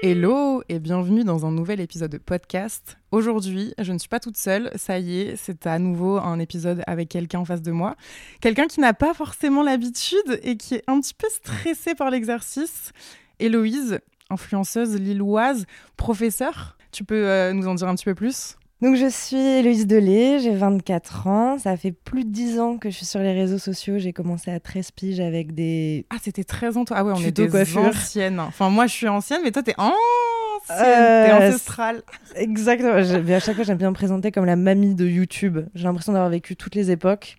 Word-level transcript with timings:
Hello 0.00 0.62
et 0.68 0.78
bienvenue 0.78 1.24
dans 1.24 1.44
un 1.44 1.50
nouvel 1.50 1.80
épisode 1.80 2.12
de 2.12 2.18
podcast. 2.18 2.98
Aujourd'hui, 3.10 3.74
je 3.80 3.92
ne 3.92 3.98
suis 3.98 4.08
pas 4.08 4.20
toute 4.20 4.36
seule, 4.36 4.70
ça 4.76 5.00
y 5.00 5.22
est, 5.22 5.34
c'est 5.34 5.66
à 5.66 5.80
nouveau 5.80 6.18
un 6.18 6.38
épisode 6.38 6.84
avec 6.86 7.08
quelqu'un 7.08 7.40
en 7.40 7.44
face 7.44 7.62
de 7.62 7.72
moi. 7.72 7.96
Quelqu'un 8.40 8.68
qui 8.68 8.78
n'a 8.78 8.94
pas 8.94 9.12
forcément 9.12 9.64
l'habitude 9.64 10.38
et 10.44 10.56
qui 10.56 10.76
est 10.76 10.84
un 10.86 11.00
petit 11.00 11.14
peu 11.14 11.26
stressé 11.28 11.96
par 11.96 12.10
l'exercice. 12.10 12.92
Héloïse, 13.40 13.98
influenceuse 14.30 14.94
lilloise, 14.94 15.66
professeure. 15.96 16.78
Tu 16.92 17.02
peux 17.02 17.26
euh, 17.26 17.52
nous 17.52 17.66
en 17.66 17.74
dire 17.74 17.88
un 17.88 17.96
petit 17.96 18.04
peu 18.04 18.14
plus? 18.14 18.56
Donc 18.80 18.94
je 18.96 19.08
suis 19.08 19.36
Héloïse 19.36 19.86
Delay, 19.86 20.38
j'ai 20.40 20.54
24 20.54 21.26
ans, 21.26 21.58
ça 21.58 21.76
fait 21.76 21.92
plus 21.92 22.24
de 22.24 22.30
10 22.30 22.60
ans 22.60 22.78
que 22.78 22.90
je 22.90 22.94
suis 22.96 23.06
sur 23.06 23.20
les 23.20 23.32
réseaux 23.32 23.58
sociaux, 23.58 23.98
j'ai 23.98 24.12
commencé 24.12 24.50
à 24.50 24.60
13 24.60 24.90
piges 24.92 25.20
avec 25.20 25.54
des... 25.54 26.06
Ah 26.10 26.16
c'était 26.22 26.44
très 26.44 26.76
ans 26.76 26.84
Ah 26.90 27.04
ouais, 27.04 27.12
on 27.16 27.20
est 27.20 27.30
des 27.32 27.48
coiffure. 27.48 27.82
anciennes. 27.82 28.38
Enfin 28.40 28.70
moi 28.70 28.86
je 28.86 28.92
suis 28.94 29.08
ancienne, 29.08 29.40
mais 29.44 29.50
toi 29.50 29.62
t'es 29.62 29.74
ancienne, 29.78 29.94
Euh, 30.70 31.26
t'es 31.26 31.32
ancestrale. 31.32 32.02
Exactement, 32.36 32.92
à 32.92 33.40
chaque 33.40 33.54
fois 33.56 33.64
j'aime 33.64 33.78
bien 33.78 33.90
me 33.90 33.94
présenter 33.94 34.30
comme 34.30 34.44
la 34.44 34.56
mamie 34.56 34.94
de 34.94 35.06
YouTube. 35.06 35.58
J'ai 35.74 35.84
l'impression 35.84 36.12
d'avoir 36.12 36.30
vécu 36.30 36.56
toutes 36.56 36.74
les 36.74 36.90
époques. 36.90 37.36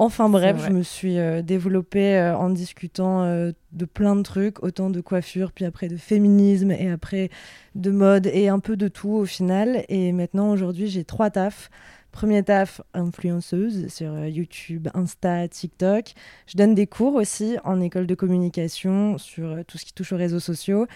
Enfin 0.00 0.28
bref, 0.28 0.64
je 0.64 0.72
me 0.72 0.84
suis 0.84 1.18
euh, 1.18 1.42
développée 1.42 2.16
euh, 2.16 2.36
en 2.36 2.50
discutant 2.50 3.24
euh, 3.24 3.50
de 3.72 3.84
plein 3.84 4.14
de 4.14 4.22
trucs, 4.22 4.62
autant 4.62 4.90
de 4.90 5.00
coiffure, 5.00 5.50
puis 5.50 5.64
après 5.64 5.88
de 5.88 5.96
féminisme, 5.96 6.70
et 6.70 6.88
après 6.88 7.30
de 7.74 7.90
mode, 7.90 8.30
et 8.32 8.48
un 8.48 8.60
peu 8.60 8.76
de 8.76 8.86
tout 8.86 9.10
au 9.10 9.26
final. 9.26 9.84
Et 9.88 10.12
maintenant, 10.12 10.52
aujourd'hui, 10.52 10.86
j'ai 10.86 11.02
trois 11.02 11.30
tafs. 11.30 11.68
Premier 12.12 12.44
taf, 12.44 12.80
influenceuse 12.94 13.88
sur 13.88 14.24
YouTube, 14.24 14.88
Insta, 14.94 15.48
TikTok. 15.48 16.14
Je 16.46 16.56
donne 16.56 16.76
des 16.76 16.86
cours 16.86 17.14
aussi 17.14 17.56
en 17.64 17.80
école 17.80 18.06
de 18.06 18.14
communication 18.14 19.18
sur 19.18 19.64
tout 19.66 19.78
ce 19.78 19.84
qui 19.84 19.92
touche 19.92 20.12
aux 20.12 20.16
réseaux 20.16 20.40
sociaux. 20.40 20.86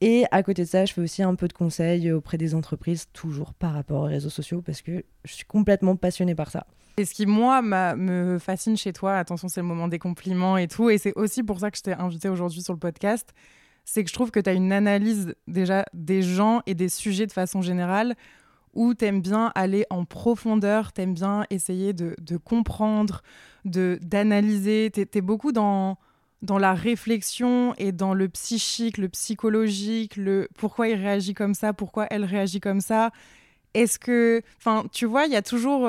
Et 0.00 0.24
à 0.30 0.42
côté 0.42 0.62
de 0.64 0.68
ça, 0.68 0.84
je 0.84 0.92
fais 0.92 1.00
aussi 1.00 1.22
un 1.22 1.34
peu 1.34 1.48
de 1.48 1.52
conseils 1.52 2.12
auprès 2.12 2.36
des 2.36 2.54
entreprises, 2.54 3.06
toujours 3.12 3.54
par 3.54 3.72
rapport 3.72 4.02
aux 4.02 4.06
réseaux 4.06 4.30
sociaux, 4.30 4.60
parce 4.60 4.82
que 4.82 5.04
je 5.24 5.32
suis 5.32 5.44
complètement 5.44 5.96
passionnée 5.96 6.34
par 6.34 6.50
ça. 6.50 6.66
Et 6.96 7.04
ce 7.04 7.14
qui, 7.14 7.26
moi, 7.26 7.62
me 7.62 8.38
fascine 8.38 8.76
chez 8.76 8.92
toi, 8.92 9.16
attention, 9.16 9.48
c'est 9.48 9.60
le 9.60 9.66
moment 9.66 9.88
des 9.88 9.98
compliments 9.98 10.56
et 10.56 10.68
tout, 10.68 10.90
et 10.90 10.98
c'est 10.98 11.14
aussi 11.16 11.42
pour 11.42 11.60
ça 11.60 11.70
que 11.70 11.78
je 11.78 11.82
t'ai 11.82 11.94
invité 11.94 12.28
aujourd'hui 12.28 12.62
sur 12.62 12.72
le 12.72 12.78
podcast, 12.78 13.32
c'est 13.84 14.02
que 14.02 14.08
je 14.08 14.14
trouve 14.14 14.30
que 14.30 14.40
tu 14.40 14.48
as 14.48 14.54
une 14.54 14.72
analyse 14.72 15.34
déjà 15.46 15.84
des 15.92 16.22
gens 16.22 16.62
et 16.66 16.74
des 16.74 16.88
sujets 16.88 17.26
de 17.26 17.32
façon 17.32 17.62
générale 17.62 18.14
où 18.74 18.94
tu 18.94 19.04
aimes 19.04 19.20
bien 19.20 19.52
aller 19.54 19.86
en 19.90 20.04
profondeur, 20.04 20.92
tu 20.92 21.02
aimes 21.02 21.14
bien 21.14 21.44
essayer 21.50 21.92
de, 21.92 22.36
comprendre, 22.36 23.22
de 23.64 23.98
d'analyser. 24.02 24.90
Tu 24.92 25.06
es, 25.12 25.20
beaucoup 25.20 25.52
dans, 25.52 25.96
dans 26.42 26.58
la 26.58 26.74
réflexion 26.74 27.74
et 27.78 27.92
dans 27.92 28.14
le 28.14 28.28
psychique, 28.28 28.98
le 28.98 29.08
psychologique, 29.08 30.16
le 30.16 30.48
pourquoi 30.58 30.88
il 30.88 30.96
réagit 30.96 31.34
comme 31.34 31.54
ça, 31.54 31.72
pourquoi 31.72 32.06
elle 32.10 32.24
réagit 32.24 32.60
comme 32.60 32.80
ça. 32.80 33.10
Est-ce 33.72 33.98
que, 33.98 34.42
enfin, 34.58 34.84
tu 34.92 35.06
vois, 35.06 35.26
il 35.26 35.32
y 35.32 35.36
a 35.36 35.42
toujours, 35.42 35.88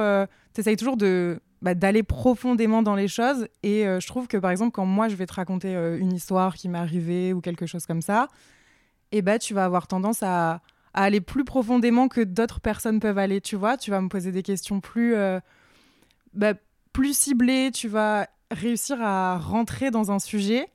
tu 0.53 0.61
essayes 0.61 0.78
toujours 0.78 0.97
de 0.97 1.39
bah, 1.66 1.73
d'aller 1.73 2.03
profondément 2.03 2.84
dans 2.84 2.94
les 2.94 3.07
choses. 3.07 3.47
Et 3.63 3.88
euh, 3.88 4.00
je 4.00 4.05
trouve 4.05 4.28
que 4.28 4.38
par 4.38 4.51
exemple, 4.51 4.72
quand 4.72 4.85
moi 4.85 5.07
je 5.07 5.16
vais 5.16 5.25
te 5.25 5.34
raconter 5.34 5.75
euh, 5.75 5.97
une 5.97 6.13
histoire 6.13 6.53
qui 6.53 6.69
m'est 6.69 6.78
arrivée 6.78 7.34
ou 7.34 7.41
quelque 7.41 7.66
chose 7.66 7.88
comme 7.88 8.03
ça, 8.03 8.28
et 9.11 9.23
ben 9.23 9.39
tu 9.39 9.55
vas 9.55 9.66
avoir 9.66 9.88
tendance 9.88 10.22
à, 10.22 10.61
à 10.94 11.03
aller 11.03 11.22
plus 11.22 11.44
profondément 11.44 12.07
que 12.07 12.22
d'autres 12.22 12.59
personnes 12.59 13.00
peuvent 13.00 13.17
aller. 13.17 13.41
Tu 13.41 13.55
vois, 13.55 13.78
tu 13.78 13.89
vas 13.89 14.00
me 14.00 14.09
poser 14.09 14.31
des 14.31 14.44
questions 14.44 14.79
plus, 14.79 15.16
euh, 15.16 15.39
bah, 16.34 16.53
plus 16.94 17.17
ciblées. 17.17 17.72
Tu 17.73 17.88
vas 17.88 18.28
réussir 18.51 19.01
à 19.01 19.38
rentrer 19.38 19.91
dans 19.91 20.11
un 20.11 20.19
sujet. 20.19 20.67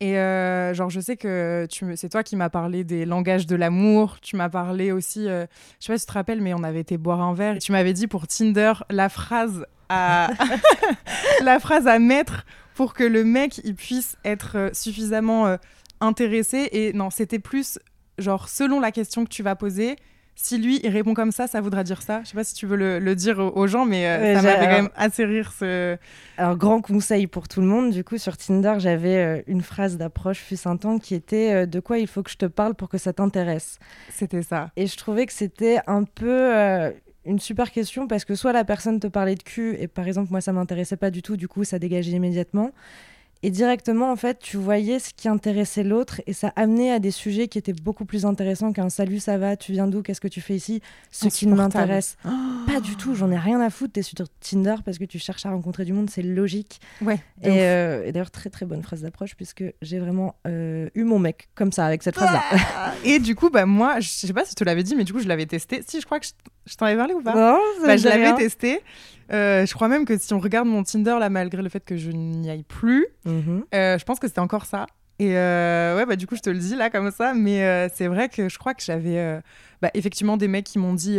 Et 0.00 0.18
euh, 0.18 0.74
genre, 0.74 0.90
je 0.90 1.00
sais 1.00 1.16
que 1.16 1.66
tu 1.70 1.84
me... 1.84 1.96
c'est 1.96 2.08
toi 2.08 2.22
qui 2.22 2.36
m'as 2.36 2.50
parlé 2.50 2.84
des 2.84 3.06
langages 3.06 3.46
de 3.46 3.56
l'amour. 3.56 4.20
Tu 4.20 4.36
m'as 4.36 4.48
parlé 4.48 4.92
aussi, 4.92 5.28
euh, 5.28 5.46
je 5.80 5.86
sais 5.86 5.92
pas 5.92 5.98
si 5.98 6.04
tu 6.04 6.08
te 6.10 6.14
rappelles, 6.14 6.40
mais 6.40 6.52
on 6.52 6.64
avait 6.64 6.80
été 6.80 6.98
boire 6.98 7.22
un 7.22 7.32
verre. 7.32 7.56
Et 7.56 7.58
tu 7.60 7.72
m'avais 7.72 7.92
dit 7.92 8.06
pour 8.06 8.26
Tinder 8.26 8.72
la 8.90 9.08
phrase 9.08 9.66
à 9.88 10.30
la 11.42 11.60
phrase 11.60 11.86
à 11.86 11.98
mettre 11.98 12.44
pour 12.74 12.92
que 12.92 13.04
le 13.04 13.24
mec 13.24 13.60
il 13.64 13.74
puisse 13.74 14.16
être 14.24 14.56
euh, 14.56 14.70
suffisamment 14.72 15.46
euh, 15.46 15.56
intéressé. 16.00 16.68
Et 16.72 16.92
non, 16.92 17.10
c'était 17.10 17.38
plus 17.38 17.78
genre 18.18 18.48
selon 18.48 18.80
la 18.80 18.92
question 18.92 19.24
que 19.24 19.30
tu 19.30 19.42
vas 19.42 19.54
poser. 19.54 19.96
Si 20.36 20.58
lui 20.58 20.80
il 20.82 20.90
répond 20.90 21.14
comme 21.14 21.30
ça, 21.32 21.46
ça 21.46 21.60
voudra 21.60 21.84
dire 21.84 22.02
ça. 22.02 22.20
Je 22.24 22.28
sais 22.30 22.34
pas 22.34 22.44
si 22.44 22.54
tu 22.54 22.66
veux 22.66 22.76
le, 22.76 22.98
le 22.98 23.14
dire 23.14 23.38
aux- 23.38 23.66
gens, 23.66 23.84
mais 23.86 24.06
euh, 24.06 24.34
ça 24.34 24.40
j'ai- 24.40 24.46
m'avait 24.48 24.66
quand 24.66 24.82
même 24.82 24.90
assez 24.96 25.24
rire 25.24 25.52
ce. 25.58 25.96
Alors, 26.36 26.56
grand 26.56 26.80
conseil 26.80 27.26
pour 27.28 27.46
tout 27.48 27.60
le 27.60 27.66
monde, 27.66 27.90
du 27.92 28.02
coup, 28.04 28.18
sur 28.18 28.36
Tinder, 28.36 28.74
j'avais 28.78 29.16
euh, 29.16 29.42
une 29.46 29.62
phrase 29.62 29.96
d'approche 29.96 30.38
fut 30.38 30.58
un 30.66 30.76
temps 30.76 30.98
qui 30.98 31.14
était 31.14 31.52
euh, 31.52 31.66
De 31.66 31.78
quoi 31.80 31.98
il 31.98 32.06
faut 32.08 32.22
que 32.22 32.30
je 32.30 32.36
te 32.36 32.46
parle 32.46 32.74
pour 32.74 32.88
que 32.88 32.98
ça 32.98 33.12
t'intéresse 33.12 33.78
C'était 34.10 34.42
ça. 34.42 34.70
Et 34.76 34.86
je 34.86 34.96
trouvais 34.96 35.24
que 35.26 35.32
c'était 35.32 35.78
un 35.86 36.02
peu 36.04 36.28
euh, 36.56 36.90
une 37.24 37.38
super 37.38 37.70
question 37.70 38.06
parce 38.08 38.24
que 38.24 38.34
soit 38.34 38.52
la 38.52 38.64
personne 38.64 38.98
te 39.00 39.06
parlait 39.06 39.36
de 39.36 39.42
cul, 39.42 39.76
et 39.78 39.86
par 39.88 40.06
exemple, 40.06 40.28
moi, 40.32 40.40
ça 40.40 40.52
m'intéressait 40.52 40.96
pas 40.96 41.10
du 41.10 41.22
tout, 41.22 41.36
du 41.36 41.48
coup, 41.48 41.64
ça 41.64 41.78
dégageait 41.78 42.10
immédiatement. 42.12 42.72
Et 43.42 43.50
directement, 43.50 44.10
en 44.10 44.16
fait, 44.16 44.38
tu 44.38 44.56
voyais 44.56 44.98
ce 44.98 45.10
qui 45.14 45.28
intéressait 45.28 45.84
l'autre 45.84 46.22
et 46.26 46.32
ça 46.32 46.52
amenait 46.56 46.90
à 46.90 46.98
des 46.98 47.10
sujets 47.10 47.48
qui 47.48 47.58
étaient 47.58 47.74
beaucoup 47.74 48.04
plus 48.04 48.24
intéressants 48.24 48.72
qu'un 48.72 48.88
salut, 48.88 49.18
ça 49.18 49.36
va, 49.36 49.56
tu 49.56 49.72
viens 49.72 49.86
d'où, 49.86 50.02
qu'est-ce 50.02 50.20
que 50.20 50.28
tu 50.28 50.40
fais 50.40 50.54
ici, 50.54 50.80
ce 51.10 51.28
qui 51.28 51.46
ne 51.46 51.54
m'intéresse 51.54 52.16
pas 52.74 52.80
du 52.80 52.96
tout, 52.96 53.14
j'en 53.14 53.30
ai 53.30 53.38
rien 53.38 53.60
à 53.60 53.70
foutre. 53.70 53.92
T'es 53.92 54.02
sur 54.02 54.16
Tinder 54.40 54.76
parce 54.84 54.98
que 54.98 55.04
tu 55.04 55.18
cherches 55.18 55.46
à 55.46 55.50
rencontrer 55.50 55.84
du 55.84 55.92
monde, 55.92 56.10
c'est 56.10 56.22
logique. 56.22 56.80
Ouais. 57.00 57.20
Et, 57.42 57.60
euh, 57.62 58.04
et 58.04 58.12
d'ailleurs, 58.12 58.30
très 58.30 58.50
très 58.50 58.66
bonne 58.66 58.82
phrase 58.82 59.02
d'approche 59.02 59.36
puisque 59.36 59.64
j'ai 59.82 59.98
vraiment 59.98 60.34
euh, 60.46 60.88
eu 60.94 61.04
mon 61.04 61.18
mec 61.18 61.48
comme 61.54 61.72
ça, 61.72 61.86
avec 61.86 62.02
cette 62.02 62.16
phrase-là. 62.16 62.42
Et 63.04 63.18
du 63.18 63.34
coup, 63.34 63.50
bah 63.50 63.66
moi, 63.66 64.00
je 64.00 64.08
sais 64.08 64.32
pas 64.32 64.44
si 64.44 64.50
je 64.52 64.56
te 64.56 64.64
l'avais 64.64 64.82
dit, 64.82 64.96
mais 64.96 65.04
du 65.04 65.12
coup, 65.12 65.20
je 65.20 65.28
l'avais 65.28 65.46
testé. 65.46 65.82
Si, 65.86 66.00
je 66.00 66.06
crois 66.06 66.20
que 66.20 66.26
je, 66.26 66.32
je 66.66 66.76
t'en 66.76 66.86
avais 66.86 66.96
parlé 66.96 67.14
ou 67.14 67.22
pas 67.22 67.34
Non, 67.34 67.58
ça 67.80 67.86
Bah, 67.86 67.96
je 67.96 68.08
l'avais 68.08 68.34
testé. 68.36 68.80
Euh, 69.32 69.64
je 69.64 69.72
crois 69.74 69.88
même 69.88 70.04
que 70.04 70.18
si 70.18 70.32
on 70.34 70.38
regarde 70.38 70.68
mon 70.68 70.82
Tinder 70.82 71.16
là, 71.18 71.30
malgré 71.30 71.62
le 71.62 71.68
fait 71.68 71.84
que 71.84 71.96
je 71.96 72.10
n'y 72.10 72.50
aille 72.50 72.62
plus, 72.64 73.06
Mhm. 73.24 73.64
euh, 73.74 73.98
je 73.98 74.04
pense 74.04 74.18
que 74.18 74.26
c'était 74.28 74.40
encore 74.40 74.66
ça. 74.66 74.86
Et 75.18 75.36
euh, 75.38 75.96
ouais, 75.96 76.06
bah 76.06 76.16
du 76.16 76.26
coup, 76.26 76.34
je 76.36 76.40
te 76.40 76.50
le 76.50 76.58
dis 76.58 76.74
là 76.74 76.90
comme 76.90 77.10
ça, 77.10 77.34
mais 77.34 77.62
euh, 77.64 77.88
c'est 77.94 78.08
vrai 78.08 78.28
que 78.28 78.48
je 78.48 78.58
crois 78.58 78.74
que 78.74 78.82
j'avais 78.82 79.40
bah, 79.80 79.90
effectivement 79.94 80.36
des 80.36 80.48
mecs 80.48 80.64
qui 80.66 80.78
m'ont 80.78 80.92
dit 80.94 81.18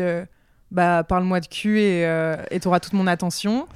bah 0.72 1.04
parle-moi 1.04 1.40
de 1.40 1.48
cul 1.48 1.80
et 1.80 2.04
et 2.52 2.60
t'auras 2.60 2.80
toute 2.80 2.94
mon 2.94 3.08
attention. 3.08 3.68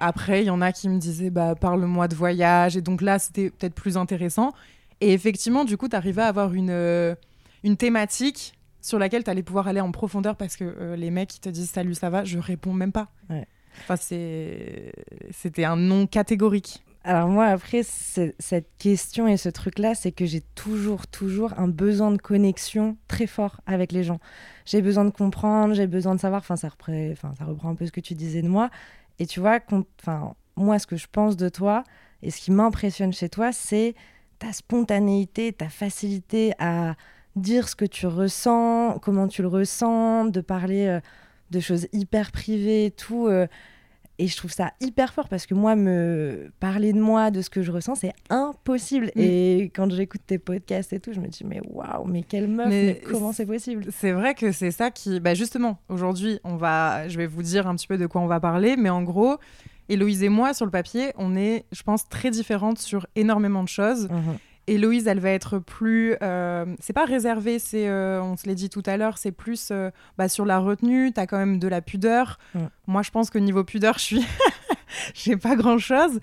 Après, 0.00 0.42
il 0.42 0.46
y 0.46 0.50
en 0.50 0.60
a 0.60 0.70
qui 0.72 0.88
me 0.88 0.98
disaient 0.98 1.30
bah 1.30 1.54
parle-moi 1.58 2.08
de 2.08 2.14
voyage 2.14 2.76
et 2.76 2.80
donc 2.82 3.00
là, 3.00 3.18
c'était 3.18 3.50
peut-être 3.50 3.74
plus 3.74 3.96
intéressant. 3.96 4.52
Et 5.00 5.12
effectivement, 5.12 5.64
du 5.64 5.76
coup, 5.76 5.88
t'arrivais 5.88 6.22
à 6.22 6.26
avoir 6.26 6.52
une 6.54 7.16
une 7.62 7.76
thématique 7.76 8.54
sur 8.84 8.98
laquelle 8.98 9.24
t'allais 9.24 9.42
pouvoir 9.42 9.66
aller 9.66 9.80
en 9.80 9.92
profondeur 9.92 10.36
parce 10.36 10.56
que 10.56 10.64
euh, 10.64 10.94
les 10.94 11.10
mecs 11.10 11.30
qui 11.30 11.40
te 11.40 11.48
disent 11.48 11.70
salut, 11.70 11.94
ça 11.94 12.10
va, 12.10 12.22
je 12.24 12.38
réponds 12.38 12.74
même 12.74 12.92
pas. 12.92 13.08
Ouais. 13.30 13.46
Enfin, 13.80 13.96
c'est 13.96 14.92
c'était 15.30 15.64
un 15.64 15.76
non 15.76 16.06
catégorique. 16.06 16.84
Alors 17.02 17.28
moi, 17.28 17.46
après, 17.46 17.82
cette 17.82 18.68
question 18.78 19.26
et 19.26 19.36
ce 19.38 19.48
truc-là, 19.48 19.94
c'est 19.94 20.12
que 20.12 20.26
j'ai 20.26 20.42
toujours, 20.54 21.06
toujours 21.06 21.52
un 21.58 21.68
besoin 21.68 22.10
de 22.10 22.18
connexion 22.18 22.96
très 23.08 23.26
fort 23.26 23.60
avec 23.66 23.90
les 23.90 24.04
gens. 24.04 24.20
J'ai 24.64 24.80
besoin 24.80 25.04
de 25.04 25.10
comprendre, 25.10 25.74
j'ai 25.74 25.86
besoin 25.86 26.14
de 26.14 26.20
savoir, 26.20 26.40
enfin 26.40 26.56
ça, 26.56 26.68
reprend, 26.68 26.92
enfin, 27.12 27.34
ça 27.38 27.44
reprend 27.44 27.70
un 27.70 27.74
peu 27.74 27.86
ce 27.86 27.92
que 27.92 28.00
tu 28.00 28.14
disais 28.14 28.42
de 28.42 28.48
moi. 28.48 28.70
Et 29.18 29.26
tu 29.26 29.40
vois, 29.40 29.60
enfin, 30.00 30.34
moi, 30.56 30.78
ce 30.78 30.86
que 30.86 30.96
je 30.96 31.06
pense 31.10 31.36
de 31.36 31.48
toi 31.48 31.84
et 32.22 32.30
ce 32.30 32.40
qui 32.40 32.50
m'impressionne 32.50 33.12
chez 33.12 33.28
toi, 33.30 33.50
c'est 33.52 33.94
ta 34.38 34.52
spontanéité, 34.52 35.52
ta 35.52 35.68
facilité 35.68 36.52
à 36.58 36.96
dire 37.36 37.68
ce 37.68 37.76
que 37.76 37.84
tu 37.84 38.06
ressens, 38.06 38.98
comment 39.00 39.28
tu 39.28 39.42
le 39.42 39.48
ressens, 39.48 40.26
de 40.26 40.40
parler 40.40 40.86
euh, 40.86 41.00
de 41.50 41.60
choses 41.60 41.86
hyper 41.92 42.32
privées 42.32 42.86
et 42.86 42.90
tout. 42.90 43.26
euh, 43.26 43.46
et 44.18 44.28
je 44.28 44.36
trouve 44.36 44.52
ça 44.52 44.70
hyper 44.80 45.12
fort 45.12 45.28
parce 45.28 45.44
que 45.44 45.54
moi, 45.54 45.74
me 45.74 46.52
parler 46.60 46.92
de 46.92 47.00
moi, 47.00 47.32
de 47.32 47.42
ce 47.42 47.50
que 47.50 47.62
je 47.62 47.72
ressens, 47.72 47.96
c'est 47.96 48.12
impossible. 48.30 49.06
Mm. 49.16 49.20
Et 49.20 49.72
quand 49.74 49.90
j'écoute 49.90 50.20
tes 50.24 50.38
podcasts 50.38 50.92
et 50.92 51.00
tout, 51.00 51.12
je 51.12 51.18
me 51.18 51.26
dis, 51.26 51.44
mais 51.44 51.60
waouh, 51.68 52.06
mais 52.06 52.22
quelle 52.22 52.46
meuf, 52.46 52.68
Mais 52.68 53.00
mais, 53.02 53.10
comment 53.10 53.32
c'est 53.32 53.46
possible? 53.46 53.86
C'est 53.90 54.12
vrai 54.12 54.34
que 54.34 54.52
c'est 54.52 54.70
ça 54.70 54.92
qui. 54.92 55.18
Bah 55.18 55.34
justement, 55.34 55.78
aujourd'hui, 55.88 56.38
on 56.44 56.56
va. 56.56 57.08
Je 57.08 57.16
vais 57.18 57.26
vous 57.26 57.42
dire 57.42 57.66
un 57.66 57.74
petit 57.74 57.88
peu 57.88 57.98
de 57.98 58.06
quoi 58.06 58.20
on 58.20 58.26
va 58.28 58.38
parler, 58.38 58.76
mais 58.76 58.90
en 58.90 59.02
gros, 59.02 59.38
Héloïse 59.88 60.22
et 60.22 60.28
moi, 60.28 60.54
sur 60.54 60.64
le 60.64 60.70
papier, 60.70 61.12
on 61.16 61.34
est, 61.34 61.64
je 61.72 61.82
pense, 61.82 62.08
très 62.08 62.30
différentes 62.30 62.78
sur 62.78 63.06
énormément 63.16 63.64
de 63.64 63.68
choses. 63.68 64.08
Mhm. 64.08 64.38
Héloïse, 64.66 65.06
elle 65.06 65.20
va 65.20 65.30
être 65.30 65.58
plus. 65.58 66.16
euh, 66.22 66.64
c'est 66.80 66.92
pas 66.92 67.04
réservé, 67.04 67.58
c'est, 67.58 67.88
euh, 67.88 68.22
on 68.22 68.36
se 68.36 68.46
l'a 68.46 68.54
dit 68.54 68.70
tout 68.70 68.82
à 68.86 68.96
l'heure, 68.96 69.18
c'est 69.18 69.32
plus 69.32 69.68
euh, 69.70 69.90
bah, 70.16 70.28
sur 70.28 70.46
la 70.46 70.58
retenue. 70.58 71.12
T'as 71.12 71.26
quand 71.26 71.38
même 71.38 71.58
de 71.58 71.68
la 71.68 71.82
pudeur. 71.82 72.38
Mm. 72.54 72.60
Moi, 72.86 73.02
je 73.02 73.10
pense 73.10 73.30
que 73.30 73.38
niveau 73.38 73.64
pudeur, 73.64 73.98
je 73.98 74.04
suis. 74.04 74.26
J'ai 75.14 75.36
pas 75.36 75.56
grand 75.56 75.78
chose. 75.78 76.20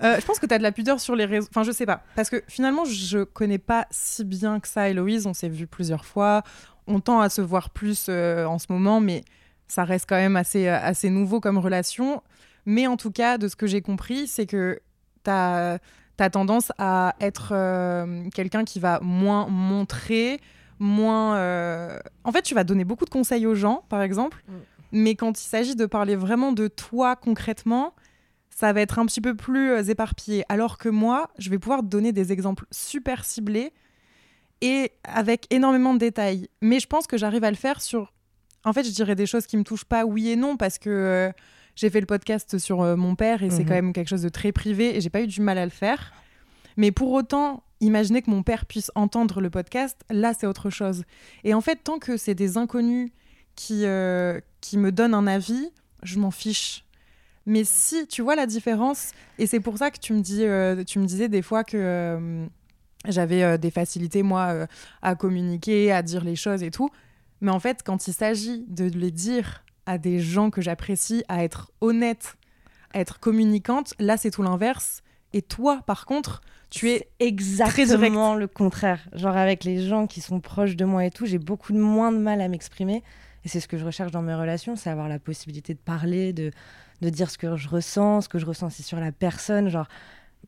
je 0.00 0.24
pense 0.24 0.38
que 0.38 0.46
t'as 0.46 0.58
de 0.58 0.62
la 0.62 0.70
pudeur 0.70 1.00
sur 1.00 1.16
les 1.16 1.24
réseaux. 1.24 1.48
Enfin, 1.50 1.64
je 1.64 1.72
sais 1.72 1.86
pas. 1.86 2.02
Parce 2.14 2.30
que 2.30 2.42
finalement, 2.46 2.84
je 2.84 3.24
connais 3.24 3.58
pas 3.58 3.86
si 3.90 4.24
bien 4.24 4.60
que 4.60 4.68
ça, 4.68 4.88
Héloïse. 4.88 5.26
On 5.26 5.34
s'est 5.34 5.48
vu 5.48 5.66
plusieurs 5.66 6.04
fois. 6.04 6.42
On 6.86 7.00
tend 7.00 7.20
à 7.20 7.28
se 7.28 7.40
voir 7.42 7.70
plus 7.70 8.08
en 8.08 8.58
ce 8.60 8.66
moment, 8.70 9.00
mais 9.00 9.24
ça 9.66 9.82
reste 9.84 10.08
quand 10.08 10.16
même 10.16 10.36
assez, 10.36 10.68
assez 10.68 11.10
nouveau 11.10 11.40
comme 11.40 11.58
relation. 11.58 12.22
Mais 12.64 12.86
en 12.86 12.96
tout 12.96 13.10
cas, 13.10 13.38
de 13.38 13.48
ce 13.48 13.56
que 13.56 13.66
j'ai 13.66 13.82
compris, 13.82 14.28
c'est 14.28 14.46
que 14.46 14.80
t'as 15.24 15.78
as 16.22 16.30
tendance 16.30 16.72
à 16.78 17.14
être 17.20 17.50
euh, 17.52 18.28
quelqu'un 18.34 18.64
qui 18.64 18.78
va 18.80 19.00
moins 19.02 19.46
montrer, 19.48 20.40
moins... 20.78 21.36
euh, 21.36 21.98
En 22.24 22.32
fait, 22.32 22.42
tu 22.42 22.54
vas 22.54 22.64
donner 22.64 22.84
beaucoup 22.84 23.04
de 23.04 23.10
conseils 23.10 23.46
aux 23.46 23.54
gens, 23.54 23.84
par 23.88 24.02
exemple, 24.02 24.42
Mm. 24.48 24.52
mais 24.92 25.14
quand 25.14 25.40
il 25.40 25.44
s'agit 25.46 25.76
de 25.76 25.86
parler 25.86 26.16
vraiment 26.16 26.52
de 26.52 26.68
toi 26.68 27.16
concrètement, 27.16 27.94
ça 28.50 28.72
va 28.72 28.80
être 28.82 28.98
un 28.98 29.06
petit 29.06 29.20
peu 29.20 29.34
plus 29.34 29.70
euh, 29.70 29.82
éparpillé. 29.82 30.44
Alors 30.48 30.76
que 30.78 30.88
moi, 30.88 31.30
je 31.38 31.50
vais 31.50 31.58
pouvoir 31.58 31.80
te 31.80 31.86
donner 31.86 32.12
des 32.12 32.32
exemples 32.32 32.66
super 32.70 33.24
ciblés 33.24 33.72
et 34.60 34.92
avec 35.04 35.46
énormément 35.50 35.94
de 35.94 35.98
détails. 35.98 36.48
Mais 36.60 36.78
je 36.78 36.86
pense 36.86 37.06
que 37.06 37.16
j'arrive 37.16 37.44
à 37.44 37.50
le 37.50 37.56
faire 37.56 37.80
sur... 37.80 38.12
En 38.64 38.72
fait, 38.72 38.84
je 38.84 38.90
dirais 38.90 39.16
des 39.16 39.26
choses 39.26 39.46
qui 39.46 39.56
me 39.56 39.64
touchent 39.64 39.84
pas 39.86 40.04
oui 40.04 40.30
et 40.30 40.36
non, 40.36 40.56
parce 40.56 40.78
que... 40.78 40.90
euh, 40.90 41.32
j'ai 41.74 41.90
fait 41.90 42.00
le 42.00 42.06
podcast 42.06 42.58
sur 42.58 42.82
euh, 42.82 42.96
mon 42.96 43.14
père 43.14 43.42
et 43.42 43.50
c'est 43.50 43.60
Mhm. 43.62 43.68
quand 43.68 43.74
même 43.74 43.92
quelque 43.92 44.08
chose 44.08 44.22
de 44.22 44.28
très 44.28 44.52
privé 44.52 44.96
et 44.96 45.00
j'ai 45.00 45.10
pas 45.10 45.22
eu 45.22 45.26
du 45.26 45.40
mal 45.40 45.58
à 45.58 45.64
le 45.64 45.70
faire. 45.70 46.12
Mais 46.76 46.90
pour 46.90 47.12
autant, 47.12 47.62
imaginer 47.80 48.22
que 48.22 48.30
mon 48.30 48.42
père 48.42 48.64
puisse 48.66 48.90
entendre 48.94 49.40
le 49.40 49.50
podcast, 49.50 50.00
là 50.10 50.32
c'est 50.38 50.46
autre 50.46 50.70
chose. 50.70 51.04
Et 51.44 51.54
en 51.54 51.60
fait, 51.60 51.76
tant 51.84 51.98
que 51.98 52.16
c'est 52.16 52.34
des 52.34 52.56
inconnus 52.56 53.10
qui, 53.56 53.84
euh, 53.84 54.40
qui 54.60 54.78
me 54.78 54.92
donnent 54.92 55.14
un 55.14 55.26
avis, 55.26 55.70
je 56.02 56.18
m'en 56.18 56.30
fiche. 56.30 56.84
Mais 57.44 57.64
si 57.64 58.06
tu 58.06 58.22
vois 58.22 58.36
la 58.36 58.46
différence, 58.46 59.10
et 59.38 59.46
c'est 59.46 59.60
pour 59.60 59.76
ça 59.76 59.90
que 59.90 59.98
tu 59.98 60.12
me, 60.14 60.20
dis, 60.20 60.44
euh, 60.44 60.84
tu 60.84 60.98
me 61.00 61.06
disais 61.06 61.28
des 61.28 61.42
fois 61.42 61.64
que 61.64 61.76
euh, 61.76 62.46
j'avais 63.08 63.58
des 63.58 63.70
facilités, 63.72 64.22
moi, 64.22 64.66
à 65.02 65.14
communiquer, 65.16 65.90
à 65.92 66.02
dire 66.02 66.22
les 66.24 66.36
choses 66.36 66.62
et 66.62 66.70
tout. 66.70 66.88
Mais 67.40 67.50
en 67.50 67.58
fait, 67.58 67.82
quand 67.84 68.06
il 68.06 68.14
s'agit 68.14 68.64
de 68.68 68.84
les 68.84 69.10
dire 69.10 69.64
à 69.86 69.98
des 69.98 70.20
gens 70.20 70.50
que 70.50 70.60
j'apprécie, 70.60 71.24
à 71.28 71.44
être 71.44 71.70
honnête, 71.80 72.36
à 72.92 73.00
être 73.00 73.20
communicante, 73.20 73.94
là 73.98 74.16
c'est 74.16 74.30
tout 74.30 74.42
l'inverse. 74.42 75.02
Et 75.32 75.42
toi, 75.42 75.80
par 75.86 76.04
contre, 76.04 76.42
tu 76.70 76.90
es 76.90 77.08
C'est 77.20 77.26
exactement 77.26 78.34
le 78.34 78.46
contraire. 78.46 79.08
Genre 79.12 79.36
avec 79.36 79.64
les 79.64 79.86
gens 79.86 80.06
qui 80.06 80.20
sont 80.20 80.40
proches 80.40 80.76
de 80.76 80.84
moi 80.84 81.04
et 81.04 81.10
tout, 81.10 81.26
j'ai 81.26 81.38
beaucoup 81.38 81.72
de 81.72 81.78
moins 81.78 82.12
de 82.12 82.18
mal 82.18 82.40
à 82.40 82.48
m'exprimer. 82.48 83.02
Et 83.44 83.48
c'est 83.48 83.60
ce 83.60 83.68
que 83.68 83.76
je 83.76 83.84
recherche 83.84 84.12
dans 84.12 84.22
mes 84.22 84.34
relations, 84.34 84.76
c'est 84.76 84.90
avoir 84.90 85.08
la 85.08 85.18
possibilité 85.18 85.74
de 85.74 85.78
parler, 85.78 86.32
de, 86.32 86.50
de 87.00 87.08
dire 87.08 87.30
ce 87.30 87.38
que 87.38 87.56
je 87.56 87.68
ressens, 87.68 88.22
ce 88.22 88.28
que 88.28 88.38
je 88.38 88.46
ressens 88.46 88.68
aussi 88.68 88.82
sur 88.82 89.00
la 89.00 89.10
personne. 89.10 89.68
Genre, 89.68 89.88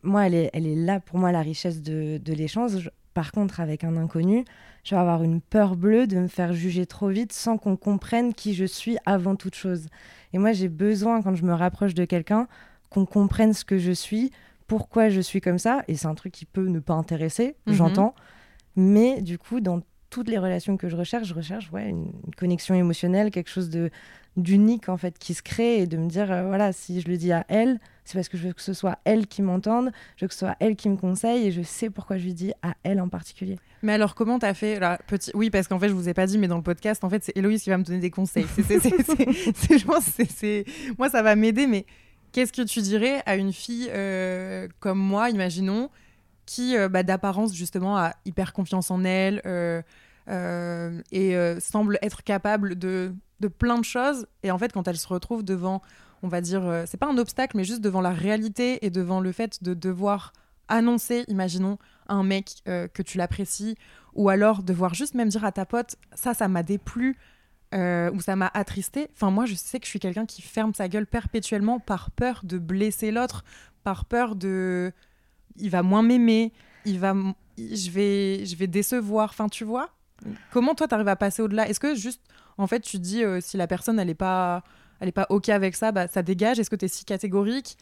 moi, 0.03 0.27
elle 0.27 0.35
est, 0.35 0.51
elle 0.53 0.67
est 0.67 0.77
là 0.77 1.01
pour 1.01 1.19
moi 1.19 1.33
la 1.33 1.41
richesse 1.41 1.83
de, 1.83 2.19
de 2.19 2.33
l'échange. 2.33 2.91
Par 3.15 3.31
contre, 3.33 3.61
avec 3.61 3.85
un 3.85 3.97
inconnu, 3.97 4.45
je 4.83 4.95
vais 4.95 5.01
avoir 5.01 5.23
une 5.23 5.41
peur 5.41 5.77
bleue 5.77 6.07
de 6.07 6.19
me 6.19 6.27
faire 6.29 6.53
juger 6.53 6.85
trop 6.85 7.09
vite 7.09 7.33
sans 7.33 7.57
qu'on 7.59 7.77
comprenne 7.77 8.35
qui 8.35 8.55
je 8.55 8.65
suis 8.65 8.97
avant 9.07 9.37
toute 9.37 9.55
chose. 9.55 9.87
Et 10.33 10.39
moi, 10.39 10.53
j'ai 10.53 10.69
besoin, 10.69 11.23
quand 11.23 11.35
je 11.37 11.45
me 11.45 11.55
rapproche 11.55 11.95
de 11.95 12.05
quelqu'un, 12.05 12.49
qu'on 12.91 13.07
comprenne 13.07 13.55
ce 13.55 13.65
que 13.65 13.79
je 13.79 13.93
suis, 13.93 14.31
pourquoi 14.67 15.09
je 15.11 15.21
suis 15.21 15.41
comme 15.41 15.59
ça. 15.59 15.83
Et 15.89 15.95
c'est 15.97 16.07
un 16.09 16.15
truc 16.15 16.33
qui 16.33 16.45
peut 16.45 16.67
ne 16.67 16.81
pas 16.81 16.95
intéresser, 16.95 17.55
Mhm. 17.67 17.75
j'entends. 17.75 18.15
Mais 18.77 19.23
du 19.23 19.39
coup, 19.39 19.61
dans 19.61 19.81
toutes 20.15 20.29
les 20.29 20.39
relations 20.39 20.77
que 20.77 20.89
je 20.89 20.95
recherche, 20.95 21.27
je 21.27 21.35
recherche 21.35 21.73
ouais, 21.73 21.89
une, 21.89 22.13
connexion 22.37 22.77
émotionnelle, 22.77 23.33
quelque 23.33 23.51
chose 23.51 23.69
de 23.69 23.91
d'unique 24.37 24.89
en 24.89 24.97
fait 24.97 25.19
qui 25.19 25.35
se 25.35 25.43
crée 25.43 25.79
et 25.79 25.87
de 25.87 25.97
me 25.97 26.09
dire 26.09 26.31
euh, 26.31 26.49
voilà 26.49 26.73
si 26.73 27.01
je 27.01 27.07
le 27.07 27.17
dis 27.17 27.31
à 27.31 27.45
elle 27.49 27.79
c'est 28.05 28.15
parce 28.15 28.29
que 28.29 28.37
je 28.37 28.49
veux 28.49 28.53
que 28.53 28.63
ce 28.63 28.73
soit 28.73 28.99
elle 29.05 29.29
qui 29.29 29.43
m'entende 29.43 29.93
je 30.17 30.25
veux 30.25 30.29
que 30.29 30.35
ce 30.35 30.41
soit 30.41 30.57
elle 30.59 30.75
qui 30.75 30.89
me 30.89 30.97
conseille 30.97 31.47
et 31.47 31.53
je 31.53 31.63
sais 31.63 31.89
pourquoi 31.89 32.19
je 32.19 32.25
lui 32.25 32.35
dis 32.35 32.53
à 32.63 32.75
elle 32.83 33.01
en 33.01 33.09
particulier 33.09 33.59
Mais 33.83 33.93
alors, 33.93 34.15
comment 34.15 34.39
t'as 34.39 34.55
fait 34.55 34.81
là, 34.81 34.99
petit... 35.07 35.31
Oui, 35.35 35.51
parce 35.51 35.69
qu'en 35.69 35.79
fait, 35.79 35.89
je 35.89 35.95
vous 35.95 36.09
ai 36.09 36.15
pas 36.15 36.27
dit, 36.27 36.39
mais 36.39 36.49
dans 36.49 36.57
le 36.57 36.63
podcast, 36.63 37.05
en 37.05 37.11
fait, 37.11 37.23
c'est 37.23 37.37
Héloïse 37.37 37.63
qui 37.63 37.71
va 37.71 37.79
me 37.79 37.85
donner 37.85 37.99
des 37.99 38.11
conseils. 38.11 38.47
C'est, 38.55 38.65
Moi, 40.99 41.11
ça 41.11 41.23
va 41.23 41.37
m'aider, 41.37 41.67
mais 41.67 41.87
qu'est-ce 42.33 42.53
que 42.53 42.63
tu 42.63 42.81
dirais 42.81 43.23
à 43.27 43.37
une 43.37 43.53
fille 43.53 43.89
euh, 43.91 44.69
comme 44.81 44.99
moi, 44.99 45.31
imaginons, 45.31 45.91
qui, 46.47 46.77
euh, 46.77 46.89
bah, 46.89 47.03
d'apparence, 47.03 47.55
justement, 47.55 47.97
a 47.97 48.15
hyper 48.25 48.53
confiance 48.53 48.91
en 48.91 49.05
elle 49.05 49.41
et 50.29 51.37
euh, 51.37 51.61
semble 51.61 51.99
être 52.03 52.23
capable 52.23 52.77
de, 52.77 53.15
de 53.41 53.49
plein 53.49 53.79
de 53.79 53.85
choses. 53.85 54.27
Et 54.43 54.51
en 54.51 54.59
fait, 54.59 54.73
quand 54.73 54.89
elle 54.89 54.97
se 54.97 55.09
retrouve 55.09 55.45
devant, 55.45 55.83
on 56.23 56.29
va 56.29 56.41
dire, 56.41 56.65
euh, 56.65 56.85
c'est 56.87 56.97
pas 56.97 57.07
un 57.07 57.19
obstacle, 57.19 57.57
mais 57.57 57.65
juste 57.65 57.83
devant 57.83 58.01
la 58.01 58.11
réalité 58.11 58.85
et 58.85 58.91
devant 58.91 59.21
le 59.21 59.31
fait 59.33 59.63
de 59.63 59.75
devoir 59.75 60.33
annoncer, 60.69 61.25
imaginons, 61.29 61.79
un 62.09 62.23
mec 62.23 62.63
euh, 62.67 62.89
que 62.89 63.03
tu 63.03 63.19
l'apprécies, 63.19 63.77
ou 64.15 64.31
alors 64.31 64.63
devoir 64.63 64.95
juste 64.95 65.15
même 65.15 65.29
dire 65.29 65.45
à 65.45 65.53
ta 65.53 65.67
pote, 65.67 65.97
ça, 66.15 66.33
ça 66.33 66.49
m'a 66.49 66.63
déplu, 66.63 67.19
euh, 67.75 68.11
ou 68.13 68.21
ça 68.21 68.37
m'a 68.37 68.51
attristé. 68.55 69.09
Enfin, 69.13 69.31
moi, 69.31 69.45
je 69.45 69.55
sais 69.55 69.79
que 69.79 69.85
je 69.85 69.91
suis 69.91 69.99
quelqu'un 69.99 70.27
qui 70.27 70.41
ferme 70.41 70.73
sa 70.73 70.89
gueule 70.89 71.07
perpétuellement 71.07 71.79
par 71.81 72.11
peur 72.11 72.41
de 72.45 72.57
blesser 72.57 73.11
l'autre, 73.11 73.45
par 73.83 74.05
peur 74.05 74.37
de. 74.37 74.93
Il 75.57 75.71
va 75.71 75.83
moins 75.83 76.03
m'aimer, 76.03 76.53
il 76.85 76.99
va. 76.99 77.15
Je 77.59 77.91
vais, 77.91 78.47
je 78.47 78.57
vais 78.57 78.67
décevoir. 78.67 79.31
Enfin, 79.31 79.49
tu 79.49 79.65
vois? 79.65 79.91
Comment 80.53 80.75
toi, 80.75 80.89
t'arrives 80.89 81.09
à 81.09 81.17
passer 81.17 81.43
au-delà? 81.43 81.69
Est-ce 81.69 81.81
que 81.81 81.95
juste, 81.95 82.23
en 82.59 82.67
fait, 82.67 82.81
tu 82.81 82.99
dis 82.99 83.23
euh, 83.25 83.41
si 83.41 83.57
la 83.57 83.67
personne, 83.67 83.99
elle 83.99 84.11
est 84.11 84.15
pas, 84.15 84.63
elle 85.01 85.09
est 85.09 85.13
pas 85.13 85.27
ok 85.31 85.49
avec 85.51 85.75
ça, 85.77 85.93
bah 85.93 86.07
ça 86.09 86.23
dégage? 86.23 86.59
Est-ce 86.59 86.71
que 86.71 86.77
t'es 86.77 86.89
si 86.89 87.05
catégorique? 87.05 87.77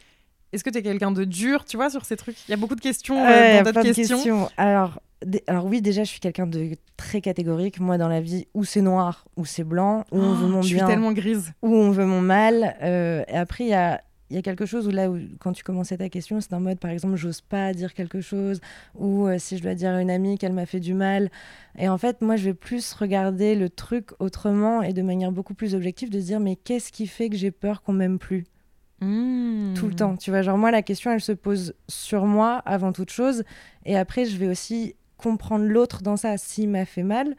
Est-ce 0.53 0.65
que 0.65 0.71
t'es 0.71 0.83
quelqu'un 0.83 1.12
de 1.12 1.25
dur 1.25 1.65
Tu 1.65 1.77
vois 1.77 1.89
sur 1.89 2.05
ces 2.05 2.17
trucs, 2.17 2.37
il 2.47 2.50
y 2.50 2.55
a 2.55 2.59
beaucoup 2.59 2.75
de 2.75 2.81
questions 2.81 3.19
euh, 3.25 3.27
Ouais, 3.27 3.56
dans 3.62 3.71
plein 3.71 3.83
d'autres 3.83 3.89
de 3.89 3.94
questions. 3.94 4.50
Alors, 4.59 5.00
alors 5.47 5.65
oui, 5.67 5.81
déjà, 5.81 6.05
je 6.05 6.11
suis 6.11 6.21
quelqu'un 6.21 6.47
de 6.47 6.73
très 6.99 7.21
catégorique. 7.23 7.81
Moi, 7.81 7.97
dans 7.97 8.09
la 8.09 8.21
vie, 8.21 8.47
où 8.53 8.65
c'est 8.65 8.83
noir, 8.83 9.25
ou 9.37 9.47
c'est 9.47 9.65
blanc, 9.65 10.05
où 10.12 10.19
on 10.19 10.35
veut 10.35 10.49
mon 10.49 10.59
Oh, 10.59 10.62
je 10.62 10.67
suis 10.67 10.77
bien, 10.77 10.87
tellement 10.87 11.12
grise. 11.12 11.53
où 11.62 11.75
on 11.75 11.91
veut 11.91 12.05
mon 12.05 12.21
mal. 12.21 12.77
Euh, 12.83 13.25
et 13.29 13.37
après, 13.37 13.65
il 13.65 13.71
y 13.71 13.75
a, 13.75 14.03
il 14.32 14.37
y 14.37 14.38
a 14.38 14.43
quelque 14.43 14.64
chose 14.64 14.88
où 14.88 14.90
là, 14.90 15.11
où, 15.11 15.19
quand 15.40 15.52
tu 15.52 15.62
commençais 15.62 15.99
ta 15.99 16.08
question, 16.08 16.40
c'est 16.40 16.55
en 16.55 16.61
mode, 16.61 16.79
par 16.79 16.90
exemple, 16.90 17.17
j'ose 17.17 17.43
pas 17.43 17.75
dire 17.75 17.93
quelque 17.93 18.23
chose, 18.23 18.62
ou 18.94 19.27
euh, 19.27 19.36
si 19.39 19.58
je 19.58 19.62
dois 19.62 19.74
dire 19.74 19.91
à 19.91 20.01
une 20.01 20.10
amie 20.10 20.39
qu'elle 20.39 20.55
m'a 20.55 20.65
fait 20.65 20.81
du 20.81 20.94
mal. 20.94 21.31
Et 21.79 21.86
en 21.86 21.98
fait, 21.98 22.22
moi, 22.22 22.36
je 22.36 22.44
vais 22.44 22.55
plus 22.55 22.94
regarder 22.94 23.55
le 23.55 23.69
truc 23.69 24.08
autrement 24.20 24.82
et 24.82 24.94
de 24.94 25.03
manière 25.03 25.32
beaucoup 25.32 25.53
plus 25.53 25.74
objective, 25.74 26.08
de 26.08 26.19
se 26.19 26.24
dire, 26.24 26.41
mais 26.41 26.56
qu'est-ce 26.56 26.93
qui 26.93 27.06
fait 27.06 27.29
que 27.29 27.36
j'ai 27.36 27.51
peur 27.51 27.82
qu'on 27.82 27.93
m'aime 27.93 28.19
plus? 28.19 28.44
Mmh. 29.03 29.74
tout 29.74 29.89
le 29.89 29.94
temps. 29.96 30.17
Tu 30.17 30.31
vois, 30.31 30.43
genre 30.43 30.56
moi, 30.56 30.70
la 30.70 30.81
question, 30.81 31.10
elle 31.10 31.20
se 31.20 31.32
pose 31.32 31.74
sur 31.89 32.24
moi 32.24 32.62
avant 32.65 32.93
toute 32.93 33.10
chose. 33.10 33.43
Et 33.84 33.96
après, 33.96 34.24
je 34.24 34.36
vais 34.36 34.46
aussi 34.46 34.94
comprendre 35.19 35.65
l'autre 35.67 36.03
dans 36.03 36.17
ça. 36.17 36.39
S'il 36.39 36.69
m'a 36.69 36.84
fait 36.84 37.03
mal, 37.03 37.34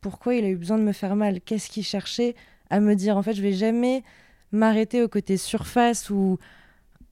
pourquoi 0.00 0.34
il 0.34 0.44
a 0.44 0.48
eu 0.48 0.56
besoin 0.56 0.76
de 0.76 0.82
me 0.82 0.92
faire 0.92 1.14
mal? 1.14 1.40
Qu'est-ce 1.40 1.70
qu'il 1.70 1.84
cherchait 1.84 2.34
à 2.68 2.80
me 2.80 2.94
dire? 2.96 3.16
En 3.16 3.22
fait, 3.22 3.32
je 3.32 3.42
vais 3.42 3.52
jamais 3.52 4.02
m'arrêter 4.54 5.02
au 5.02 5.08
côté 5.08 5.36
surface 5.36 6.10
ou 6.10 6.38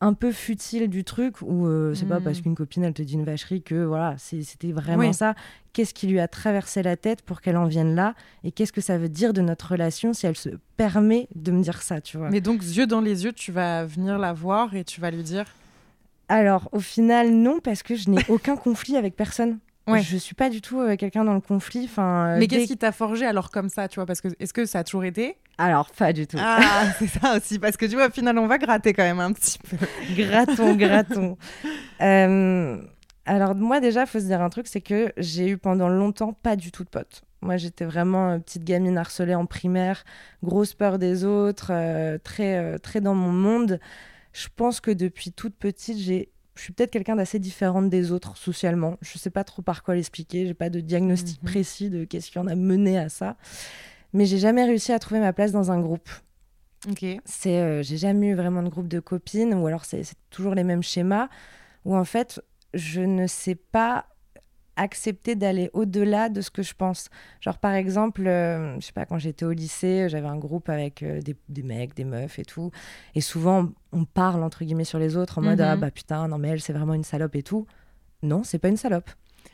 un 0.01 0.15
peu 0.15 0.33
futile 0.33 0.89
du 0.89 1.05
truc 1.05 1.43
où 1.43 1.67
euh, 1.69 1.95
c'est 1.95 2.07
pas 2.09 2.21
parce 2.21 2.41
qu'une 2.41 2.57
copine 2.57 2.83
elle 2.83 2.93
te 2.93 3.03
dit 3.03 3.15
une 3.15 3.23
vacherie 3.25 3.63
que 3.63 3.85
voilà 3.85 4.17
c'était 4.19 4.73
vraiment 4.73 5.09
Oui. 5.09 5.15
ça 5.15 5.37
qu'est-ce 5.73 5.95
qui 5.95 6.09
lui 6.09 6.19
a 6.19 6.27
traversé 6.27 6.83
la 6.83 6.97
tête 6.97 7.23
pour 7.23 7.41
qu'elle 7.41 7.57
en 7.57 7.67
vienne 7.67 7.95
là 7.95 8.15
et 8.43 8.51
qu'est-ce 8.51 8.73
que 8.73 8.81
ça 8.81 8.99
veut 8.99 9.09
dire 9.09 9.33
de 9.33 9.43
notre 9.43 9.69
relation 9.71 10.13
si 10.13 10.27
elle 10.27 10.37
se 10.37 10.49
permet 10.77 11.29
de 11.37 11.53
me 11.53 11.63
dire 11.63 11.83
ça 11.83 12.01
tu 12.01 12.17
vois? 12.19 12.31
Mais 12.31 12.41
donc, 12.41 12.63
yeux 12.65 12.89
dans 12.89 13.01
les 13.01 13.23
yeux, 13.25 13.33
tu 13.33 13.53
vas 13.53 13.85
venir 13.85 14.19
la 14.19 14.33
voir 14.33 14.75
et 14.75 14.83
tu 14.83 15.01
vas 15.01 15.13
lui 15.13 15.23
dire? 15.23 15.45
Alors, 16.29 16.69
au 16.73 16.81
final, 16.81 17.31
non, 17.31 17.61
parce 17.61 17.83
que 17.85 17.95
je 17.95 18.11
n'ai 18.11 18.25
aucun 18.29 18.57
conflit 18.57 18.97
avec 18.97 19.15
personne. 19.15 19.59
Ouais. 19.89 20.01
Je 20.03 20.17
suis 20.17 20.35
pas 20.37 20.49
du 20.49 20.61
tout 20.61 20.81
euh, 20.81 20.97
quelqu'un 20.97 21.25
dans 21.25 21.35
le 21.35 21.41
conflit. 21.41 21.85
Enfin, 21.87 22.35
euh, 22.35 22.39
Mais 22.39 22.47
dès- 22.47 22.57
qu'est-ce 22.59 22.69
qui 22.69 22.77
t'a 22.79 22.93
forgé 22.93 23.27
alors 23.27 23.51
comme 23.51 23.69
ça, 23.69 23.89
tu 23.89 23.97
vois? 23.97 24.07
Parce 24.07 24.21
que 24.21 24.29
est-ce 24.39 24.53
que 24.53 24.65
ça 24.65 24.81
a 24.81 24.85
toujours 24.85 25.05
été? 25.05 25.37
Alors, 25.59 25.91
pas 25.91 26.13
du 26.13 26.27
tout. 26.27 26.37
Ah, 26.41 26.85
c'est 26.99 27.09
ça 27.09 27.37
aussi. 27.37 27.59
Parce 27.59 27.77
que 27.77 27.87
tu 27.87 27.95
vois, 27.97 28.07
au 28.07 28.11
final, 28.11 28.39
on 28.39 28.47
va 28.47 28.59
gratter 28.59 28.93
quand 28.93 29.03
même 29.03 29.19
un 29.21 29.33
petit 29.33 29.59
peu. 29.59 29.77
graton, 30.15 30.75
graton. 30.77 31.37
Euh, 32.01 32.81
alors, 33.27 33.55
moi, 33.55 33.81
déjà, 33.81 34.07
faut 34.07 34.21
se 34.21 34.25
dire 34.27 34.41
un 34.41 34.51
truc 34.51 34.67
c'est 34.67 34.81
que 34.81 35.13
j'ai 35.17 35.49
eu 35.49 35.59
pendant 35.59 35.89
longtemps 35.89 36.33
pas 36.33 36.57
du 36.57 36.71
tout 36.73 36.85
de 36.85 36.89
potes. 36.89 37.23
Moi, 37.41 37.57
j'étais 37.57 37.85
vraiment 37.85 38.39
petite 38.39 38.63
gamine 38.65 38.97
harcelée 38.97 39.35
en 39.35 39.47
primaire, 39.47 40.05
grosse 40.45 40.75
peur 40.75 40.99
des 41.01 41.25
autres, 41.25 41.73
très, 42.23 42.79
très 42.79 43.01
dans 43.01 43.15
mon 43.17 43.33
monde. 43.33 43.81
Je 44.33 44.47
pense 44.55 44.81
que 44.81 44.93
depuis 44.93 45.33
toute 45.33 45.57
petite, 45.57 45.99
j'ai 45.99 46.31
je 46.55 46.63
suis 46.63 46.73
peut-être 46.73 46.91
quelqu'un 46.91 47.17
d'assez 47.17 47.39
différente 47.39 47.89
des 47.89 48.13
autres 48.13 48.37
socialement. 48.37 48.99
Je 49.01 49.17
sais 49.19 49.31
pas 49.31 49.45
trop 49.45 49.63
par 49.63 49.83
quoi 49.83 49.95
l'expliquer. 49.95 50.47
J'ai 50.47 50.55
pas 50.55 50.69
de 50.71 50.81
diagnostic 50.81 51.43
Mhm. 51.43 51.49
précis 51.51 51.91
de 51.91 52.05
qu'est-ce 52.05 52.31
qui 52.31 52.39
en 52.39 52.47
a 52.47 52.55
mené 52.55 52.99
à 52.99 53.09
ça. 53.09 53.37
Mais 54.13 54.27
j'ai 54.27 54.39
jamais 54.39 54.65
réussi 54.65 54.93
à 54.93 54.99
trouver 54.99 55.21
ma 55.21 55.33
place 55.33 55.53
dans 55.53 55.71
un 55.73 55.81
groupe. 55.81 56.11
Ok. 56.91 57.05
C'est, 57.25 57.59
euh, 57.59 57.83
j'ai 57.83 57.97
jamais 57.97 58.29
eu 58.29 58.35
vraiment 58.35 58.63
de 58.63 58.69
groupe 58.69 58.89
de 58.89 59.01
copines, 59.01 59.55
ou 59.55 59.67
alors 59.67 59.85
c'est 59.85 60.03
c'est 60.03 60.17
toujours 60.31 60.55
les 60.55 60.65
mêmes 60.65 60.83
schémas, 60.83 61.29
où 61.85 61.97
en 61.97 62.05
fait, 62.05 62.43
je 62.75 63.01
ne 63.01 63.27
sais 63.27 63.55
pas 63.55 64.07
accepter 64.77 65.35
d'aller 65.35 65.71
au-delà 65.73 66.29
de 66.29 66.41
ce 66.41 66.51
que 66.51 66.63
je 66.63 66.75
pense. 66.75 67.09
Genre 67.41 67.59
par 67.59 67.73
exemple, 67.75 68.27
euh, 68.27 68.75
je 68.81 68.87
sais 68.87 68.93
pas, 68.93 69.07
quand 69.07 69.19
j'étais 69.19 69.45
au 69.45 69.53
lycée, 69.53 70.09
j'avais 70.09 70.27
un 70.29 70.39
groupe 70.39 70.69
avec 70.69 71.03
euh, 71.03 71.21
des, 71.21 71.37
des 71.49 71.63
mecs, 71.63 71.95
des 71.95 72.05
meufs 72.05 72.39
et 72.39 72.45
tout, 72.45 72.71
et 73.15 73.21
souvent 73.21 73.69
on 73.93 74.05
parle 74.05 74.43
entre 74.43 74.65
guillemets 74.65 74.85
sur 74.85 74.99
les 74.99 75.17
autres 75.17 75.39
en 75.39 75.43
mode 75.43 75.61
Mhm. 75.61 75.67
ah 75.67 75.77
bah 75.77 75.91
putain 75.91 76.29
non 76.29 76.39
mais 76.39 76.49
elle 76.49 76.61
c'est 76.61 76.73
vraiment 76.73 76.95
une 76.95 77.05
salope 77.05 77.37
et 77.37 77.43
tout. 77.43 77.67
Non, 78.23 78.43
c'est 78.45 78.59
pas 78.59 78.69
une 78.69 78.77
salope. 78.77 79.11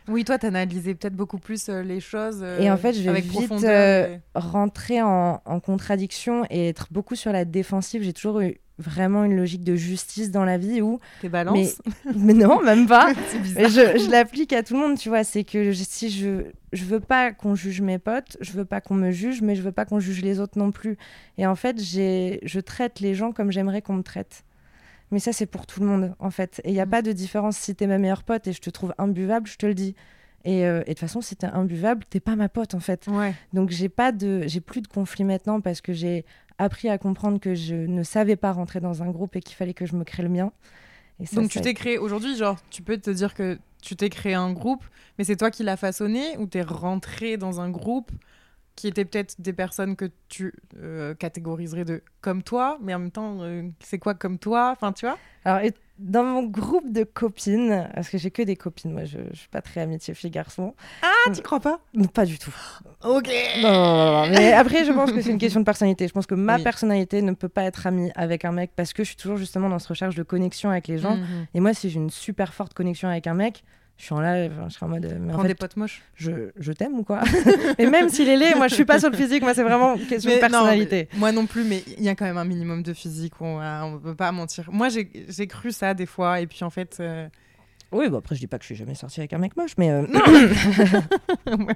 Oui, 0.06 0.24
toi, 0.24 0.38
t'analysais 0.38 0.94
peut-être 0.94 1.14
beaucoup 1.16 1.38
plus 1.38 1.68
euh, 1.68 1.82
les 1.82 2.00
choses. 2.00 2.40
euh, 2.42 2.60
Et 2.60 2.70
en 2.70 2.76
fait, 2.76 2.92
je 2.94 3.10
vais 3.10 3.20
vite 3.20 3.50
euh, 3.64 4.16
et- 4.16 4.20
rentrer 4.34 5.02
en, 5.02 5.42
en 5.44 5.60
contradiction 5.60 6.44
et 6.50 6.68
être 6.68 6.88
beaucoup 6.90 7.14
sur 7.14 7.32
la 7.32 7.44
défensive. 7.44 8.02
J'ai 8.02 8.12
toujours 8.12 8.40
eu 8.40 8.58
vraiment 8.78 9.24
une 9.24 9.36
logique 9.36 9.64
de 9.64 9.74
justice 9.74 10.30
dans 10.30 10.44
la 10.44 10.56
vie 10.58 10.80
où 10.80 10.98
Tes 11.20 11.28
balances. 11.28 11.80
mais 12.16 12.32
non 12.34 12.62
même 12.62 12.86
pas 12.86 13.12
je, 13.32 13.98
je 13.98 14.10
l'applique 14.10 14.52
à 14.52 14.62
tout 14.62 14.74
le 14.74 14.80
monde, 14.80 14.98
tu 14.98 15.08
vois. 15.08 15.24
C'est 15.24 15.44
que 15.44 15.72
je- 15.72 15.82
si 15.84 16.10
je 16.10 16.44
je 16.72 16.84
veux 16.84 17.00
pas 17.00 17.32
qu'on 17.32 17.54
juge 17.54 17.80
mes 17.80 17.98
potes, 17.98 18.36
je 18.40 18.52
veux 18.52 18.64
pas 18.64 18.80
qu'on 18.80 18.94
me 18.94 19.10
juge, 19.10 19.40
mais 19.42 19.54
je 19.56 19.62
veux 19.62 19.72
pas 19.72 19.84
qu'on 19.84 20.00
juge 20.00 20.22
les 20.22 20.38
autres 20.38 20.58
non 20.58 20.70
plus. 20.70 20.96
Et 21.38 21.46
en 21.46 21.54
fait, 21.56 21.80
j'ai 21.82 22.40
je 22.42 22.60
traite 22.60 23.00
les 23.00 23.14
gens 23.14 23.32
comme 23.32 23.50
j'aimerais 23.50 23.82
qu'on 23.82 23.94
me 23.94 24.02
traite. 24.02 24.44
Mais 25.10 25.18
ça, 25.20 25.32
c'est 25.32 25.46
pour 25.46 25.66
tout 25.66 25.80
le 25.80 25.86
monde, 25.86 26.14
en 26.18 26.30
fait. 26.30 26.60
Et 26.64 26.68
il 26.68 26.74
n'y 26.74 26.80
a 26.80 26.86
Mm. 26.86 26.90
pas 26.90 27.00
de 27.02 27.12
différence. 27.12 27.56
Si 27.56 27.74
t'es 27.74 27.86
ma 27.86 27.96
meilleure 27.98 28.22
pote 28.24 28.46
et 28.46 28.52
je 28.52 28.60
te 28.60 28.68
trouve 28.68 28.94
imbuvable, 28.98 29.46
je 29.48 29.56
te 29.56 29.64
le 29.64 29.72
dis. 29.74 29.94
Et 30.44 30.66
euh, 30.66 30.80
et 30.80 30.80
de 30.80 30.88
toute 30.90 30.98
façon, 31.00 31.20
si 31.22 31.34
t'es 31.34 31.46
imbuvable, 31.46 32.04
t'es 32.10 32.20
pas 32.20 32.36
ma 32.36 32.48
pote, 32.50 32.74
en 32.74 32.80
fait. 32.80 33.06
Ouais. 33.08 33.34
Donc 33.54 33.70
j'ai 33.70 33.88
pas 33.88 34.12
de 34.12 34.42
j'ai 34.46 34.60
plus 34.60 34.82
de 34.82 34.86
conflit 34.88 35.24
maintenant 35.24 35.60
parce 35.62 35.80
que 35.80 35.92
j'ai 35.94 36.26
appris 36.58 36.88
à 36.88 36.98
comprendre 36.98 37.40
que 37.40 37.54
je 37.54 37.74
ne 37.74 38.02
savais 38.02 38.36
pas 38.36 38.52
rentrer 38.52 38.80
dans 38.80 39.02
un 39.02 39.10
groupe 39.10 39.36
et 39.36 39.40
qu'il 39.40 39.56
fallait 39.56 39.74
que 39.74 39.86
je 39.86 39.94
me 39.94 40.04
crée 40.04 40.22
le 40.22 40.28
mien. 40.28 40.52
Et 41.20 41.26
ça, 41.26 41.36
Donc 41.36 41.50
tu 41.50 41.60
t'es 41.60 41.74
créé 41.74 41.98
aujourd'hui, 41.98 42.36
genre, 42.36 42.56
tu 42.70 42.82
peux 42.82 42.98
te 42.98 43.10
dire 43.10 43.34
que 43.34 43.58
tu 43.82 43.96
t'es 43.96 44.08
créé 44.08 44.34
un 44.34 44.52
groupe, 44.52 44.84
mais 45.16 45.24
c'est 45.24 45.36
toi 45.36 45.50
qui 45.50 45.62
l'as 45.62 45.76
façonné 45.76 46.36
ou 46.38 46.46
t'es 46.46 46.62
rentré 46.62 47.36
dans 47.36 47.60
un 47.60 47.70
groupe 47.70 48.10
qui 48.78 48.86
était 48.86 49.04
peut-être 49.04 49.34
des 49.40 49.52
personnes 49.52 49.96
que 49.96 50.08
tu 50.28 50.52
euh, 50.80 51.12
catégoriserais 51.14 51.84
de 51.84 52.00
comme 52.20 52.44
toi, 52.44 52.78
mais 52.80 52.94
en 52.94 53.00
même 53.00 53.10
temps, 53.10 53.38
euh, 53.40 53.62
c'est 53.80 53.98
quoi 53.98 54.14
comme 54.14 54.38
toi? 54.38 54.70
Enfin, 54.70 54.92
tu 54.92 55.04
vois? 55.04 55.18
Alors, 55.44 55.60
et 55.64 55.72
dans 55.98 56.22
mon 56.22 56.44
groupe 56.44 56.92
de 56.92 57.02
copines, 57.02 57.90
parce 57.92 58.08
que 58.08 58.18
j'ai 58.18 58.30
que 58.30 58.42
des 58.42 58.54
copines, 58.54 58.92
moi 58.92 59.04
je, 59.04 59.18
je 59.32 59.36
suis 59.36 59.48
pas 59.48 59.62
très 59.62 59.80
amitié 59.80 60.14
fille-garçon. 60.14 60.76
Ah, 61.02 61.32
tu 61.34 61.42
crois 61.42 61.58
pas? 61.58 61.80
Non, 61.92 62.06
Pas 62.06 62.24
du 62.24 62.38
tout. 62.38 62.54
Ok. 63.04 63.28
Non, 63.60 63.72
non, 63.72 63.96
non, 63.96 64.12
non. 64.12 64.30
Mais 64.30 64.52
après, 64.52 64.84
je 64.84 64.92
pense 64.92 65.10
que 65.10 65.20
c'est 65.22 65.30
une 65.30 65.38
question 65.38 65.58
de 65.58 65.64
personnalité. 65.64 66.06
Je 66.06 66.12
pense 66.12 66.26
que 66.26 66.36
ma 66.36 66.56
Oui. 66.56 66.62
personnalité 66.62 67.20
ne 67.20 67.32
peut 67.32 67.48
pas 67.48 67.64
être 67.64 67.84
amie 67.88 68.12
avec 68.14 68.44
un 68.44 68.52
mec 68.52 68.70
parce 68.76 68.92
que 68.92 69.02
je 69.02 69.08
suis 69.08 69.16
toujours 69.16 69.38
justement 69.38 69.68
dans 69.68 69.80
cette 69.80 69.88
recherche 69.88 70.14
de 70.14 70.22
connexion 70.22 70.70
avec 70.70 70.86
les 70.86 70.98
gens. 70.98 71.16
Mhm. 71.16 71.46
Et 71.54 71.58
moi, 71.58 71.74
si 71.74 71.90
j'ai 71.90 71.98
une 71.98 72.10
super 72.10 72.54
forte 72.54 72.74
connexion 72.74 73.08
avec 73.08 73.26
un 73.26 73.34
mec, 73.34 73.64
je 73.98 74.04
suis 74.04 74.14
en 74.14 74.20
live, 74.20 74.52
je 74.68 74.72
serai 74.74 74.86
en 74.86 74.88
mode. 74.90 75.18
Mais 75.20 75.34
en 75.34 75.42
fait, 75.42 75.48
des 75.48 75.54
potes 75.54 75.76
moches. 75.76 76.02
je, 76.14 76.30
je 76.58 76.72
t'aime 76.72 76.94
ou 76.94 77.02
quoi? 77.04 77.20
Et 77.78 77.86
même 77.86 78.08
s'il 78.08 78.28
est 78.28 78.36
laid, 78.36 78.54
moi 78.54 78.68
je 78.68 78.74
suis 78.74 78.84
pas 78.84 78.98
sur 79.00 79.10
le 79.10 79.16
physique, 79.16 79.42
moi 79.42 79.54
c'est 79.54 79.64
vraiment 79.64 79.96
une 79.96 80.06
question 80.06 80.30
de 80.30 80.36
Mais 80.36 80.40
personnalité. 80.40 81.08
moi 81.16 81.32
non 81.32 81.46
plus, 81.46 81.64
mais 81.64 81.82
il 81.98 82.04
y 82.04 82.08
a 82.08 82.14
quand 82.14 82.24
même 82.24 82.38
un 82.38 82.44
minimum 82.44 82.82
de 82.82 82.92
physique, 82.94 83.34
on 83.40 83.58
ne 83.60 83.98
peut 83.98 84.14
pas 84.14 84.30
mentir. 84.32 84.68
Moi, 84.72 84.88
j'ai 84.88 85.46
cru 85.48 85.72
ça 85.72 85.92
des 85.94 86.06
fois, 86.06 86.40
et 86.40 86.46
puis 86.46 86.62
en 86.62 86.70
fait... 86.70 86.98
euh, 87.00 87.28
Oui, 87.92 88.08
bon 88.08 88.18
après 88.18 88.34
je 88.36 88.40
dis 88.40 88.46
pas 88.46 88.58
que 88.58 88.62
je 88.62 88.68
suis 88.68 88.76
jamais 88.76 88.94
sortie 88.94 89.20
avec 89.20 89.32
un 89.32 89.38
mec 89.38 89.56
moche, 89.56 89.74
mais 89.78 89.90
euh, 89.90 90.02
ouais. 91.46 91.74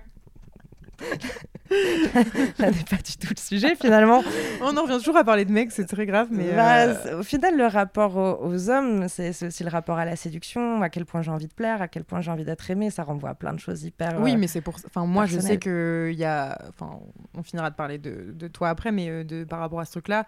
ça 2.58 2.70
n'est 2.70 2.84
pas 2.84 2.96
du 2.96 3.16
tout 3.18 3.28
le 3.34 3.40
sujet 3.40 3.74
finalement. 3.76 4.22
On 4.60 4.76
en 4.76 4.82
revient 4.82 4.98
toujours 4.98 5.16
à 5.16 5.24
parler 5.24 5.44
de 5.44 5.52
mecs, 5.52 5.72
c'est 5.72 5.86
très 5.86 6.06
grave, 6.06 6.28
mais... 6.30 6.52
Bah, 6.52 6.82
euh, 6.82 7.20
Au 7.20 7.22
final, 7.22 7.56
le 7.56 7.66
rapport 7.66 8.16
aux, 8.16 8.46
aux 8.46 8.70
hommes, 8.70 9.08
c'est 9.08 9.30
aussi 9.46 9.64
le 9.64 9.70
rapport 9.70 9.98
à 9.98 10.04
la 10.04 10.16
séduction, 10.16 10.82
à 10.82 10.90
quel 10.90 11.04
point 11.04 11.22
j'ai 11.22 11.30
envie 11.30 11.48
de 11.48 11.54
plaire, 11.54 11.82
à 11.82 11.88
quel 11.88 12.04
point 12.04 12.20
j'ai 12.20 12.30
envie 12.30 12.44
d'être 12.44 12.70
aimé. 12.70 12.90
Ça 12.90 13.04
renvoie 13.04 13.30
à 13.30 13.34
plein 13.34 13.52
de 13.52 13.60
choses 13.60 13.84
hyper. 13.84 14.20
Oui, 14.20 14.34
euh, 14.34 14.38
mais 14.38 14.46
c'est 14.46 14.60
pour. 14.60 14.76
Enfin, 14.86 15.06
moi, 15.06 15.26
je 15.26 15.38
sais 15.38 15.58
que 15.58 16.10
il 16.12 16.18
y 16.18 16.24
a. 16.24 16.58
Enfin, 16.68 16.98
on 17.36 17.42
finira 17.42 17.70
de 17.70 17.76
parler 17.76 17.98
de, 17.98 18.32
de 18.32 18.48
toi 18.48 18.68
après, 18.68 18.92
mais 18.92 19.08
euh, 19.08 19.24
de 19.24 19.44
par 19.44 19.60
rapport 19.60 19.80
à 19.80 19.84
ce 19.84 19.92
truc-là, 19.92 20.26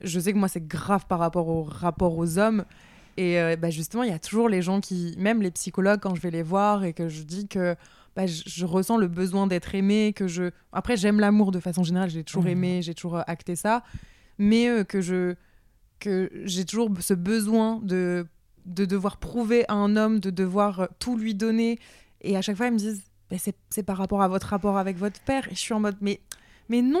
je 0.00 0.18
sais 0.18 0.32
que 0.32 0.38
moi, 0.38 0.48
c'est 0.48 0.66
grave 0.66 1.06
par 1.06 1.18
rapport 1.18 1.48
au 1.48 1.62
rapport 1.62 2.16
aux 2.16 2.38
hommes. 2.38 2.64
Et 3.16 3.38
euh, 3.38 3.56
bah, 3.56 3.70
justement, 3.70 4.02
il 4.02 4.10
y 4.10 4.14
a 4.14 4.18
toujours 4.18 4.48
les 4.48 4.62
gens 4.62 4.80
qui, 4.80 5.14
même 5.18 5.42
les 5.42 5.50
psychologues, 5.50 6.00
quand 6.00 6.14
je 6.14 6.20
vais 6.20 6.30
les 6.30 6.42
voir 6.42 6.84
et 6.84 6.92
que 6.92 7.08
je 7.08 7.22
dis 7.22 7.48
que 7.48 7.76
bah, 8.16 8.26
je, 8.26 8.42
je 8.46 8.64
ressens 8.66 8.96
le 8.96 9.08
besoin 9.08 9.46
d'être 9.46 9.74
aimé, 9.74 10.12
que 10.14 10.26
je. 10.28 10.50
Après, 10.72 10.96
j'aime 10.96 11.20
l'amour 11.20 11.52
de 11.52 11.60
façon 11.60 11.82
générale, 11.84 12.10
j'ai 12.10 12.24
toujours 12.24 12.44
Mhm. 12.44 12.50
aimé, 12.50 12.82
j'ai 12.82 12.94
toujours 12.94 13.16
euh, 13.18 13.22
acté 13.26 13.56
ça, 13.56 13.82
mais 14.38 14.68
euh, 14.68 14.84
que 14.84 15.00
je 15.00 15.34
que 15.98 16.30
j'ai 16.44 16.64
toujours 16.64 16.90
ce 17.00 17.14
besoin 17.14 17.78
de 17.82 18.26
de 18.66 18.84
devoir 18.84 19.16
prouver 19.18 19.64
à 19.68 19.74
un 19.74 19.96
homme, 19.96 20.20
de 20.20 20.30
devoir 20.30 20.80
euh, 20.80 20.86
tout 20.98 21.16
lui 21.16 21.34
donner. 21.34 21.78
Et 22.22 22.36
à 22.36 22.42
chaque 22.42 22.56
fois, 22.56 22.66
ils 22.66 22.72
me 22.72 22.78
disent, 22.78 23.02
Bah, 23.30 23.36
c'est 23.38 23.56
c'est 23.70 23.82
par 23.82 23.96
rapport 23.96 24.22
à 24.22 24.28
votre 24.28 24.48
rapport 24.48 24.76
avec 24.76 24.96
votre 24.96 25.20
père. 25.20 25.46
Et 25.48 25.54
je 25.54 25.60
suis 25.60 25.72
en 25.74 25.80
mode, 25.80 25.96
mais, 26.00 26.20
mais 26.68 26.82
non 26.82 27.00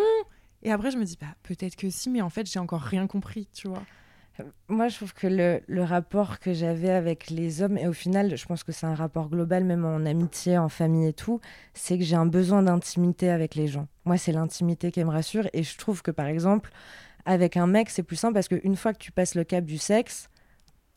Et 0.62 0.70
après, 0.70 0.90
je 0.90 0.96
me 0.98 1.04
dis, 1.04 1.16
bah, 1.20 1.34
peut-être 1.42 1.76
que 1.76 1.88
si, 1.90 2.08
mais 2.10 2.20
en 2.22 2.30
fait, 2.30 2.50
j'ai 2.50 2.58
encore 2.58 2.80
rien 2.82 3.06
compris, 3.06 3.48
tu 3.52 3.68
vois. 3.68 3.82
Moi, 4.68 4.88
je 4.88 4.96
trouve 4.96 5.12
que 5.12 5.26
le, 5.26 5.60
le 5.66 5.82
rapport 5.82 6.38
que 6.38 6.54
j'avais 6.54 6.90
avec 6.90 7.28
les 7.28 7.62
hommes, 7.62 7.76
et 7.76 7.86
au 7.86 7.92
final, 7.92 8.36
je 8.36 8.46
pense 8.46 8.64
que 8.64 8.72
c'est 8.72 8.86
un 8.86 8.94
rapport 8.94 9.28
global, 9.28 9.64
même 9.64 9.84
en 9.84 10.06
amitié, 10.06 10.56
en 10.56 10.68
famille 10.68 11.08
et 11.08 11.12
tout, 11.12 11.40
c'est 11.74 11.98
que 11.98 12.04
j'ai 12.04 12.16
un 12.16 12.26
besoin 12.26 12.62
d'intimité 12.62 13.30
avec 13.30 13.54
les 13.54 13.66
gens. 13.66 13.86
Moi, 14.04 14.16
c'est 14.16 14.32
l'intimité 14.32 14.90
qui 14.90 15.04
me 15.04 15.10
rassure. 15.10 15.48
Et 15.52 15.62
je 15.62 15.76
trouve 15.76 16.02
que, 16.02 16.10
par 16.10 16.26
exemple, 16.26 16.70
avec 17.26 17.56
un 17.56 17.66
mec, 17.66 17.90
c'est 17.90 18.02
plus 18.02 18.16
simple 18.16 18.34
parce 18.34 18.48
qu'une 18.48 18.76
fois 18.76 18.92
que 18.92 18.98
tu 18.98 19.12
passes 19.12 19.34
le 19.34 19.44
cap 19.44 19.64
du 19.64 19.76
sexe, 19.76 20.29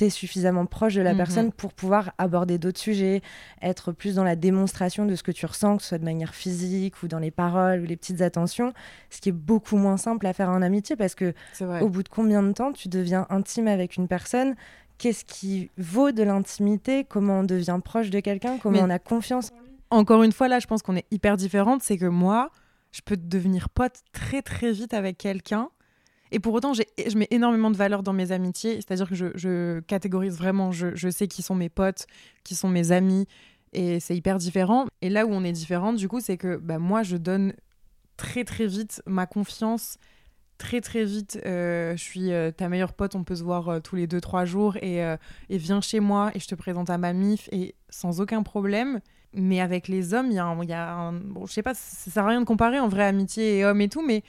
suffisamment 0.10 0.66
proche 0.66 0.96
de 0.96 1.02
la 1.02 1.12
Mhm. 1.12 1.18
personne 1.18 1.52
pour 1.52 1.74
pouvoir 1.74 2.12
aborder 2.18 2.58
d'autres 2.58 2.80
sujets, 2.80 3.22
être 3.62 3.92
plus 3.92 4.16
dans 4.16 4.24
la 4.24 4.36
démonstration 4.36 5.06
de 5.06 5.16
ce 5.16 5.24
que 5.24 5.32
tu 5.32 5.46
ressens, 5.46 5.78
que 5.78 5.84
ce 5.84 5.90
soit 5.90 5.98
de 5.98 6.04
manière 6.06 6.34
physique 6.36 7.02
ou 7.04 7.08
dans 7.08 7.20
les 7.20 7.32
paroles 7.32 7.82
ou 7.82 7.86
les 7.86 7.96
petites 7.98 8.22
attentions, 8.22 8.74
ce 9.10 9.22
qui 9.22 9.30
est 9.30 9.34
beaucoup 9.34 9.78
moins 9.78 9.98
simple 9.98 10.26
à 10.28 10.34
faire 10.34 10.50
en 10.50 10.62
amitié 10.62 10.96
parce 10.96 11.16
que 11.16 11.34
au 11.82 11.90
bout 11.90 12.04
de 12.04 12.10
combien 12.10 12.44
de 12.44 12.52
temps 12.52 12.72
tu 12.72 12.88
deviens 12.90 13.26
intime 13.30 13.68
avec 13.68 13.96
une 13.98 14.08
personne? 14.08 14.56
Qu'est-ce 15.00 15.26
qui 15.26 15.70
vaut 15.78 16.12
de 16.12 16.24
l'intimité? 16.24 17.04
Comment 17.04 17.40
on 17.40 17.44
devient 17.44 17.80
proche 17.84 18.10
de 18.10 18.20
quelqu'un? 18.20 18.58
Comment 18.60 18.78
Mais- 18.80 18.84
on 18.84 18.90
a 18.90 19.00
confiance 19.00 19.50
Encore 19.90 20.24
une 20.24 20.32
fois, 20.32 20.48
là, 20.48 20.60
je 20.60 20.68
pense 20.68 20.82
qu'on 20.82 20.96
est 20.96 21.06
hyper 21.12 21.36
différentes. 21.38 21.84
C'est 21.84 21.98
que 21.98 22.06
moi, 22.06 22.52
je 22.92 23.02
peux 23.04 23.18
devenir 23.18 23.70
pote 23.70 24.00
très, 24.12 24.42
très 24.42 24.72
vite 24.72 24.94
avec 24.94 25.18
quelqu'un. 25.18 25.70
Et 26.34 26.40
pour 26.40 26.56
autant, 26.56 26.74
je 26.74 27.18
mets 27.18 27.28
énormément 27.30 27.70
de 27.70 27.78
valeur 27.78 28.02
dans 28.02 28.12
mes 28.12 28.32
amitiés. 28.32 28.78
C'est-à-dire 28.78 29.08
que 29.08 29.14
je, 29.16 29.80
catégorise 29.82 30.36
vraiment, 30.36 30.72
je, 30.72 31.10
sais 31.12 31.28
qui 31.28 31.44
sont 31.44 31.54
mes 31.54 31.70
potes, 31.70 32.08
qui 32.44 32.56
sont 32.56 32.70
mes 32.70 32.92
amis. 32.92 33.28
Et 33.72 34.00
c'est 34.00 34.16
hyper 34.16 34.40
différent. 34.40 34.88
Et 35.04 35.10
là 35.10 35.28
où 35.28 35.30
on 35.30 35.44
est 35.44 35.52
différente, 35.52 35.96
du 35.96 36.08
coup, 36.08 36.20
c'est 36.20 36.38
que 36.38 36.58
bah, 36.58 36.80
moi, 36.80 37.04
je 37.04 37.18
donne 37.18 37.54
très, 38.18 38.44
très 38.44 38.66
vite 38.66 39.04
ma 39.06 39.28
confiance. 39.28 39.98
Très, 40.58 40.82
très 40.82 41.06
vite, 41.06 41.40
euh, 41.46 41.96
je 41.96 42.02
suis 42.02 42.32
euh, 42.32 42.50
ta 42.50 42.68
meilleure 42.68 42.94
pote. 42.94 43.14
On 43.14 43.24
peut 43.24 43.36
se 43.36 43.44
voir 43.44 43.70
euh, 43.70 43.80
tous 43.80 43.96
les 43.96 44.08
deux, 44.08 44.22
trois 44.22 44.46
jours. 44.46 44.76
Et, 44.78 45.02
et 45.50 45.58
viens 45.58 45.82
chez 45.82 46.00
moi 46.00 46.32
et 46.34 46.40
je 46.40 46.48
te 46.48 46.56
présente 46.56 46.90
à 46.90 46.98
ma 46.98 47.14
mif. 47.14 47.48
Et 47.52 47.76
sans 47.90 48.22
aucun 48.22 48.42
problème. 48.42 49.02
Mais 49.36 49.62
avec 49.62 49.88
les 49.88 50.16
hommes, 50.16 50.32
il 50.32 50.36
y 50.36 50.40
a, 50.40 50.96
un, 50.96 51.14
Bon, 51.14 51.46
je 51.46 51.54
sais 51.54 51.64
pas, 51.64 51.76
ça 51.76 52.10
sert 52.10 52.26
à 52.26 52.30
rien 52.30 52.42
de 52.42 52.46
comparer 52.46 52.80
en 52.80 52.88
vrai 52.88 53.04
amitié 53.04 53.60
et 53.60 53.66
hommes 53.66 53.82
et 53.82 53.90
tout, 53.90 54.04
mais 54.04 54.24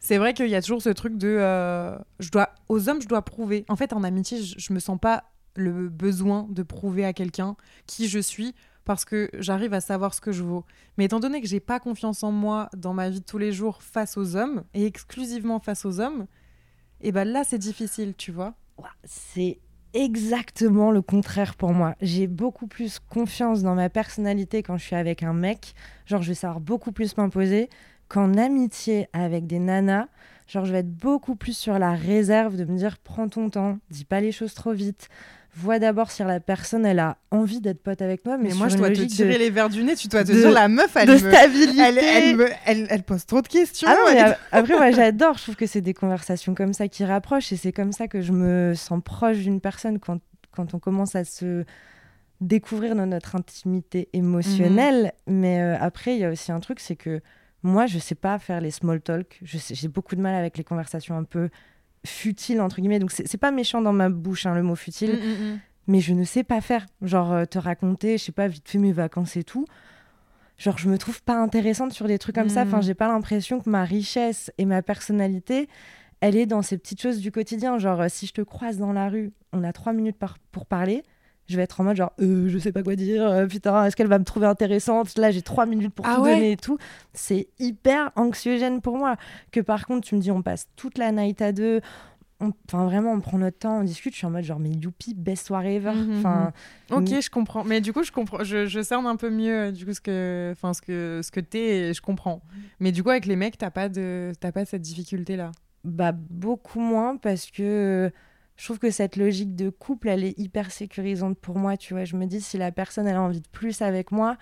c'est 0.00 0.18
vrai 0.18 0.34
qu'il 0.34 0.48
y 0.48 0.54
a 0.54 0.62
toujours 0.62 0.82
ce 0.82 0.88
truc 0.88 1.16
de. 1.16 1.28
euh, 1.28 1.96
je 2.18 2.30
dois, 2.30 2.50
aux 2.68 2.88
hommes, 2.88 3.00
je 3.00 3.08
dois 3.08 3.22
prouver. 3.22 3.64
En 3.68 3.76
fait, 3.76 3.92
en 3.92 4.02
amitié, 4.02 4.42
je, 4.42 4.54
je 4.58 4.72
me 4.72 4.78
sens 4.80 4.98
pas 4.98 5.24
le 5.56 5.88
besoin 5.88 6.46
de 6.50 6.62
prouver 6.62 7.04
à 7.04 7.12
quelqu'un 7.12 7.56
qui 7.86 8.08
je 8.08 8.18
suis 8.18 8.54
parce 8.84 9.04
que 9.04 9.28
j'arrive 9.34 9.74
à 9.74 9.80
savoir 9.80 10.14
ce 10.14 10.20
que 10.20 10.32
je 10.32 10.42
vaux. 10.42 10.64
Mais 10.96 11.04
étant 11.04 11.20
donné 11.20 11.40
que 11.40 11.46
j'ai 11.46 11.60
pas 11.60 11.78
confiance 11.80 12.24
en 12.24 12.32
moi 12.32 12.70
dans 12.76 12.94
ma 12.94 13.10
vie 13.10 13.20
de 13.20 13.24
tous 13.24 13.38
les 13.38 13.52
jours 13.52 13.82
face 13.82 14.16
aux 14.16 14.36
hommes 14.36 14.64
et 14.74 14.86
exclusivement 14.86 15.60
face 15.60 15.84
aux 15.84 16.00
hommes, 16.00 16.26
et 17.02 17.12
ben 17.12 17.28
là, 17.28 17.44
c'est 17.44 17.58
difficile, 17.58 18.14
tu 18.16 18.32
vois. 18.32 18.54
C'est 19.04 19.60
exactement 19.92 20.90
le 20.90 21.02
contraire 21.02 21.56
pour 21.56 21.72
moi. 21.72 21.94
J'ai 22.00 22.26
beaucoup 22.26 22.66
plus 22.66 22.98
confiance 22.98 23.62
dans 23.62 23.74
ma 23.74 23.90
personnalité 23.90 24.62
quand 24.62 24.76
je 24.76 24.84
suis 24.84 24.96
avec 24.96 25.22
un 25.22 25.32
mec. 25.32 25.74
Genre, 26.06 26.22
je 26.22 26.28
vais 26.28 26.34
savoir 26.34 26.60
beaucoup 26.60 26.92
plus 26.92 27.16
m'imposer 27.16 27.68
qu'en 28.10 28.34
amitié 28.36 29.08
avec 29.14 29.46
des 29.46 29.58
nanas. 29.58 30.06
Genre, 30.46 30.64
je 30.66 30.72
vais 30.72 30.80
être 30.80 30.90
beaucoup 30.92 31.36
plus 31.36 31.56
sur 31.56 31.78
la 31.78 31.92
réserve 31.94 32.56
de 32.56 32.64
me 32.64 32.76
dire 32.76 32.98
prends 32.98 33.28
ton 33.28 33.48
temps, 33.50 33.78
dis 33.90 34.04
pas 34.04 34.20
les 34.20 34.32
choses 34.32 34.52
trop 34.52 34.72
vite. 34.72 35.08
Vois 35.54 35.78
d'abord 35.80 36.10
si 36.12 36.22
la 36.22 36.38
personne 36.40 36.84
elle 36.86 36.98
a 37.00 37.16
envie 37.32 37.60
d'être 37.60 37.82
pote 37.82 38.02
avec 38.02 38.24
moi, 38.24 38.36
mais, 38.36 38.50
Mais, 38.50 38.54
moi, 38.54 38.68
je 38.68 38.76
dois 38.76 38.90
te 38.90 39.00
tirer 39.02 39.34
de, 39.34 39.38
les 39.38 39.50
verres 39.50 39.68
du 39.68 39.82
nez, 39.82 39.96
tu 39.96 40.06
dois 40.08 40.22
te 40.24 40.30
de- 40.32 40.38
dire 40.38 40.50
la 40.52 40.68
meuf, 40.68 40.94
elle 40.96 41.08
de 41.08 41.12
me- 41.12 41.18
stabilité. 41.18 41.80
Elle, 41.80 41.98
elle, 41.98 42.36
me- 42.36 42.48
elle- 42.66 42.86
elle 42.90 43.02
pose 43.02 43.26
trop 43.26 43.42
de 43.42 43.48
questions. 43.48 43.88
Ah 43.90 43.94
non, 43.96 44.12
mais 44.12 44.34
après, 44.52 44.74
moi, 44.76 44.90
j'adore. 44.92 45.38
Je 45.38 45.42
trouve 45.44 45.56
que 45.56 45.66
c'est 45.66 45.80
des 45.80 45.94
conversations 45.94 46.54
comme 46.54 46.72
ça 46.72 46.86
qui 46.88 47.04
rapprochent 47.04 47.52
et 47.52 47.56
c'est 47.56 47.72
comme 47.72 47.90
ça 47.92 48.06
que 48.08 48.20
je 48.20 48.30
me 48.32 48.74
sens 48.74 49.00
proche 49.04 49.38
d'une 49.38 49.60
personne 49.60 49.98
quand, 49.98 50.18
quand 50.52 50.72
on 50.74 50.78
commence 50.78 51.16
à 51.16 51.24
se 51.24 51.64
découvrir 52.40 52.94
dans 52.94 53.06
notre 53.06 53.34
intimité 53.36 54.08
émotionnelle. 54.12 55.12
Mais 55.26 55.60
euh, 55.60 55.76
après, 55.80 56.14
il 56.14 56.20
y 56.20 56.24
a 56.24 56.30
aussi 56.30 56.52
un 56.52 56.60
truc, 56.60 56.80
c'est 56.80 56.96
que 56.96 57.20
moi, 57.62 57.86
je 57.86 57.98
sais 57.98 58.14
pas 58.14 58.38
faire 58.38 58.60
les 58.60 58.70
small 58.70 59.00
talk. 59.00 59.38
J'ai 59.42 59.88
beaucoup 59.88 60.16
de 60.16 60.20
mal 60.20 60.34
avec 60.34 60.56
les 60.56 60.64
conversations 60.64 61.16
un 61.16 61.24
peu 61.24 61.50
futiles, 62.06 62.60
entre 62.60 62.80
guillemets. 62.80 62.98
Donc, 62.98 63.12
c'est 63.12 63.38
pas 63.38 63.50
méchant 63.50 63.82
dans 63.82 63.92
ma 63.92 64.08
bouche, 64.08 64.46
hein, 64.46 64.54
le 64.54 64.62
mot 64.62 64.74
futile. 64.74 65.12
Mm, 65.12 65.16
mm, 65.16 65.52
mm. 65.52 65.60
Mais 65.88 66.00
je 66.00 66.14
ne 66.14 66.24
sais 66.24 66.44
pas 66.44 66.60
faire. 66.60 66.86
Genre, 67.02 67.32
euh, 67.32 67.44
te 67.44 67.58
raconter, 67.58 68.16
je 68.16 68.24
sais 68.24 68.32
pas, 68.32 68.48
vite 68.48 68.68
fait 68.68 68.78
mes 68.78 68.92
vacances 68.92 69.36
et 69.36 69.44
tout. 69.44 69.66
Genre, 70.56 70.78
je 70.78 70.88
me 70.88 70.98
trouve 70.98 71.22
pas 71.22 71.36
intéressante 71.36 71.92
sur 71.92 72.06
des 72.06 72.18
trucs 72.18 72.34
comme 72.34 72.48
ça. 72.48 72.62
Enfin, 72.62 72.80
j'ai 72.80 72.94
pas 72.94 73.08
l'impression 73.08 73.60
que 73.60 73.68
ma 73.68 73.84
richesse 73.84 74.50
et 74.58 74.66
ma 74.66 74.82
personnalité, 74.82 75.68
elle 76.20 76.36
est 76.36 76.46
dans 76.46 76.62
ces 76.62 76.78
petites 76.78 77.00
choses 77.00 77.18
du 77.18 77.32
quotidien. 77.32 77.78
Genre, 77.78 78.00
euh, 78.00 78.08
si 78.08 78.26
je 78.26 78.32
te 78.32 78.42
croise 78.42 78.78
dans 78.78 78.92
la 78.92 79.08
rue, 79.08 79.32
on 79.52 79.64
a 79.64 79.72
trois 79.72 79.92
minutes 79.92 80.16
pour 80.52 80.66
parler 80.66 81.02
je 81.50 81.56
vais 81.56 81.62
être 81.62 81.80
en 81.80 81.84
mode 81.84 81.96
genre 81.96 82.12
euh, 82.20 82.48
je 82.48 82.58
sais 82.58 82.72
pas 82.72 82.82
quoi 82.82 82.96
dire 82.96 83.26
euh, 83.26 83.46
putain 83.46 83.84
est-ce 83.84 83.96
qu'elle 83.96 84.06
va 84.06 84.18
me 84.18 84.24
trouver 84.24 84.46
intéressante? 84.46 85.18
Là 85.18 85.30
j'ai 85.30 85.42
trois 85.42 85.66
minutes 85.66 85.94
pour 85.94 86.06
ah 86.06 86.16
tout 86.16 86.22
donner 86.22 86.52
et 86.52 86.56
tout. 86.56 86.78
C'est 87.12 87.48
hyper 87.58 88.12
anxiogène 88.16 88.80
pour 88.80 88.96
moi. 88.96 89.16
Que 89.50 89.60
par 89.60 89.86
contre 89.86 90.06
tu 90.06 90.14
me 90.14 90.20
dis 90.20 90.30
on 90.30 90.42
passe 90.42 90.68
toute 90.76 90.96
la 90.96 91.12
night 91.12 91.42
à 91.42 91.52
deux 91.52 91.80
enfin 92.40 92.86
vraiment 92.86 93.12
on 93.12 93.20
prend 93.20 93.36
notre 93.36 93.58
temps 93.58 93.80
on 93.80 93.84
discute 93.84 94.14
je 94.14 94.18
suis 94.18 94.26
en 94.26 94.30
mode 94.30 94.44
genre 94.44 94.58
mais 94.58 94.70
youpi 94.70 95.12
best 95.12 95.46
soirée 95.46 95.74
ever 95.74 95.92
mhm, 95.92 96.18
enfin 96.18 96.52
mhm. 96.90 96.96
ok 96.96 97.20
je 97.20 97.30
comprends. 97.30 97.64
Mais 97.64 97.80
du 97.80 97.92
coup 97.92 98.02
je 98.02 98.12
comprends 98.12 98.42
je, 98.44 98.66
je 98.66 98.80
cerne 98.80 99.06
un 99.06 99.16
peu 99.16 99.30
mieux 99.30 99.58
euh, 99.58 99.72
du 99.72 99.84
coup 99.84 99.92
ce 99.92 100.00
que 100.00 100.50
enfin 100.52 100.72
ce 100.72 100.80
que 100.80 101.20
ce 101.22 101.30
que 101.30 101.40
t'es 101.40 101.92
je 101.92 102.00
comprends. 102.00 102.42
Mais 102.78 102.92
du 102.92 103.02
coup 103.02 103.10
avec 103.10 103.26
les 103.26 103.36
mecs 103.36 103.58
t'as 103.58 103.70
pas 103.70 103.88
de 103.88 104.32
t'as 104.40 104.52
pas 104.52 104.64
cette 104.64 104.82
difficulté 104.82 105.36
là 105.36 105.52
bah 105.84 106.12
beaucoup 106.12 106.80
moins 106.80 107.16
parce 107.16 107.50
que 107.50 108.10
je 108.60 108.66
trouve 108.66 108.78
que 108.78 108.90
cette 108.90 109.16
logique 109.16 109.56
de 109.56 109.70
couple, 109.70 110.10
elle 110.10 110.22
est 110.22 110.38
hyper 110.38 110.70
sécurisante 110.70 111.38
pour 111.38 111.58
moi, 111.58 111.78
tu 111.78 111.94
vois. 111.94 112.04
Je 112.04 112.14
me 112.14 112.26
dis, 112.26 112.42
si 112.42 112.58
la 112.58 112.70
personne, 112.70 113.06
elle 113.06 113.16
a 113.16 113.22
envie 113.22 113.40
de 113.40 113.48
plus 113.48 113.80
avec 113.80 114.12
moi, 114.12 114.36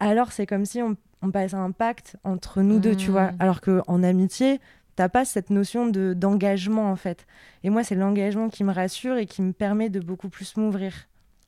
alors 0.00 0.32
c'est 0.32 0.44
comme 0.44 0.66
si 0.66 0.82
on, 0.82 0.98
on 1.22 1.30
passait 1.30 1.56
un 1.56 1.70
pacte 1.70 2.18
entre 2.24 2.60
nous 2.60 2.78
deux, 2.78 2.94
tu 2.94 3.10
vois. 3.10 3.32
Mmh. 3.32 3.36
Alors 3.38 3.62
qu'en 3.62 4.02
amitié, 4.02 4.60
t'as 4.96 5.08
pas 5.08 5.24
cette 5.24 5.48
notion 5.48 5.86
de 5.86 6.12
d'engagement, 6.12 6.90
en 6.90 6.96
fait. 6.96 7.26
Et 7.64 7.70
moi, 7.70 7.84
c'est 7.84 7.94
l'engagement 7.94 8.50
qui 8.50 8.64
me 8.64 8.72
rassure 8.72 9.16
et 9.16 9.24
qui 9.24 9.40
me 9.40 9.54
permet 9.54 9.88
de 9.88 10.00
beaucoup 10.00 10.28
plus 10.28 10.58
m'ouvrir. 10.58 10.92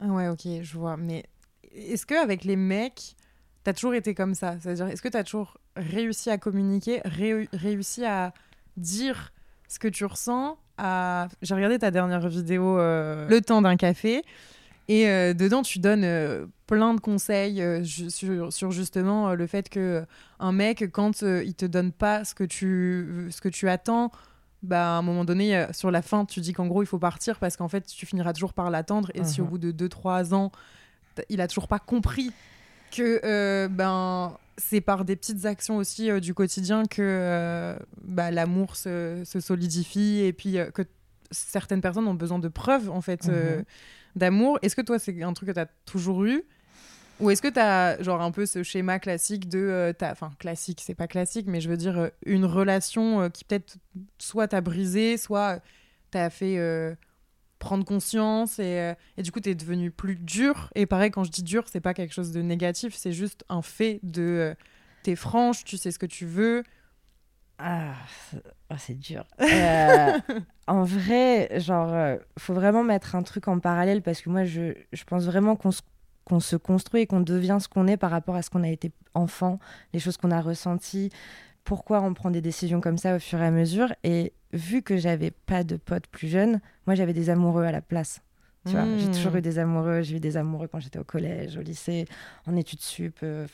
Ah 0.01 0.07
ouais, 0.07 0.29
ok, 0.29 0.63
je 0.63 0.79
vois. 0.79 0.97
Mais 0.97 1.27
est-ce 1.75 2.07
qu'avec 2.07 2.45
les 2.45 2.57
mecs, 2.57 3.15
t'as 3.63 3.75
toujours 3.75 3.93
été 3.93 4.15
comme 4.15 4.33
ça? 4.33 4.57
C'est-à-dire, 4.59 4.87
est-ce 4.87 5.03
que 5.03 5.09
t'as 5.09 5.23
toujours 5.23 5.59
réussi 5.77 6.31
à 6.31 6.39
communiquer, 6.39 7.03
réussi 7.05 8.07
à 8.07 8.33
dire 8.79 9.35
ce 9.69 9.79
que 9.79 9.89
tu 9.89 10.07
ressens 10.07 10.57
j'ai 11.43 11.55
regardé 11.55 11.79
ta 11.79 11.91
dernière 11.91 12.27
vidéo, 12.29 12.79
euh, 12.79 13.29
Le 13.29 13.41
temps 13.41 13.63
d'un 13.63 13.77
café. 13.77 14.23
Et 14.89 15.09
euh, 15.09 15.35
dedans, 15.35 15.63
tu 15.63 15.79
donnes 15.79 16.05
euh, 16.05 16.47
plein 16.67 16.95
de 16.95 17.01
conseils 17.01 17.63
sur, 17.87 18.53
sur, 18.53 18.71
justement 18.71 19.35
le 19.35 19.47
fait 19.47 19.69
que 19.69 20.05
un 20.41 20.53
mec, 20.53 20.91
quand 20.91 21.23
il 21.23 21.55
te 21.55 21.67
donne 21.67 21.93
pas 21.93 22.25
ce 22.25 22.35
que 22.35 22.45
tu, 22.45 23.29
ce 23.31 23.41
que 23.41 23.49
tu 23.49 23.69
attends, 23.69 24.11
bah, 24.63 24.97
à 24.97 24.99
un 24.99 25.03
moment 25.03 25.25
donné, 25.25 25.67
sur 25.73 25.91
la 25.91 26.03
fin, 26.03 26.25
tu 26.25 26.41
dis 26.41 26.53
qu'en 26.53 26.67
gros, 26.67 26.83
il 26.83 26.87
faut 26.87 26.99
partir 26.99 27.39
parce 27.39 27.57
qu'en 27.57 27.69
fait, 27.69 27.87
tu 27.87 28.07
finiras 28.07 28.33
toujours 28.33 28.53
par 28.53 28.71
l'attendre. 28.71 29.11
Et 29.15 29.25
si 29.25 29.41
au 29.41 29.45
uh-huh. 29.45 29.49
bout 29.49 29.59
de 29.59 29.89
2-3 29.89 30.35
ans, 30.35 30.51
il 31.29 31.41
a 31.41 31.49
toujours 31.49 31.69
pas 31.69 31.79
compris 31.79 32.33
que 32.91 33.67
ben 33.69 34.37
c'est 34.61 34.81
par 34.81 35.05
des 35.05 35.17
petites 35.17 35.47
actions 35.47 35.79
aussi 35.79 36.11
euh, 36.11 36.21
du 36.21 36.35
quotidien 36.35 36.85
que 36.85 37.03
euh, 37.03 37.77
bah, 38.03 38.31
l'amour 38.31 38.77
se, 38.77 39.23
solidifie 39.25 40.21
et 40.21 40.33
puis 40.33 40.59
euh, 40.59 40.71
que 40.71 40.83
certaines 41.31 41.81
personnes 41.81 42.07
ont 42.07 42.15
besoin 42.15 42.39
de 42.39 42.49
preuves 42.49 42.91
en 42.91 43.01
fait 43.01 43.27
mhm. 43.27 43.65
d'amour. 44.17 44.59
Est-ce 44.63 44.77
que 44.77 44.83
toi 44.83 44.99
c'est 44.99 45.23
un 45.23 45.33
truc 45.33 45.49
que 45.49 45.55
tu 45.55 45.61
as 45.61 45.69
toujours 45.87 46.25
eu 46.25 46.43
ou 47.21 47.31
est-ce 47.31 47.43
que 47.43 47.49
tu 47.49 47.61
as 47.61 48.03
genre 48.03 48.23
un 48.23 48.31
peu 48.31 48.47
ce 48.47 48.63
schéma 48.63 48.99
classique 48.99 49.49
de 49.49 49.95
enfin 50.03 50.33
classique, 50.39 50.83
c'est 50.85 50.95
pas 50.95 51.07
classique 51.07 51.47
mais 51.49 51.61
je 51.61 51.69
veux 51.69 51.77
dire 51.77 52.11
une 52.25 52.45
relation 52.47 53.29
qui 53.31 53.45
peut-être 53.45 53.77
soit 54.19 54.49
t'a 54.49 54.61
brisé, 54.61 55.19
soit 55.19 55.61
t'as 56.11 56.31
fait 56.31 56.57
prendre 57.61 57.85
conscience 57.85 58.59
et, 58.59 58.95
et 59.17 59.23
du 59.23 59.31
coup 59.31 59.39
tu 59.39 59.51
es 59.51 59.55
devenu 59.55 59.93
plus 59.93 60.17
dur. 60.17 60.71
Et 60.75 60.87
pareil 60.87 61.13
quand 61.13 61.23
je 61.23 61.31
dis 61.31 61.45
dur 61.45 61.65
c'est 61.71 61.81
pas 61.81 61.95
quelque 61.95 62.13
chose 62.13 62.33
de 62.33 62.43
négatif 62.43 62.95
c'est 62.97 63.13
juste 63.13 63.45
un 63.49 63.63
fait 63.63 64.01
de 64.03 64.57
t'es 65.05 65.15
franche 65.15 65.63
tu 65.63 65.77
sais 65.77 65.93
ce 65.93 65.99
que 66.01 66.07
tu 66.07 66.27
veux. 66.27 66.65
Ah, 67.63 67.93
c'est 68.79 68.99
dur. 68.99 69.25
Euh, 69.41 70.19
en 70.67 70.83
vrai 70.83 71.61
genre 71.61 71.93
euh, 71.93 72.17
faut 72.39 72.55
vraiment 72.55 72.83
mettre 72.83 73.15
un 73.15 73.23
truc 73.23 73.49
en 73.49 73.59
parallèle 73.61 74.03
parce 74.03 74.23
que 74.23 74.31
moi 74.31 74.45
je, 74.45 74.73
je 74.93 75.05
pense 75.05 75.25
vraiment 75.25 75.57
qu'on 75.57 75.71
se, 75.71 75.83
qu'on 76.25 76.41
se 76.41 76.57
construit 76.57 77.03
et 77.03 77.07
qu'on 77.07 77.21
devient 77.21 77.59
ce 77.61 77.69
qu'on 77.69 77.87
est 77.87 77.99
par 77.99 78.11
rapport 78.11 78.35
à 78.35 78.43
ce 78.43 78.49
qu'on 78.49 78.63
a 78.63 78.69
été 78.69 78.93
enfant 79.13 79.59
les 79.93 80.01
choses 80.01 80.17
qu'on 80.17 80.31
a 80.31 80.41
ressenties 80.41 81.11
pourquoi 81.71 82.03
on 82.03 82.15
prend 82.15 82.33
des 82.33 82.41
décisions 82.41 82.81
comme 82.81 82.99
ça 82.99 83.15
au 83.15 83.21
fur 83.21 83.41
et 83.41 83.47
à 83.47 83.53
mesure. 83.53 83.95
Et 84.03 84.33
vu 84.53 84.83
que 84.83 84.97
j'avais 84.97 85.31
pas 85.31 85.63
de 85.63 85.77
potes 85.77 86.09
plus 86.09 86.27
jeunes, 86.27 86.61
moi 86.89 86.97
j'avais 86.97 87.13
des 87.13 87.31
amoureux 87.31 87.63
à 87.63 87.71
la 87.71 87.81
place. 87.81 88.23
Tu 88.67 88.73
vois, 88.73 88.85
j'ai 88.99 89.07
toujours 89.07 89.37
eu 89.37 89.39
hmm. 89.39 89.43
des 89.43 89.59
amoureux. 89.61 90.03
J'ai 90.03 90.17
eu 90.17 90.21
des 90.21 90.37
amoureux 90.37 90.67
quand 90.67 90.81
j'étais 90.81 90.99
au 90.99 91.05
collège, 91.05 91.57
au 91.57 91.61
lycée, 91.61 92.07
en 92.49 92.57
études 92.57 92.81
sup. 92.81 93.21
Euh, 93.23 93.47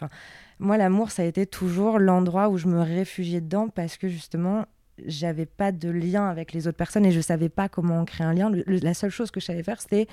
moi, 0.58 0.78
l'amour, 0.78 1.10
ça 1.10 1.24
a 1.24 1.26
été 1.26 1.44
toujours 1.44 1.98
l'endroit 1.98 2.48
où 2.48 2.56
je 2.56 2.68
me 2.68 2.80
réfugiais 2.80 3.42
dedans 3.42 3.68
parce 3.68 3.98
que 3.98 4.08
justement, 4.08 4.64
j'avais 5.04 5.44
pas 5.44 5.70
de 5.70 5.90
lien 5.90 6.26
avec 6.26 6.54
les 6.54 6.66
autres 6.68 6.78
personnes 6.78 7.04
et 7.04 7.12
je 7.12 7.20
savais 7.20 7.50
pas 7.50 7.68
comment 7.68 8.02
créer 8.06 8.26
un 8.26 8.32
lien. 8.32 8.50
la 8.66 8.94
seule 8.94 9.10
chose 9.10 9.30
que 9.30 9.40
je 9.40 9.44
savais 9.44 9.62
faire, 9.62 9.82
c'était 9.82 10.06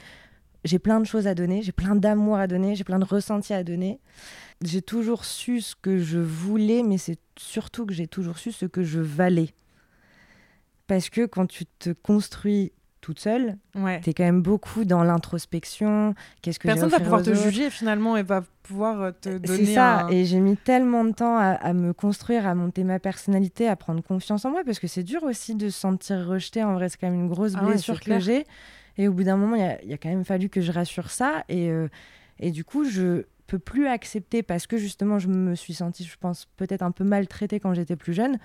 j'ai 0.63 0.80
plein 0.80 0.99
de 0.99 1.06
choses 1.06 1.28
à 1.28 1.36
donner, 1.36 1.62
j'ai 1.62 1.71
plein 1.71 1.95
d'amour 1.95 2.38
à 2.38 2.47
donner, 2.47 2.76
j'ai 2.76 2.84
plein 2.84 2.99
de 2.99 3.06
ressentis 3.06 3.54
à 3.54 3.63
donner. 3.63 3.99
J'ai 4.62 4.82
toujours 4.82 5.26
su 5.26 5.62
ce 5.62 5.76
que 5.76 5.97
je 5.97 6.19
voulais, 6.19 6.84
mais 6.84 6.97
c'est 6.97 7.19
surtout 7.38 7.86
que 7.86 7.93
j'ai 7.93 8.08
toujours 8.08 8.38
su 8.38 8.52
ce 8.52 8.65
que 8.65 8.84
je 8.84 8.99
valais. 8.99 9.49
Parce 10.88 11.10
que 11.10 11.26
quand 11.26 11.47
tu 11.47 11.65
te 11.65 11.91
construis 11.91 12.71
toute 13.04 13.19
seule, 13.19 13.58
ouais. 13.76 13.99
tu 13.99 14.12
es 14.12 14.13
quand 14.13 14.23
même 14.23 14.41
beaucoup 14.41 14.86
dans 14.86 15.04
l'introspection. 15.04 16.15
Qu'est-ce 16.41 16.58
que 16.58 16.67
Personne 16.69 16.89
va 16.89 17.02
pouvoir 17.02 17.21
te 17.21 17.34
juger 17.34 17.69
finalement 17.69 18.15
et 18.15 18.23
va 18.23 18.43
pouvoir 18.63 19.02
euh, 19.02 19.12
te 19.12 19.38
donner. 19.38 19.65
C'est 19.65 19.73
ça. 19.73 20.08
Et 20.10 20.23
j'ai 20.23 20.39
mis 20.39 20.56
tellement 20.56 21.04
de 21.04 21.12
temps 21.12 21.38
à, 21.38 21.73
me 21.73 21.91
construire, 21.91 22.47
à 22.47 22.56
monter 22.56 22.86
ma 22.86 22.99
personnalité, 22.99 23.67
à 23.67 23.76
prendre 23.76 24.02
confiance 24.02 24.45
en 24.45 24.52
moi, 24.52 24.62
parce 24.65 24.80
que 24.80 24.88
c'est 24.88 25.04
dur 25.04 25.23
aussi 25.23 25.56
de 25.56 25.67
se 25.67 25.78
sentir 25.78 26.26
rejeté. 26.26 26.63
En 26.63 26.76
vrai, 26.76 26.88
c'est 26.88 26.97
quand 26.97 27.10
même 27.10 27.19
une 27.19 27.28
grosse 27.28 27.54
ah 27.58 27.65
blessure 27.65 27.99
que 27.99 28.19
j'ai. 28.19 28.45
Et 28.98 29.08
au 29.08 29.14
bout 29.14 29.24
d'un 29.24 29.38
moment, 29.38 29.56
il 29.56 29.64
a, 29.64 29.94
a, 29.94 29.98
quand 29.98 30.10
même 30.10 30.26
fallu 30.26 30.50
que 30.50 30.62
je 30.62 30.72
rassure 30.72 31.10
ça. 31.10 31.44
Et, 31.50 31.70
euh, 31.70 31.88
et 32.40 32.52
du 32.52 32.64
coup, 32.64 32.84
je 32.84 33.24
peux 33.48 33.60
plus 33.60 33.88
accepter, 33.88 34.44
parce 34.44 34.68
que 34.68 34.78
justement, 34.78 35.20
je 35.20 35.28
me 35.28 35.56
suis 35.56 35.74
sentie, 35.74 36.04
je 36.04 36.18
pense, 36.18 36.48
peut-être 36.58 36.82
un 36.82 36.92
peu 36.92 37.04
maltraitée 37.04 37.60
quand 37.60 37.74
j'étais 37.74 37.96
plus 37.96 38.14
jeune, 38.14 38.38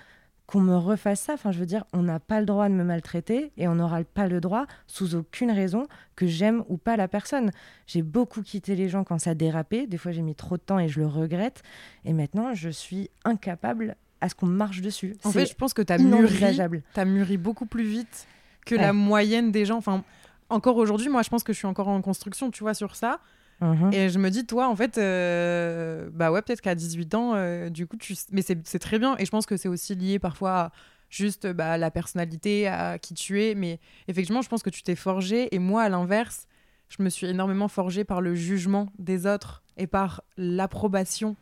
qu'on 0.46 0.60
me 0.60 0.76
refasse 0.76 1.20
ça. 1.20 1.34
Enfin, 1.34 1.52
je 1.52 1.58
veux 1.58 1.66
dire, 1.66 1.84
on 1.92 2.02
n'a 2.02 2.18
pas 2.18 2.40
le 2.40 2.46
droit 2.46 2.68
de 2.68 2.74
me 2.74 2.82
maltraiter 2.82 3.52
et 3.58 3.68
on 3.68 3.74
n'aura 3.74 4.02
pas 4.02 4.28
le 4.28 4.40
droit, 4.40 4.66
sous 4.86 5.14
aucune 5.14 5.50
raison, 5.50 5.86
que 6.16 6.26
j'aime 6.26 6.64
ou 6.68 6.78
pas 6.78 6.96
la 6.96 7.06
personne. 7.06 7.50
J'ai 7.86 8.02
beaucoup 8.02 8.42
quitté 8.42 8.74
les 8.74 8.88
gens 8.88 9.04
quand 9.04 9.18
ça 9.18 9.34
dérapait. 9.34 9.86
Des 9.86 9.98
fois, 9.98 10.10
j'ai 10.10 10.22
mis 10.22 10.34
trop 10.34 10.56
de 10.56 10.62
temps 10.62 10.78
et 10.78 10.88
je 10.88 11.00
le 11.00 11.06
regrette. 11.06 11.62
Et 12.06 12.14
maintenant, 12.14 12.54
je 12.54 12.70
suis 12.70 13.10
incapable 13.24 13.94
à 14.22 14.28
ce 14.30 14.34
qu'on 14.34 14.46
marche 14.46 14.80
dessus. 14.80 15.16
En 15.22 15.30
fait, 15.30 15.46
je 15.46 15.54
pense 15.54 15.74
que 15.74 15.82
tu 15.82 15.92
as 15.92 15.98
mûri, 15.98 16.58
as 16.96 17.04
mûri 17.04 17.36
beaucoup 17.36 17.66
plus 17.66 17.84
vite 17.84 18.26
que 18.64 18.74
la 18.74 18.94
moyenne 18.94 19.52
des 19.52 19.66
gens. 19.66 19.76
Enfin, 19.76 20.02
encore 20.50 20.76
aujourd'hui, 20.76 21.08
moi, 21.08 21.22
je 21.22 21.28
pense 21.28 21.42
que 21.42 21.52
je 21.52 21.58
suis 21.58 21.66
encore 21.66 21.88
en 21.88 22.00
construction, 22.02 22.50
tu 22.50 22.62
vois, 22.62 22.74
sur 22.74 22.96
ça. 22.96 23.20
Mhm. 23.60 23.92
Et 23.92 24.08
je 24.08 24.18
me 24.18 24.30
dis, 24.30 24.46
toi, 24.46 24.68
en 24.68 24.76
fait, 24.76 24.98
euh, 24.98 26.08
bah 26.12 26.30
ouais, 26.30 26.42
peut-être 26.42 26.60
qu'à 26.60 26.74
18 26.74 27.14
ans, 27.14 27.34
euh, 27.34 27.70
du 27.70 27.86
coup, 27.86 27.96
tu... 27.96 28.14
mais 28.32 28.42
c'est 28.42 28.78
très 28.78 28.98
bien. 28.98 29.16
Et 29.18 29.24
je 29.24 29.30
pense 29.30 29.46
que 29.46 29.56
c'est 29.56 29.68
aussi 29.68 29.94
lié 29.94 30.18
parfois 30.18 30.50
à 30.52 30.72
juste 31.10 31.46
bah, 31.46 31.78
la 31.78 31.90
personnalité, 31.90 32.68
à 32.68 32.98
qui 32.98 33.14
tu 33.14 33.42
es. 33.42 33.54
Mais 33.54 33.80
effectivement, 34.06 34.42
je 34.42 34.48
pense 34.48 34.62
que 34.62 34.70
tu 34.70 34.82
t'es 34.82 34.94
forgé. 34.94 35.54
Et 35.54 35.58
moi, 35.58 35.82
à 35.82 35.88
l'inverse, 35.88 36.46
je 36.88 37.02
me 37.02 37.08
suis 37.08 37.26
énormément 37.26 37.68
forgé 37.68 38.04
par 38.04 38.20
le 38.20 38.34
jugement 38.34 38.92
des 38.98 39.26
autres 39.26 39.62
et 39.76 39.86
par 39.86 40.22
l'approbation. 40.36 41.36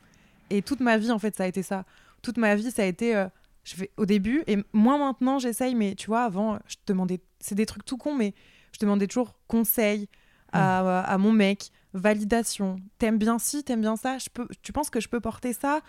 Et 0.50 0.62
toute 0.62 0.80
ma 0.80 0.96
vie, 0.96 1.10
en 1.10 1.18
fait, 1.18 1.36
ça 1.36 1.44
a 1.44 1.46
été 1.46 1.62
ça. 1.62 1.84
Toute 2.22 2.38
ma 2.38 2.54
vie, 2.54 2.70
ça 2.70 2.82
a 2.82 2.86
été. 2.86 3.14
Euh, 3.14 3.26
je 3.64 3.74
vais 3.74 3.90
au 3.96 4.06
début, 4.06 4.44
et 4.46 4.58
moi 4.72 4.96
maintenant, 4.96 5.40
j'essaye, 5.40 5.74
mais 5.74 5.96
tu 5.96 6.06
vois, 6.06 6.22
avant, 6.22 6.60
je 6.68 6.76
te 6.76 6.82
demandais. 6.86 7.20
C'est 7.40 7.56
des 7.56 7.66
trucs 7.66 7.84
tout 7.84 7.96
cons, 7.96 8.14
mais 8.14 8.32
je 8.76 8.84
demandais 8.84 9.06
toujours 9.06 9.34
conseil 9.48 10.08
à, 10.52 11.00
à 11.00 11.18
mon 11.18 11.32
mec, 11.32 11.70
validation. 11.94 12.76
T'aimes 12.98 13.18
bien 13.18 13.38
ci, 13.38 13.64
t'aimes 13.64 13.80
bien 13.80 13.96
ça, 13.96 14.18
je 14.18 14.28
peux, 14.32 14.46
tu 14.62 14.72
penses 14.72 14.90
que 14.90 15.00
je 15.00 15.08
peux 15.08 15.20
porter 15.20 15.52
ça? 15.52 15.80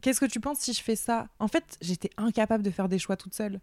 Qu'est-ce 0.00 0.20
que 0.20 0.26
tu 0.26 0.40
penses 0.40 0.58
si 0.58 0.72
je 0.72 0.82
fais 0.82 0.96
ça? 0.96 1.28
En 1.38 1.48
fait, 1.48 1.76
j'étais 1.80 2.10
incapable 2.16 2.62
de 2.62 2.70
faire 2.70 2.88
des 2.88 2.98
choix 2.98 3.16
toute 3.16 3.34
seule. 3.34 3.60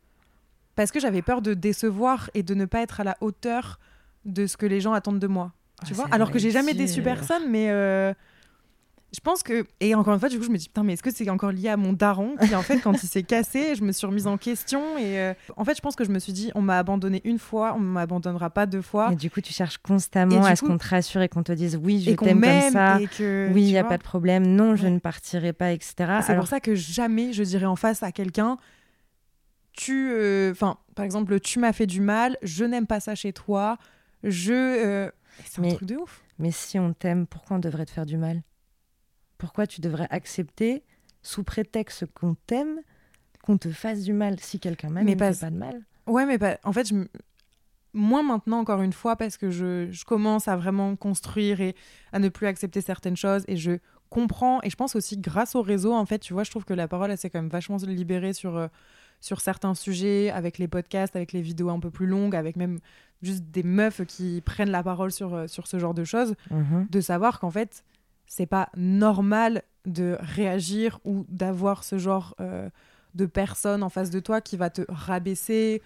Parce 0.76 0.92
que 0.92 1.00
j'avais 1.00 1.22
peur 1.22 1.42
de 1.42 1.54
décevoir 1.54 2.30
et 2.36 2.44
de 2.44 2.54
ne 2.54 2.66
pas 2.66 2.82
être 2.82 3.00
à 3.00 3.04
la 3.04 3.18
hauteur 3.22 3.80
de 4.26 4.46
ce 4.46 4.56
que 4.56 4.66
les 4.66 4.80
gens 4.80 4.94
attendent 4.94 5.20
de 5.20 5.28
moi. 5.28 5.54
Tu 5.86 5.94
ah, 5.94 5.96
vois? 5.96 6.08
Alors 6.12 6.32
que 6.32 6.40
j'ai 6.40 6.52
jamais 6.52 6.74
déçu 6.74 7.02
personne, 7.02 7.50
mais, 7.50 7.70
euh, 7.70 8.14
je 9.14 9.22
pense 9.22 9.42
que 9.42 9.66
et 9.80 9.96
encore 9.96 10.14
une 10.14 10.20
fois 10.20 10.28
du 10.28 10.38
coup 10.38 10.44
je 10.44 10.50
me 10.50 10.58
dis 10.58 10.68
putain 10.68 10.84
mais 10.84 10.94
est-ce 10.94 11.04
que 11.04 11.12
c'est 11.12 11.30
encore 11.30 11.52
lié 11.52 11.70
à 11.70 11.78
mon 11.78 11.94
daron 11.94 12.36
qui 12.42 12.54
en 12.56 12.62
fait 12.62 12.80
quand 12.80 13.02
il 13.02 13.08
s'est 13.08 13.24
cassé 13.24 13.76
je 13.76 13.84
me 13.84 13.94
suis 13.94 14.06
remise 14.06 14.28
en 14.28 14.38
question 14.38 14.98
et 14.98 15.20
euh, 15.20 15.34
en 15.56 15.64
fait 15.64 15.76
je 15.76 15.82
pense 15.82 15.96
que 15.96 16.04
je 16.04 16.12
me 16.12 16.20
suis 16.20 16.34
dit 16.34 16.52
on 16.56 16.62
m'a 16.62 16.78
abandonné 16.78 17.22
une 17.24 17.40
fois 17.40 17.74
on 17.76 17.80
m'abandonnera 17.80 18.50
pas 18.50 18.66
deux 18.66 18.82
fois. 18.82 19.12
Et 19.14 19.16
du 19.16 19.32
coup 19.32 19.40
tu 19.40 19.54
cherches 19.54 19.78
constamment 19.78 20.44
à 20.44 20.56
ce 20.56 20.62
qu'on 20.62 20.78
te 20.78 20.88
rassure 20.88 21.22
et 21.22 21.30
qu'on 21.30 21.44
te 21.44 21.54
dise 21.54 21.80
oui 21.82 22.02
je 22.02 22.12
t'aime 22.12 22.42
comme 22.42 22.72
ça. 22.72 23.00
que, 23.18 23.50
oui 23.54 23.64
il 23.64 23.72
y 23.72 23.78
a 23.78 23.84
pas 23.84 23.98
de 23.98 24.04
problème. 24.04 24.46
Non 24.46 24.76
je 24.76 24.88
ne 24.88 25.00
partirai 25.00 25.54
pas 25.54 25.72
etc 25.72 26.20
c'est 26.26 26.36
pour 26.36 26.48
ça 26.48 26.60
que 26.60 26.76
jamais 26.76 27.32
je 27.32 27.44
dirais 27.44 27.66
en 27.66 27.78
face 27.78 28.04
à 28.04 28.12
quelqu'un 28.12 28.58
tu 29.72 30.12
euh, 30.12 30.52
enfin 30.52 30.78
par 30.96 31.06
exemple 31.06 31.40
tu 31.40 31.60
m'as 31.60 31.72
fait 31.72 31.88
du 31.88 32.02
mal 32.02 32.38
je 32.42 32.66
n'aime 32.66 32.88
pas 32.88 33.00
ça 33.00 33.16
chez 33.16 33.32
toi 33.32 33.78
je 34.24 34.54
euh, 34.54 35.12
c'est 35.46 35.66
un 35.66 35.70
truc 35.70 35.88
de 35.88 35.96
ouf. 35.96 36.24
mais 36.40 36.52
si 36.52 36.78
on 36.78 36.94
t'aime 36.94 37.26
pourquoi 37.26 37.58
on 37.58 37.60
devrait 37.60 37.86
te 37.86 37.92
faire 37.92 38.06
du 38.06 38.18
mal? 38.18 38.42
Pourquoi 39.38 39.68
tu 39.68 39.82
devrais 39.82 40.08
accepter, 40.10 40.84
sous 41.22 41.44
prétexte 41.44 42.06
qu'on 42.14 42.36
t'aime, 42.48 42.80
qu'on 43.44 43.58
te 43.58 43.72
fasse 43.72 44.04
du 44.04 44.14
mal 44.14 44.40
si 44.40 44.60
quelqu'un 44.60 44.90
m'aime, 44.90 45.06
mais 45.06 45.16
pas... 45.16 45.34
pas 45.34 45.50
de 45.50 45.58
mal 45.58 45.82
Ouais, 46.06 46.26
mais 46.26 46.38
pas... 46.38 46.58
en 46.64 46.74
fait, 46.74 46.88
je... 46.88 46.96
moins 47.94 48.24
maintenant, 48.24 48.60
encore 48.60 48.82
une 48.82 48.94
fois, 48.94 49.16
parce 49.16 49.38
que 49.38 49.50
je... 49.50 49.90
je, 49.92 50.06
commence 50.06 50.48
à 50.48 50.56
vraiment 50.56 50.96
construire 50.96 51.62
et 51.62 51.76
à 52.12 52.20
ne 52.20 52.30
plus 52.30 52.48
accepter 52.48 52.82
certaines 52.82 53.18
choses 53.18 53.44
et 53.48 53.58
je 53.58 53.80
comprends. 54.10 54.62
Et 54.64 54.70
je 54.70 54.76
pense 54.76 54.96
aussi, 54.96 55.18
grâce 55.18 55.56
au 55.56 55.62
réseau, 55.62 55.94
en 55.94 56.06
fait, 56.06 56.20
tu 56.20 56.34
vois, 56.34 56.44
je 56.44 56.52
trouve 56.52 56.66
que 56.66 56.74
la 56.74 56.88
parole, 56.88 57.12
elle 57.12 57.18
s'est 57.18 57.30
quand 57.30 57.42
même 57.42 57.50
vachement 57.50 57.78
libérée 57.78 58.34
sur, 58.34 58.56
euh, 58.56 58.68
sur 59.22 59.42
certains 59.42 59.76
sujets, 59.76 60.30
avec 60.30 60.58
les 60.58 60.68
podcasts, 60.68 61.16
avec 61.16 61.34
les 61.34 61.42
vidéos 61.42 61.70
un 61.70 61.80
peu 61.80 61.90
plus 61.90 62.08
longues, 62.08 62.36
avec 62.36 62.56
même 62.56 62.80
juste 63.22 63.46
des 63.46 63.64
meufs 63.64 64.06
qui 64.06 64.42
prennent 64.42 64.70
la 64.70 64.84
parole 64.84 65.12
sur, 65.12 65.34
euh, 65.34 65.48
sur 65.48 65.68
ce 65.68 65.80
genre 65.80 65.94
de 65.94 66.04
choses, 66.04 66.36
mhm. 66.52 66.88
de 66.90 67.02
savoir 67.02 67.40
qu'en 67.40 67.52
fait, 67.52 67.84
c'est 68.28 68.46
pas 68.46 68.70
normal 68.76 69.64
de 69.86 70.18
réagir 70.20 71.00
ou 71.06 71.26
d'avoir 71.30 71.84
ce 71.84 71.98
genre 71.98 72.36
euh, 72.42 72.70
de 73.16 73.26
personne 73.26 73.82
en 73.84 73.90
face 73.90 74.10
de 74.10 74.20
toi 74.20 74.42
qui 74.42 74.58
va 74.58 74.70
te 74.70 74.84
rabaisser 74.90 75.82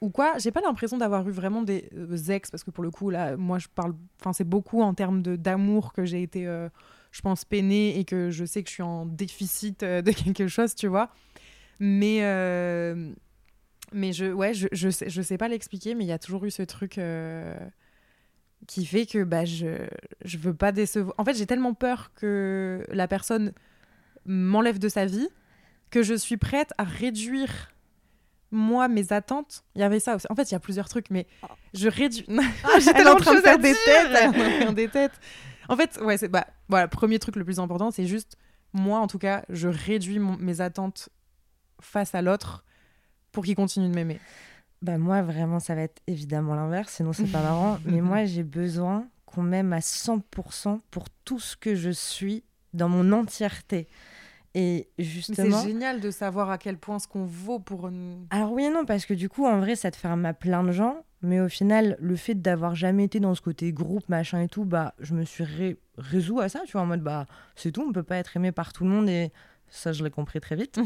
ou 0.00 0.10
quoi. 0.10 0.38
J'ai 0.38 0.52
pas 0.52 0.60
l'impression 0.60 0.96
d'avoir 0.96 1.28
eu 1.28 1.32
vraiment 1.32 1.62
des 1.62 1.88
euh, 1.96 2.16
ex 2.28 2.50
parce 2.50 2.62
que 2.64 2.70
pour 2.70 2.84
le 2.84 2.90
coup 2.90 3.10
là, 3.10 3.36
moi 3.36 3.58
je 3.58 3.66
parle, 3.74 3.94
enfin 4.20 4.32
c'est 4.32 4.48
beaucoup 4.48 4.80
en 4.80 4.94
termes 4.94 5.22
d'amour 5.22 5.92
que 5.92 6.04
j'ai 6.04 6.22
été, 6.22 6.46
euh, 6.46 6.68
je 7.10 7.20
pense 7.20 7.44
peinée 7.44 7.98
et 7.98 8.04
que 8.04 8.30
je 8.30 8.44
sais 8.44 8.62
que 8.62 8.68
je 8.68 8.74
suis 8.74 8.82
en 8.82 9.04
déficit 9.04 9.80
de 9.80 10.10
quelque 10.12 10.46
chose, 10.46 10.74
tu 10.74 10.86
vois. 10.86 11.10
Mais 11.80 12.20
mais 13.92 14.12
je 14.12 14.32
ouais 14.32 14.52
je 14.52 14.66
je 14.72 14.88
sais, 14.88 15.08
je 15.08 15.22
sais 15.22 15.38
pas 15.38 15.48
l'expliquer, 15.48 15.94
mais 15.94 16.04
il 16.04 16.08
y 16.08 16.12
a 16.12 16.18
toujours 16.18 16.44
eu 16.44 16.50
ce 16.50 16.62
truc 16.62 16.98
qui 18.66 18.84
fait 18.86 19.06
que 19.06 19.22
bah, 19.24 19.44
je 19.44 19.86
je 20.24 20.38
veux 20.38 20.54
pas 20.54 20.72
décevoir. 20.72 21.14
En 21.18 21.24
fait, 21.24 21.34
j'ai 21.34 21.46
tellement 21.46 21.74
peur 21.74 22.12
que 22.14 22.84
la 22.90 23.08
personne 23.08 23.52
m'enlève 24.24 24.78
de 24.78 24.88
sa 24.88 25.06
vie 25.06 25.28
que 25.90 26.02
je 26.02 26.14
suis 26.14 26.36
prête 26.36 26.72
à 26.78 26.84
réduire 26.84 27.70
moi 28.50 28.88
mes 28.88 29.12
attentes. 29.12 29.64
Il 29.74 29.80
y 29.80 29.84
avait 29.84 30.00
ça 30.00 30.16
aussi. 30.16 30.26
En 30.30 30.34
fait, 30.34 30.50
il 30.50 30.52
y 30.52 30.56
a 30.56 30.60
plusieurs 30.60 30.88
trucs, 30.88 31.10
mais 31.10 31.26
je 31.74 31.88
réduis. 31.88 32.26
Ah, 32.64 32.78
J'étais 32.80 33.06
en 33.06 33.16
train 33.16 33.34
de 33.34 33.40
faire 33.40 33.58
des 33.58 33.74
têtes, 33.74 34.74
des 34.74 34.88
têtes. 34.88 35.18
En 35.68 35.76
fait, 35.76 35.98
ouais, 36.02 36.16
c'est 36.16 36.28
bah 36.28 36.46
voilà, 36.68 36.88
premier 36.88 37.18
truc 37.18 37.36
le 37.36 37.44
plus 37.44 37.58
important, 37.58 37.90
c'est 37.90 38.06
juste 38.06 38.36
moi 38.72 39.00
en 39.00 39.06
tout 39.06 39.18
cas, 39.18 39.44
je 39.48 39.68
réduis 39.68 40.18
mes 40.18 40.60
attentes 40.60 41.08
face 41.80 42.14
à 42.14 42.22
l'autre 42.22 42.64
pour 43.32 43.44
qu'il 43.44 43.56
continue 43.56 43.88
de 43.88 43.94
m'aimer. 43.94 44.20
Bah 44.82 44.98
moi, 44.98 45.22
vraiment, 45.22 45.58
ça 45.58 45.74
va 45.74 45.82
être 45.82 46.02
évidemment 46.06 46.54
l'inverse, 46.54 46.94
sinon 46.94 47.12
c'est 47.12 47.30
pas 47.30 47.42
marrant. 47.42 47.78
Mais 47.84 48.00
moi, 48.00 48.24
j'ai 48.24 48.42
besoin 48.42 49.06
qu'on 49.24 49.42
m'aime 49.42 49.72
à 49.72 49.80
100% 49.80 50.80
pour 50.90 51.04
tout 51.24 51.38
ce 51.40 51.56
que 51.56 51.74
je 51.74 51.90
suis 51.90 52.44
dans 52.74 52.88
mon 52.88 53.12
entièreté. 53.12 53.88
Et 54.54 54.88
justement. 54.98 55.60
C'est 55.60 55.68
génial 55.68 56.00
de 56.00 56.10
savoir 56.10 56.50
à 56.50 56.56
quel 56.56 56.78
point 56.78 56.98
ce 56.98 57.06
qu'on 57.06 57.24
vaut 57.24 57.58
pour 57.58 57.88
une. 57.88 58.26
Alors 58.30 58.52
oui 58.52 58.64
et 58.64 58.70
non, 58.70 58.86
parce 58.86 59.04
que 59.04 59.12
du 59.12 59.28
coup, 59.28 59.44
en 59.44 59.58
vrai, 59.58 59.76
ça 59.76 59.90
te 59.90 59.96
ferme 59.96 60.24
à 60.24 60.32
plein 60.32 60.62
de 60.64 60.72
gens. 60.72 61.04
Mais 61.22 61.40
au 61.40 61.48
final, 61.48 61.96
le 61.98 62.14
fait 62.16 62.34
d'avoir 62.34 62.74
jamais 62.74 63.04
été 63.04 63.20
dans 63.20 63.34
ce 63.34 63.40
côté 63.40 63.72
groupe, 63.72 64.08
machin 64.08 64.40
et 64.40 64.48
tout, 64.48 64.64
bah, 64.64 64.94
je 65.00 65.14
me 65.14 65.24
suis 65.24 65.44
ré 65.44 65.78
résolu 65.98 66.40
à 66.40 66.48
ça, 66.48 66.60
tu 66.66 66.72
vois, 66.72 66.82
en 66.82 66.86
mode, 66.86 67.02
bah, 67.02 67.26
c'est 67.54 67.72
tout, 67.72 67.84
on 67.86 67.92
peut 67.92 68.02
pas 68.02 68.16
être 68.16 68.36
aimé 68.36 68.52
par 68.52 68.72
tout 68.72 68.84
le 68.84 68.90
monde 68.90 69.08
et 69.08 69.32
ça, 69.68 69.92
je 69.92 70.04
l'ai 70.04 70.10
compris 70.10 70.40
très 70.40 70.56
vite. 70.56 70.78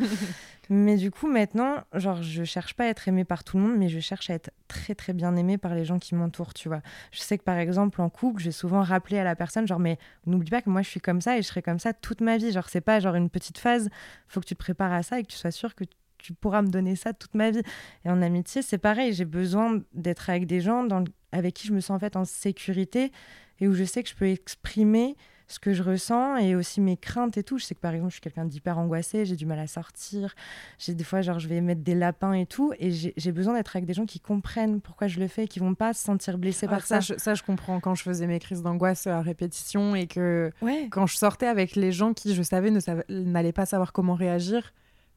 mais 0.70 0.96
du 0.96 1.10
coup, 1.10 1.26
maintenant, 1.26 1.82
genre, 1.94 2.22
je 2.22 2.44
cherche 2.44 2.74
pas 2.74 2.84
à 2.84 2.86
être 2.88 3.08
aimée 3.08 3.24
par 3.24 3.44
tout 3.44 3.56
le 3.56 3.64
monde, 3.64 3.76
mais 3.76 3.88
je 3.88 3.98
cherche 3.98 4.30
à 4.30 4.34
être 4.34 4.50
très, 4.68 4.94
très 4.94 5.12
bien 5.12 5.34
aimée 5.36 5.58
par 5.58 5.74
les 5.74 5.84
gens 5.84 5.98
qui 5.98 6.14
m'entourent, 6.14 6.54
tu 6.54 6.68
vois. 6.68 6.82
Je 7.10 7.20
sais 7.20 7.36
que, 7.36 7.42
par 7.42 7.56
exemple, 7.58 8.00
en 8.00 8.08
couple, 8.08 8.40
j'ai 8.40 8.52
souvent 8.52 8.82
rappelé 8.82 9.18
à 9.18 9.24
la 9.24 9.34
personne, 9.34 9.66
genre, 9.66 9.80
mais 9.80 9.98
n'oublie 10.26 10.50
pas 10.50 10.62
que 10.62 10.70
moi, 10.70 10.82
je 10.82 10.88
suis 10.88 11.00
comme 11.00 11.20
ça 11.20 11.36
et 11.36 11.42
je 11.42 11.48
serai 11.48 11.62
comme 11.62 11.78
ça 11.78 11.92
toute 11.92 12.20
ma 12.20 12.36
vie. 12.36 12.52
Genre, 12.52 12.68
c'est 12.68 12.80
pas 12.80 13.00
genre 13.00 13.16
une 13.16 13.28
petite 13.28 13.58
phase. 13.58 13.90
Faut 14.28 14.40
que 14.40 14.46
tu 14.46 14.54
te 14.54 14.60
prépares 14.60 14.92
à 14.92 15.02
ça 15.02 15.18
et 15.18 15.22
que 15.22 15.28
tu 15.28 15.36
sois 15.36 15.50
sûr 15.50 15.74
que 15.74 15.84
tu 16.18 16.32
pourras 16.32 16.62
me 16.62 16.68
donner 16.68 16.94
ça 16.96 17.12
toute 17.12 17.34
ma 17.34 17.50
vie. 17.50 17.62
Et 18.04 18.10
en 18.10 18.22
amitié, 18.22 18.62
c'est 18.62 18.78
pareil. 18.78 19.12
J'ai 19.12 19.24
besoin 19.24 19.80
d'être 19.92 20.30
avec 20.30 20.46
des 20.46 20.60
gens 20.60 20.84
dans 20.84 21.04
avec 21.32 21.54
qui 21.54 21.66
je 21.66 21.72
me 21.72 21.80
sens 21.80 21.96
en 21.96 21.98
fait 21.98 22.16
en 22.16 22.24
sécurité 22.24 23.10
et 23.58 23.66
où 23.66 23.74
je 23.74 23.84
sais 23.84 24.02
que 24.02 24.08
je 24.08 24.14
peux 24.14 24.28
exprimer 24.28 25.16
ce 25.52 25.58
que 25.58 25.72
je 25.72 25.82
ressens 25.82 26.36
et 26.38 26.54
aussi 26.54 26.80
mes 26.80 26.96
craintes 26.96 27.36
et 27.36 27.42
tout. 27.42 27.58
Je 27.58 27.64
sais 27.64 27.74
que 27.74 27.80
par 27.80 27.92
exemple, 27.92 28.10
je 28.10 28.14
suis 28.14 28.20
quelqu'un 28.20 28.44
d'hyper 28.44 28.78
angoissé, 28.78 29.24
j'ai 29.26 29.36
du 29.36 29.46
mal 29.46 29.58
à 29.58 29.66
sortir. 29.66 30.34
J'ai 30.78 30.94
des 30.94 31.04
fois, 31.04 31.20
genre, 31.20 31.38
je 31.38 31.48
vais 31.48 31.60
mettre 31.60 31.82
des 31.82 31.94
lapins 31.94 32.32
et 32.32 32.46
tout. 32.46 32.72
Et 32.78 32.90
j'ai 32.90 33.32
besoin 33.32 33.54
d'être 33.54 33.76
avec 33.76 33.86
des 33.86 33.94
gens 33.94 34.06
qui 34.06 34.20
comprennent 34.20 34.80
pourquoi 34.80 35.06
je 35.06 35.20
le 35.20 35.28
fais 35.28 35.44
et 35.44 35.48
qui 35.48 35.58
vont 35.58 35.74
pas 35.74 35.92
se 35.92 36.02
sentir 36.02 36.38
blessés 36.38 36.66
par 36.66 36.80
ça. 36.80 37.00
Ça 37.00 37.14
je, 37.14 37.20
ça, 37.20 37.34
je 37.34 37.42
comprends 37.42 37.80
quand 37.80 37.94
je 37.94 38.02
faisais 38.02 38.26
mes 38.26 38.38
crises 38.38 38.62
d'angoisse 38.62 39.06
à 39.06 39.20
répétition 39.20 39.94
et 39.94 40.06
que 40.06 40.50
quand 40.90 41.06
je 41.06 41.16
sortais 41.16 41.46
avec 41.46 41.76
les 41.76 41.92
gens 41.92 42.14
qui, 42.14 42.34
je 42.34 42.42
savais, 42.42 42.70
n'allaient 43.08 43.52
pas 43.52 43.66
savoir 43.66 43.92
comment 43.92 44.14
réagir, 44.14 44.72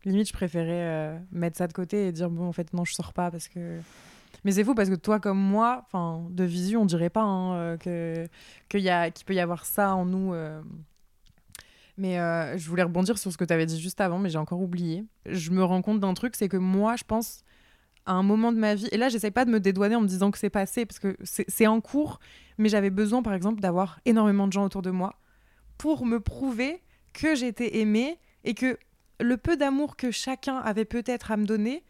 limite, 0.05 0.27
je 0.27 0.33
préférais 0.33 0.67
euh, 0.71 1.17
mettre 1.31 1.57
ça 1.57 1.67
de 1.67 1.73
côté 1.73 2.07
et 2.07 2.11
dire, 2.11 2.29
bon, 2.29 2.47
en 2.47 2.51
fait, 2.51 2.73
non, 2.73 2.85
je 2.85 2.93
sors 2.93 3.13
pas 3.13 3.31
parce 3.31 3.47
que 3.47 3.79
mais 4.45 4.51
c'est 4.51 4.63
fou 4.63 4.75
parce 4.75 4.89
que 4.89 4.95
toi 4.95 5.19
comme 5.19 5.39
moi, 5.39 5.83
enfin 5.87 6.23
de 6.29 6.43
visu, 6.43 6.77
on 6.77 6.85
dirait 6.85 7.09
pas 7.09 7.23
hein, 7.23 7.55
euh, 7.55 7.77
que 7.77 8.27
qu'il 8.69 8.81
y 8.81 8.89
a 8.89 9.09
qu'il 9.09 9.25
peut 9.25 9.33
y 9.33 9.39
avoir 9.39 9.65
ça 9.65 9.95
en 9.95 10.05
nous. 10.05 10.33
Euh. 10.33 10.61
Mais 11.97 12.19
euh, 12.19 12.55
je 12.57 12.69
voulais 12.69 12.83
rebondir 12.83 13.17
sur 13.17 13.31
ce 13.31 13.37
que 13.37 13.43
tu 13.43 13.53
avais 13.53 13.65
dit 13.65 13.81
juste 13.81 13.99
avant, 14.01 14.19
mais 14.19 14.29
j'ai 14.29 14.37
encore 14.37 14.61
oublié. 14.61 15.03
Je 15.25 15.49
me 15.49 15.63
rends 15.63 15.81
compte 15.81 15.99
d'un 15.99 16.13
truc, 16.13 16.35
c'est 16.35 16.47
que 16.49 16.57
moi, 16.57 16.95
je 16.95 17.03
pense 17.05 17.43
à 18.05 18.13
un 18.13 18.21
moment 18.21 18.51
de 18.51 18.59
ma 18.59 18.75
vie, 18.75 18.87
et 18.91 18.97
là, 18.97 19.09
j'essaie 19.09 19.31
pas 19.31 19.45
de 19.45 19.49
me 19.49 19.59
dédouaner 19.59 19.95
en 19.95 20.01
me 20.01 20.07
disant 20.07 20.29
que 20.29 20.37
c'est 20.37 20.51
passé, 20.51 20.85
parce 20.85 20.99
que 20.99 21.17
c'est 21.23 21.67
en 21.67 21.81
cours, 21.81 22.19
mais 22.59 22.69
j'avais 22.69 22.91
besoin, 22.91 23.23
par 23.23 23.33
exemple, 23.33 23.61
d'avoir 23.61 23.99
énormément 24.05 24.45
de 24.45 24.53
gens 24.53 24.65
autour 24.65 24.81
de 24.83 24.91
moi 24.91 25.15
pour 25.77 26.05
me 26.05 26.19
prouver 26.19 26.83
que 27.13 27.33
j'étais 27.33 27.77
aimée 27.77 28.19
et 28.43 28.53
que 28.53 28.77
le 29.19 29.37
peu 29.37 29.57
d'amour 29.57 29.95
que 29.95 30.11
chacun 30.11 30.57
avait 30.57 30.85
peut-être 30.85 31.31
à 31.31 31.37
me 31.37 31.45
donner, 31.45 31.83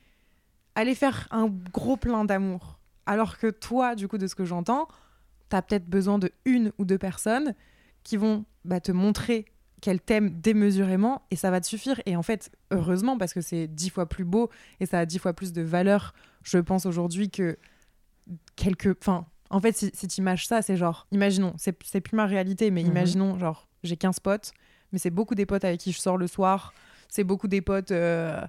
aller 0.76 0.96
faire 0.96 1.28
un 1.32 1.48
gros 1.48 1.98
plein 1.98 2.26
d'amour. 2.26 2.80
Alors 3.06 3.38
que 3.38 3.48
toi, 3.48 3.96
du 3.96 4.08
coup, 4.08 4.18
de 4.18 4.28
ce 4.28 4.36
que 4.36 4.46
j'entends, 4.46 4.88
tu 5.50 5.56
as 5.56 5.62
peut-être 5.62 5.88
besoin 5.88 6.20
de 6.20 6.32
une 6.46 6.72
ou 6.78 6.86
deux 6.86 6.98
personnes 6.98 7.56
qui 8.04 8.18
vont 8.18 8.46
bah, 8.66 8.80
te 8.80 8.92
montrer 8.92 9.46
qu'elles 9.82 10.02
t'aiment 10.02 10.30
démesurément 10.30 11.22
et 11.32 11.36
ça 11.36 11.52
va 11.52 11.62
te 11.62 11.68
suffire. 11.68 12.02
Et 12.06 12.16
en 12.16 12.24
fait, 12.24 12.52
heureusement, 12.72 13.18
parce 13.18 13.34
que 13.34 13.42
c'est 13.42 13.68
dix 13.68 13.90
fois 13.90 14.08
plus 14.08 14.24
beau 14.24 14.50
et 14.80 14.86
ça 14.86 15.00
a 15.00 15.06
dix 15.06 15.20
fois 15.20 15.34
plus 15.34 15.54
de 15.54 15.62
valeur, 15.62 16.14
je 16.44 16.58
pense 16.58 16.86
aujourd'hui 16.86 17.30
que 17.30 17.58
quelques. 18.56 18.98
Enfin, 19.02 19.26
en 19.50 19.60
fait, 19.60 19.76
si, 19.78 19.92
si 19.94 20.08
tu 20.08 20.22
images 20.22 20.48
ça, 20.48 20.62
c'est 20.62 20.78
genre, 20.78 21.08
imaginons, 21.12 21.54
c'est 21.58 22.02
plus 22.02 22.16
ma 22.16 22.26
réalité, 22.26 22.72
mais 22.72 22.84
mhm. 22.84 22.90
imaginons, 22.90 23.40
genre, 23.40 23.68
j'ai 23.84 23.98
15 23.98 24.20
potes, 24.20 24.54
mais 24.92 25.00
c'est 25.00 25.12
beaucoup 25.12 25.36
des 25.36 25.46
potes 25.46 25.64
avec 25.64 25.80
qui 25.80 25.92
je 25.92 26.00
sors 26.00 26.18
le 26.18 26.28
soir, 26.28 26.74
c'est 27.08 27.24
beaucoup 27.24 27.48
des 27.48 27.62
potes. 27.62 27.92
Euh, 27.92 28.42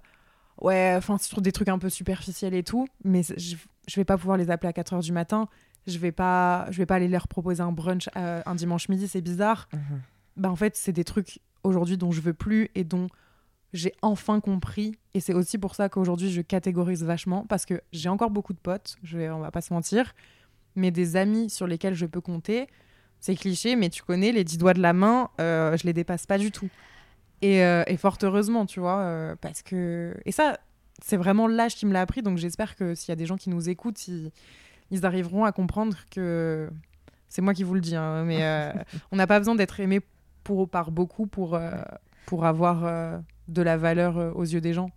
ouais, 0.60 0.94
enfin, 0.96 1.18
sur 1.18 1.40
des 1.40 1.52
trucs 1.52 1.68
un 1.68 1.78
peu 1.78 1.88
superficiels 1.88 2.54
et 2.54 2.62
tout, 2.62 2.86
mais 3.04 3.22
je, 3.22 3.56
je 3.86 3.96
vais 3.96 4.04
pas 4.04 4.18
pouvoir 4.18 4.36
les 4.36 4.50
appeler 4.50 4.68
à 4.68 4.72
4 4.72 4.94
heures 4.94 5.00
du 5.00 5.12
matin. 5.12 5.48
Je 5.86 5.98
vais 5.98 6.12
pas, 6.12 6.66
je 6.70 6.78
vais 6.78 6.86
pas 6.86 6.96
aller 6.96 7.08
leur 7.08 7.28
proposer 7.28 7.62
un 7.62 7.72
brunch 7.72 8.08
euh, 8.16 8.42
un 8.44 8.54
dimanche 8.54 8.88
midi, 8.88 9.06
c'est 9.06 9.20
bizarre. 9.20 9.68
Mhm. 9.72 10.00
Bah, 10.36 10.50
en 10.50 10.56
fait, 10.56 10.76
c'est 10.76 10.92
des 10.92 11.04
trucs 11.04 11.40
aujourd'hui 11.62 11.96
dont 11.96 12.10
je 12.10 12.20
veux 12.20 12.34
plus 12.34 12.70
et 12.74 12.84
dont 12.84 13.08
j'ai 13.72 13.92
enfin 14.02 14.40
compris. 14.40 14.96
Et 15.14 15.20
c'est 15.20 15.34
aussi 15.34 15.58
pour 15.58 15.74
ça 15.74 15.88
qu'aujourd'hui, 15.88 16.30
je 16.30 16.40
catégorise 16.40 17.04
vachement 17.04 17.46
parce 17.46 17.66
que 17.66 17.80
j'ai 17.92 18.08
encore 18.08 18.30
beaucoup 18.30 18.52
de 18.52 18.58
potes, 18.58 18.96
je 19.02 19.18
vais, 19.18 19.30
on 19.30 19.40
va 19.40 19.50
pas 19.50 19.60
se 19.60 19.72
mentir, 19.72 20.12
mais 20.74 20.90
des 20.90 21.16
amis 21.16 21.50
sur 21.50 21.66
lesquels 21.66 21.94
je 21.94 22.06
peux 22.06 22.20
compter. 22.20 22.66
C'est 23.20 23.34
cliché, 23.34 23.76
mais 23.76 23.88
tu 23.88 24.02
connais 24.02 24.32
les 24.32 24.44
dix 24.44 24.58
doigts 24.58 24.74
de 24.74 24.82
la 24.82 24.92
main, 24.92 25.30
euh, 25.40 25.76
je 25.76 25.84
les 25.84 25.92
dépasse 25.92 26.26
pas 26.26 26.38
du 26.38 26.50
tout. 26.50 26.68
Euh, 27.44 27.84
et, 27.86 27.96
fort 27.96 28.18
heureusement, 28.22 28.66
tu 28.66 28.80
vois, 28.80 28.98
euh, 28.98 29.36
parce 29.40 29.62
que. 29.62 30.14
Et 30.24 30.32
ça, 30.32 30.58
c'est 31.02 31.16
vraiment 31.16 31.46
l'âge 31.46 31.74
qui 31.74 31.86
me 31.86 31.92
l'a 31.92 32.00
appris, 32.00 32.22
donc 32.22 32.38
j'espère 32.38 32.76
que 32.76 32.94
s'il 32.94 33.10
y 33.10 33.12
a 33.12 33.16
des 33.16 33.26
gens 33.26 33.36
qui 33.36 33.50
nous 33.50 33.68
écoutent, 33.68 34.08
ils, 34.08 35.06
arriveront 35.06 35.44
à 35.44 35.52
comprendre 35.52 35.96
que. 36.10 36.70
C'est 37.28 37.42
moi 37.42 37.54
qui 37.54 37.64
vous 37.64 37.74
le 37.74 37.80
dis, 37.80 37.96
hein, 37.96 38.24
mais 38.24 38.44
euh, 38.44 38.72
on 39.12 39.16
n'a 39.16 39.26
pas 39.26 39.38
besoin 39.38 39.54
d'être 39.54 39.80
aimé 39.80 40.00
pour, 40.44 40.68
par 40.68 40.90
beaucoup 40.90 41.26
pour, 41.26 41.58
pour 42.24 42.44
avoir 42.46 43.20
de 43.48 43.62
la 43.62 43.76
valeur 43.76 44.36
aux 44.36 44.44
yeux 44.44 44.60
des 44.60 44.72
gens. 44.72 44.90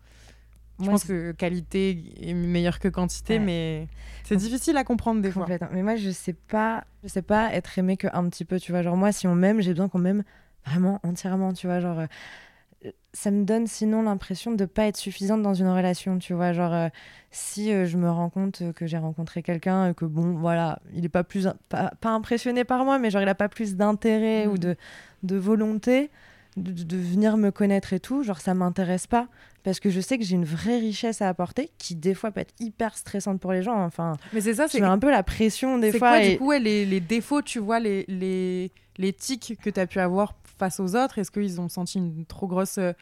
Je 0.79 0.85
pense 0.85 1.03
que 1.03 1.33
qualité 1.33 2.13
est 2.21 2.33
meilleure 2.33 2.79
que 2.79 2.87
quantité, 2.87 3.39
mais 3.39 3.87
c'est 4.23 4.37
difficile 4.37 4.77
à 4.77 4.83
comprendre 4.83 5.21
des 5.21 5.31
fois. 5.31 5.47
Mais 5.71 5.83
moi, 5.83 5.95
je 5.95 6.11
sais 6.11 6.33
pas, 6.33 6.85
je 7.03 7.09
sais 7.09 7.23
pas 7.23 7.53
être 7.53 7.77
aimé 7.77 7.97
qu'un 7.97 8.29
petit 8.29 8.45
peu, 8.45 8.59
tu 8.59 8.71
vois. 8.71 8.83
Genre, 8.83 8.95
moi, 8.95 9.11
si 9.11 9.27
on 9.27 9.35
m'aime, 9.35 9.59
j'ai 9.59 9.71
besoin 9.71 9.89
qu'on 9.89 9.99
m'aime 9.99 10.23
vraiment 10.65 10.99
entièrement, 11.03 11.53
tu 11.53 11.67
vois. 11.67 11.79
Genre, 11.79 11.99
euh, 11.99 12.91
ça 13.13 13.31
me 13.31 13.43
donne 13.43 13.67
sinon 13.67 14.03
l'impression 14.03 14.51
de 14.51 14.65
pas 14.65 14.85
être 14.85 14.97
suffisante 14.97 15.41
dans 15.41 15.53
une 15.53 15.69
relation, 15.69 16.19
tu 16.19 16.33
vois. 16.33 16.53
Genre, 16.53 16.73
euh, 16.73 16.89
si 17.31 17.71
euh, 17.71 17.85
je 17.85 17.97
me 17.97 18.09
rends 18.09 18.29
compte 18.29 18.63
que 18.73 18.87
j'ai 18.87 18.97
rencontré 18.97 19.43
quelqu'un 19.43 19.89
et 19.89 19.93
que, 19.93 20.05
bon, 20.05 20.33
voilà, 20.33 20.79
il 20.93 21.05
est 21.05 21.09
pas 21.09 21.23
plus, 21.23 21.47
pas, 21.69 21.91
impressionné 22.03 22.63
par 22.63 22.85
moi, 22.85 22.99
mais 22.99 23.09
genre, 23.09 23.21
il 23.21 23.29
a 23.29 23.35
pas 23.35 23.49
plus 23.49 23.75
d'intérêt 23.75 24.47
ou 24.47 24.53
mm. 24.53 24.59
de, 24.59 24.75
de 25.23 25.35
volonté 25.37 26.09
de, 26.57 26.97
venir 26.97 27.37
me 27.37 27.51
connaître 27.51 27.93
et 27.93 27.99
tout, 27.99 28.23
genre 28.23 28.41
ça 28.41 28.53
m'intéresse 28.53 29.07
pas 29.07 29.27
parce 29.63 29.79
que 29.79 29.89
je 29.89 29.99
sais 29.99 30.17
que 30.17 30.23
j'ai 30.23 30.35
une 30.35 30.45
vraie 30.45 30.79
richesse 30.79 31.21
à 31.21 31.27
apporter 31.27 31.69
qui 31.77 31.95
des 31.95 32.13
fois 32.13 32.31
peut 32.31 32.41
être 32.41 32.53
hyper 32.59 32.97
stressante 32.97 33.39
pour 33.39 33.51
les 33.51 33.61
gens. 33.61 33.83
Enfin, 33.83 34.15
mais 34.33 34.41
c'est 34.41 34.53
ça, 34.53 34.67
c'est 34.67 34.81
un 34.81 34.99
peu 34.99 35.11
la 35.11 35.23
pression 35.23 35.77
des 35.77 35.91
fois. 35.91 36.17
Quoi, 36.17 36.27
du 36.27 36.37
coup, 36.37 36.51
les, 36.51 36.85
les, 36.85 36.99
défauts, 36.99 37.41
tu 37.41 37.59
vois, 37.59 37.79
les, 37.79 38.05
les, 38.07 38.71
les 38.97 39.13
tics 39.13 39.57
que 39.61 39.69
tu 39.69 39.79
as 39.79 39.85
pu 39.85 39.99
avoir 39.99 40.33
face 40.59 40.79
aux 40.79 40.95
autres? 40.95 41.17
Est-ce 41.17 41.31
qu'ils 41.31 41.59
ont 41.59 41.69
senti 41.69 41.97
une 41.97 42.25
trop 42.25 42.47
grosse 42.47 42.77
euh, 42.77 42.93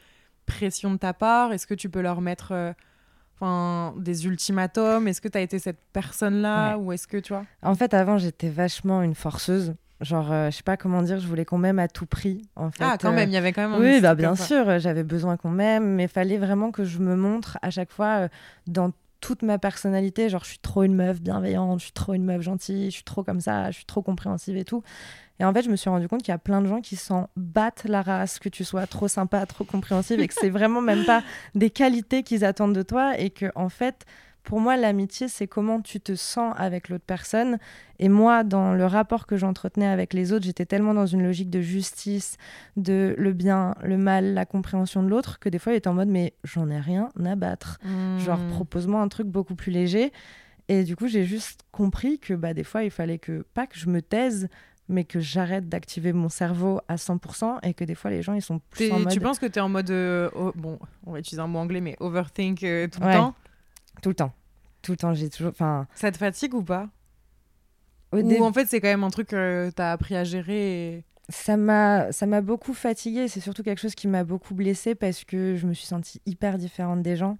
pression 0.46 0.92
de 0.92 0.98
ta 0.98 1.14
part? 1.14 1.52
Est-ce 1.52 1.68
que 1.68 1.74
tu 1.74 1.90
peux 1.90 2.02
leur 2.02 2.22
mettre 2.22 2.52
euh, 2.54 2.72
enfin 3.36 3.94
des 3.98 4.26
ultimatums? 4.26 5.08
Est-ce 5.08 5.22
que 5.22 5.28
tu 5.28 5.38
as 5.38 5.42
été 5.42 5.60
cette 5.60 5.80
personne-là 5.92 6.78
Ou 6.78 6.92
est-ce 6.94 7.08
que 7.08 7.18
tu 7.18 7.34
vois? 7.34 7.46
En 7.62 7.76
fait, 7.76 7.94
avant, 7.94 8.18
j'étais 8.18 8.50
vachement 8.50 9.02
une 9.02 9.16
forceuse. 9.16 9.76
Genre, 10.00 10.32
euh, 10.32 10.52
je 10.52 10.58
sais 10.58 10.64
pas 10.64 10.78
comment 10.78 11.02
dire, 11.02 11.20
je 11.20 11.28
voulais 11.28 11.46
qu'on 11.46 11.58
m'aime 11.58 11.80
à 11.80 11.88
tout 11.88 12.06
prix. 12.06 12.44
En 12.56 12.70
fait. 12.70 12.84
Ah, 12.84 12.98
quand 13.00 13.12
même, 13.12 13.30
il 13.30 13.34
y 13.34 13.38
avait 13.38 13.52
quand 13.52 13.68
même 13.68 13.74
un 13.74 13.80
Oui, 13.80 14.00
bah, 14.00 14.14
bien 14.14 14.36
sûr, 14.36 14.78
j'avais 14.80 15.04
besoin 15.04 15.38
qu'on 15.38 15.50
m'aime, 15.50 15.96
mais 15.96 16.04
il 16.04 16.10
fallait 16.10 16.38
vraiment 16.38 16.72
que 16.72 16.84
je 16.84 17.00
me 17.00 17.16
montre 17.16 17.58
à 17.64 17.72
chaque 17.72 17.92
fois 17.92 18.22
euh, 18.22 18.28
dans 18.68 18.92
toute 19.22 19.42
ma 19.42 19.58
personnalité. 19.58 20.30
Genre, 20.30 20.44
je 20.44 20.50
suis 20.50 20.60
trop 20.60 20.84
une 20.84 20.94
meuf 20.94 21.20
bienveillante, 21.20 21.80
je 21.80 21.86
suis 21.86 21.94
trop 21.94 22.14
une 22.14 22.26
meuf 22.26 22.42
gentille, 22.42 22.92
je 22.92 22.96
suis 22.96 23.04
trop 23.04 23.24
comme 23.24 23.42
ça, 23.42 23.72
je 23.72 23.78
suis 23.78 23.86
trop 23.86 24.04
compréhensive 24.04 24.56
et 24.56 24.66
tout. 24.66 24.84
Et 25.40 25.46
en 25.46 25.54
fait, 25.54 25.62
je 25.62 25.70
me 25.70 25.76
suis 25.76 25.90
rendu 25.90 26.08
compte 26.08 26.24
qu'il 26.24 26.32
y 26.32 26.36
a 26.36 26.40
plein 26.40 26.62
de 26.62 26.68
gens 26.68 26.82
qui 26.82 26.96
s'en 26.96 27.30
battent 27.36 27.86
la 27.86 28.02
race, 28.02 28.40
que 28.40 28.50
tu 28.50 28.64
sois 28.64 28.88
trop 28.88 29.08
sympa, 29.08 29.46
trop 29.46 29.64
compréhensive, 29.64 30.20
et 30.20 30.28
que 30.28 30.34
c'est 30.34 30.50
vraiment 30.50 30.82
même 30.82 31.06
pas 31.06 31.22
des 31.56 31.70
qualités 31.70 32.24
qu'ils 32.24 32.44
attendent 32.44 32.76
de 32.76 32.82
toi, 32.82 33.20
et 33.20 33.30
que 33.30 33.52
en 33.56 33.70
fait, 33.70 34.06
pour 34.48 34.62
moi, 34.62 34.78
l'amitié, 34.78 35.28
c'est 35.28 35.46
comment 35.46 35.82
tu 35.82 36.00
te 36.00 36.16
sens 36.16 36.56
avec 36.58 36.88
l'autre 36.88 37.04
personne. 37.06 37.58
Et 38.00 38.08
moi, 38.08 38.46
dans 38.46 38.74
le 38.74 38.86
rapport 38.86 39.28
que 39.28 39.36
j'entretenais 39.36 39.88
avec 39.88 40.14
les 40.14 40.32
autres, 40.32 40.46
j'étais 40.46 40.66
tellement 40.66 40.94
dans 40.94 41.06
une 41.06 41.22
logique 41.22 41.50
de 41.50 41.60
justice, 41.60 42.38
de 42.78 43.14
le 43.18 43.34
bien, 43.34 43.76
le 43.84 43.98
mal, 43.98 44.34
la 44.34 44.46
compréhension 44.46 45.04
de 45.04 45.10
l'autre, 45.10 45.40
que 45.40 45.50
des 45.50 45.60
fois, 45.60 45.74
j'étais 45.74 45.90
en 45.90 45.96
mode, 45.96 46.08
mais 46.08 46.34
j'en 46.46 46.70
ai 46.70 46.80
rien 46.80 47.10
à 47.26 47.36
battre. 47.36 47.78
Genre, 48.20 48.40
hmm. 48.40 48.52
propose-moi 48.52 49.02
un 49.02 49.10
truc 49.10 49.28
beaucoup 49.28 49.56
plus 49.56 49.74
léger. 49.74 50.14
Et 50.70 50.86
du 50.86 50.96
coup, 50.96 51.08
j'ai 51.08 51.26
juste 51.26 51.64
compris 51.74 52.18
que 52.18 52.34
bah, 52.34 52.54
des 52.54 52.64
fois, 52.64 52.84
il 52.84 52.92
fallait 52.92 53.20
que, 53.20 53.46
pas 53.54 53.68
que 53.68 53.78
je 53.78 53.90
me 53.90 54.02
taise, 54.02 54.48
mais 54.90 55.04
que 55.04 55.20
j'arrête 55.20 55.68
d'activer 55.68 56.14
mon 56.14 56.30
cerveau 56.30 56.80
à 56.88 56.96
100% 56.96 57.60
et 57.64 57.74
que 57.74 57.84
des 57.84 57.96
fois 57.96 58.12
les 58.12 58.22
gens 58.22 58.34
ils 58.34 58.42
sont 58.42 58.60
plus 58.70 58.92
en 58.92 59.00
mode... 59.00 59.10
Tu 59.10 59.20
penses 59.20 59.40
que 59.40 59.46
tu 59.46 59.60
es 59.60 59.62
en 59.62 59.70
mode, 59.70 59.90
euh, 59.92 60.30
bon, 60.56 60.80
on 61.06 61.12
va 61.12 61.20
utiliser 61.20 61.42
un 61.42 61.48
mot 61.48 61.60
anglais, 61.60 61.82
mais 61.82 61.96
overthink 62.00 62.64
euh, 62.64 62.88
tout 62.88 63.02
le 63.02 63.14
temps? 63.14 63.36
Tout 64.02 64.10
le 64.10 64.16
temps. 64.16 64.34
Tout 64.82 64.92
le 64.92 64.98
temps, 64.98 65.14
j'ai 65.14 65.30
toujours. 65.30 65.52
Enfin. 65.52 65.88
Ça 65.96 66.12
te 66.12 66.18
fatigue 66.18 66.54
ou 66.54 66.64
pas? 66.64 66.88
Ou 68.14 68.44
en 68.44 68.54
fait, 68.54 68.68
c'est 68.68 68.80
quand 68.80 68.88
même 68.88 69.04
un 69.04 69.10
truc 69.10 69.30
que 69.30 69.70
tu 69.76 69.82
as 69.82 69.92
appris 69.92 70.16
à 70.16 70.24
gérer 70.24 71.04
Ça 71.30 71.58
m'a, 71.58 72.12
ça 72.12 72.26
m'a 72.26 72.42
beaucoup 72.42 72.74
fatiguée. 72.74 73.28
C'est 73.28 73.42
surtout 73.42 73.64
quelque 73.64 73.82
chose 73.82 73.96
qui 73.96 74.08
m'a 74.08 74.24
beaucoup 74.24 74.56
blessée 74.56 74.96
parce 74.96 75.26
que 75.26 75.56
je 75.56 75.68
me 75.68 75.74
suis 75.74 75.88
sentie 75.88 76.22
hyper 76.26 76.58
différente 76.58 77.02
des 77.02 77.18
gens. 77.18 77.38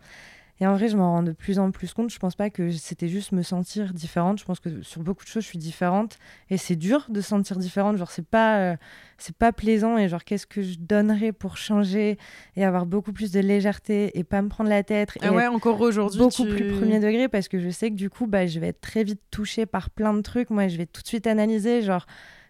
Et 0.60 0.66
en 0.68 0.76
vrai, 0.76 0.88
je 0.90 0.98
m'en 0.98 1.14
rends 1.14 1.24
de 1.24 1.32
plus 1.32 1.60
en 1.60 1.72
plus 1.72 1.94
compte. 1.94 2.10
Je 2.10 2.18
pense 2.18 2.36
pas 2.36 2.50
que 2.50 2.72
c'était 2.72 3.08
juste 3.08 3.32
me 3.32 3.44
sentir 3.44 3.94
différente. 3.94 4.40
Je 4.40 4.46
pense 4.46 4.60
que 4.60 4.82
sur 4.82 5.02
beaucoup 5.04 5.24
de 5.24 5.30
choses, 5.30 5.44
je 5.44 5.50
suis 5.50 5.60
différente. 5.60 6.18
Et 6.50 6.58
c'est 6.58 6.76
dur 6.76 7.06
de 7.10 7.22
se 7.22 7.30
sentir 7.30 7.58
différente. 7.58 7.98
Genre, 7.98 8.10
c'est 8.10 8.26
pas, 8.26 8.60
euh, 8.60 8.76
c'est 9.18 9.36
pas 9.36 9.52
plaisant. 9.52 9.98
Et 9.98 10.10
genre, 10.10 10.24
qu'est-ce 10.24 10.48
que 10.48 10.64
je 10.64 10.78
donnerais 10.80 11.32
pour 11.32 11.58
changer 11.58 12.18
et 12.56 12.66
avoir 12.66 12.86
beaucoup 12.86 13.14
plus 13.14 13.32
de 13.32 13.40
légèreté 13.40 14.18
et 14.18 14.24
pas 14.24 14.42
me 14.42 14.50
prendre 14.50 14.70
la 14.70 14.84
tête. 14.84 15.10
Ah 15.22 15.32
ouais, 15.32 15.48
encore 15.48 15.80
aujourd'hui. 15.80 16.20
Beaucoup 16.20 16.46
plus 16.46 16.74
premier 16.78 17.00
degré? 17.00 17.28
Parce 17.28 17.48
que 17.48 17.60
je 17.60 17.70
sais 17.70 17.92
que 17.92 17.96
du 17.96 18.10
coup, 18.10 18.26
bah, 18.26 18.48
je 18.48 18.60
vais 18.60 18.70
être 18.70 18.82
très 18.82 19.04
vite 19.04 19.22
touchée 19.30 19.68
par 19.68 19.92
plein 19.92 20.14
de 20.14 20.22
trucs. 20.22 20.50
Moi, 20.50 20.68
je 20.68 20.78
vais 20.78 20.88
tout 20.88 21.02
de 21.04 21.08
suite 21.08 21.28
analyser. 21.28 21.84
Genre, 21.84 22.06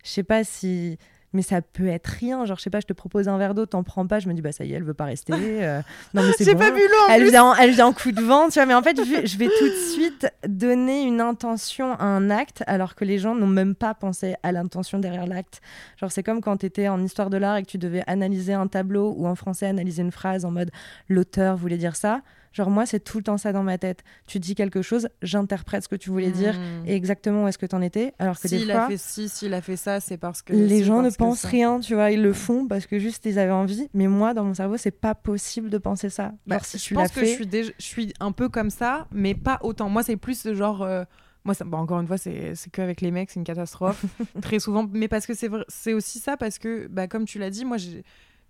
je 0.06 0.10
sais 0.10 0.24
pas 0.24 0.46
si 0.46 0.98
mais 1.34 1.42
ça 1.42 1.62
peut 1.62 1.88
être 1.88 2.08
rien. 2.08 2.46
Genre, 2.46 2.58
je 2.58 2.64
sais 2.64 2.70
pas, 2.70 2.80
je 2.80 2.86
te 2.86 2.94
propose 2.94 3.28
un 3.28 3.38
verre 3.38 3.54
d'eau, 3.54 3.66
t'en 3.66 3.84
prends 3.84 4.08
pas, 4.08 4.20
je 4.20 4.28
me 4.28 4.34
dis, 4.34 4.42
bah 4.42 4.52
ça 4.52 4.64
y 4.64 4.74
est, 4.74 4.76
elle 4.76 4.84
veut 4.84 4.94
pas 4.94 5.06
rester. 5.06 5.34
Euh. 5.34 5.82
non, 6.14 6.24
mais 6.24 6.32
c'est 6.38 6.54
bon. 6.54 6.60
pas 6.60 6.70
l'eau. 6.70 6.78
Elle 7.10 7.30
vient, 7.30 7.54
elle 7.56 7.72
vient 7.72 7.88
en 7.88 7.94
coup 7.94 8.12
de 8.12 8.22
vent, 8.22 8.48
tu 8.48 8.56
vois. 8.56 8.66
Mais 8.66 8.74
en 8.74 8.82
fait, 8.82 8.98
je 8.98 9.38
vais, 9.38 9.48
tout 9.48 9.68
de 9.68 9.94
suite 9.94 10.28
donner 10.48 11.04
une 11.04 11.22
intention 11.22 11.94
à 11.94 12.06
un 12.06 12.30
acte, 12.30 12.64
alors 12.68 12.96
que 12.96 13.06
les 13.06 13.20
gens 13.20 13.36
n'ont 13.36 13.48
même 13.48 13.76
pas 13.76 13.94
pensé 13.94 14.36
à 14.44 14.52
l'intention 14.52 15.00
derrière 15.00 15.28
l'acte. 15.28 15.62
Genre, 16.00 16.12
c'est 16.12 16.24
comme 16.24 16.42
quand 16.42 16.58
t'étais 16.58 16.88
en 16.88 17.04
histoire 17.04 17.30
de 17.30 17.38
l'art 17.38 17.58
et 17.58 17.64
que 17.64 17.70
tu 17.70 17.78
devais 17.78 18.04
analyser 18.08 18.54
un 18.54 18.68
tableau 18.68 19.14
ou 19.18 19.28
en 19.28 19.36
français 19.36 19.68
analyser 19.68 20.02
une 20.02 20.12
phrase 20.12 20.46
en 20.46 20.52
mode 20.52 20.72
l'auteur 21.10 21.58
voulait 21.58 21.78
dire 21.78 21.96
ça. 21.96 22.22
Genre 22.58 22.72
moi, 22.72 22.88
c'est 22.88 23.00
tout 23.00 23.20
le 23.20 23.24
temps 23.24 23.38
ça 23.38 23.54
dans 23.54 23.62
ma 23.62 23.78
tête. 23.78 24.04
Tu 24.26 24.40
dis 24.40 24.56
quelque 24.56 24.82
chose, 24.82 25.10
j'interprète 25.22 25.84
ce 25.84 25.88
que 25.88 25.96
tu 25.96 26.10
voulais 26.10 26.32
dire 26.32 26.56
hmm. 26.56 26.88
et 26.88 26.96
exactement 26.96 27.44
où 27.44 27.48
est-ce 27.48 27.60
que 27.60 27.68
tu 27.68 27.76
en 27.76 27.84
étais. 27.84 28.16
Alors 28.18 28.40
que 28.40 28.48
des 28.48 28.66
fois, 28.66 28.86
a 28.86 28.88
fait 28.88 28.98
si, 28.98 29.30
s'il 29.30 29.54
a 29.54 29.62
fait 29.62 29.78
ça, 29.78 30.00
c'est 30.00 30.18
parce 30.18 30.42
que 30.42 30.54
les 30.54 30.84
gens 30.84 31.04
ne 31.04 31.12
pensent 31.12 31.46
rien, 31.46 31.80
tu 31.80 31.94
vois, 31.94 32.10
ils 32.10 32.24
le 32.24 32.34
font 32.34 32.68
parce 32.68 32.88
que 32.88 32.98
juste 32.98 33.28
ils 33.28 33.38
avaient 33.38 33.52
envie. 33.52 33.88
Mais 33.94 34.08
moi, 34.08 34.34
dans 34.34 34.44
mon 34.44 34.56
cerveau, 34.56 34.76
c'est 34.76 34.90
pas 34.90 35.14
possible 35.14 35.70
de 35.70 35.78
penser 35.78 36.10
ça. 36.10 36.32
Bah, 36.48 36.58
si 36.64 36.80
je 36.80 36.96
pense 36.96 37.12
que 37.12 37.24
je 37.24 37.26
suis 37.28 37.48
je 37.54 37.72
suis 37.86 38.14
un 38.20 38.32
peu 38.32 38.50
comme 38.50 38.72
ça, 38.72 39.08
mais 39.12 39.36
pas 39.36 39.60
autant. 39.62 39.88
Moi, 39.88 40.02
c'est 40.02 40.18
plus 40.18 40.52
genre. 40.56 40.82
Euh, 40.82 41.04
moi, 41.46 41.54
ça... 41.54 41.64
Bah, 41.64 41.78
encore 41.78 42.00
une 42.00 42.08
fois, 42.08 42.18
c'est 42.18 42.56
qu'avec 42.72 43.02
les 43.02 43.12
mecs, 43.12 43.30
c'est 43.30 43.40
une 43.40 43.46
catastrophe. 43.46 44.04
très 44.42 44.58
souvent. 44.58 44.90
Mais 44.92 45.08
parce 45.08 45.28
que 45.28 45.34
c'est 45.36 45.94
aussi 45.94 46.18
ça, 46.18 46.38
parce 46.38 46.58
que, 46.58 46.88
bah, 46.88 47.08
comme 47.08 47.26
tu 47.26 47.38
l'as 47.38 47.52
dit, 47.52 47.66
moi, 47.66 47.78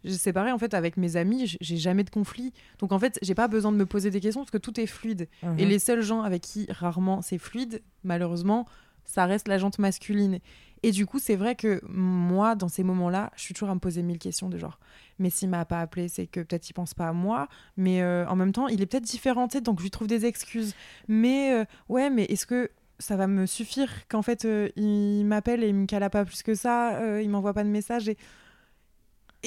j'ai 0.04 0.14
séparé 0.14 0.52
en 0.52 0.58
fait 0.58 0.74
avec 0.74 0.98
mes 0.98 1.16
amis, 1.16 1.58
j'ai 1.60 1.78
jamais 1.78 2.04
de 2.04 2.10
conflit. 2.10 2.54
Donc 2.80 2.92
en 2.92 3.00
fait, 3.00 3.20
j'ai 3.22 3.36
pas 3.36 3.48
besoin 3.48 3.72
de 3.72 3.78
me 3.78 3.86
poser 3.86 4.10
des 4.10 4.20
questions 4.20 4.42
parce 4.42 4.52
que 4.52 4.58
tout 4.58 4.80
est 4.80 4.86
fluide. 4.86 5.28
Et 5.44 5.48
mhm. 5.48 5.58
les 5.58 5.80
seuls 5.80 6.02
gens 6.02 6.22
avec 6.22 6.42
qui 6.42 6.68
rarement 6.70 7.22
c'est 7.22 7.38
fluide, 7.38 7.82
malheureusement, 8.04 8.68
ça 9.06 9.26
reste 9.26 9.48
la 9.48 9.58
jante 9.58 9.80
masculine. 9.80 10.40
Et 10.84 10.92
du 10.92 11.06
coup, 11.06 11.20
c'est 11.20 11.36
vrai 11.36 11.56
que 11.56 11.82
moi, 11.88 12.56
dans 12.56 12.68
ces 12.68 12.84
moments-là, 12.84 13.32
je 13.36 13.42
suis 13.42 13.54
toujours 13.54 13.70
à 13.70 13.76
me 13.76 13.80
poser 13.80 14.04
mille 14.04 14.20
questions 14.20 14.50
de 14.50 14.58
genre, 14.58 14.80
mais 15.18 15.30
s'il 15.30 15.50
m'a 15.50 15.66
pas 15.66 15.82
appelé, 15.82 16.08
c'est 16.08 16.28
que 16.28 16.42
peut-être 16.42 16.70
il 16.70 16.74
pense 16.74 16.94
pas 16.94 17.08
à 17.08 17.14
moi, 17.14 17.48
mais 17.78 18.02
euh, 18.02 18.28
en 18.28 18.36
même 18.36 18.52
temps, 18.52 18.68
il 18.68 18.82
est 18.82 18.86
peut-être 18.86 19.04
différent, 19.04 19.48
donc 19.64 19.80
je 19.80 19.84
lui 19.84 19.92
trouve 19.92 20.08
des 20.08 20.26
excuses. 20.26 20.76
Mais 21.08 21.54
euh, 21.54 21.66
ouais, 21.90 22.10
mais 22.10 22.26
est-ce 22.26 22.46
que 22.46 22.70
ça 23.00 23.16
va 23.16 23.28
me 23.28 23.46
suffire 23.46 23.90
qu'en 24.08 24.24
fait 24.24 24.46
euh, 24.46 24.70
il 24.76 25.24
m'appelle 25.24 25.64
et 25.64 25.68
il 25.68 25.76
me 25.76 25.86
cala 25.86 26.10
pas 26.10 26.26
plus 26.26 26.42
que 26.42 26.56
ça, 26.56 27.20
il 27.22 27.30
m'envoie 27.30 27.54
pas 27.54 27.64
de 27.64 27.70
message 27.70 28.10
et 28.10 28.18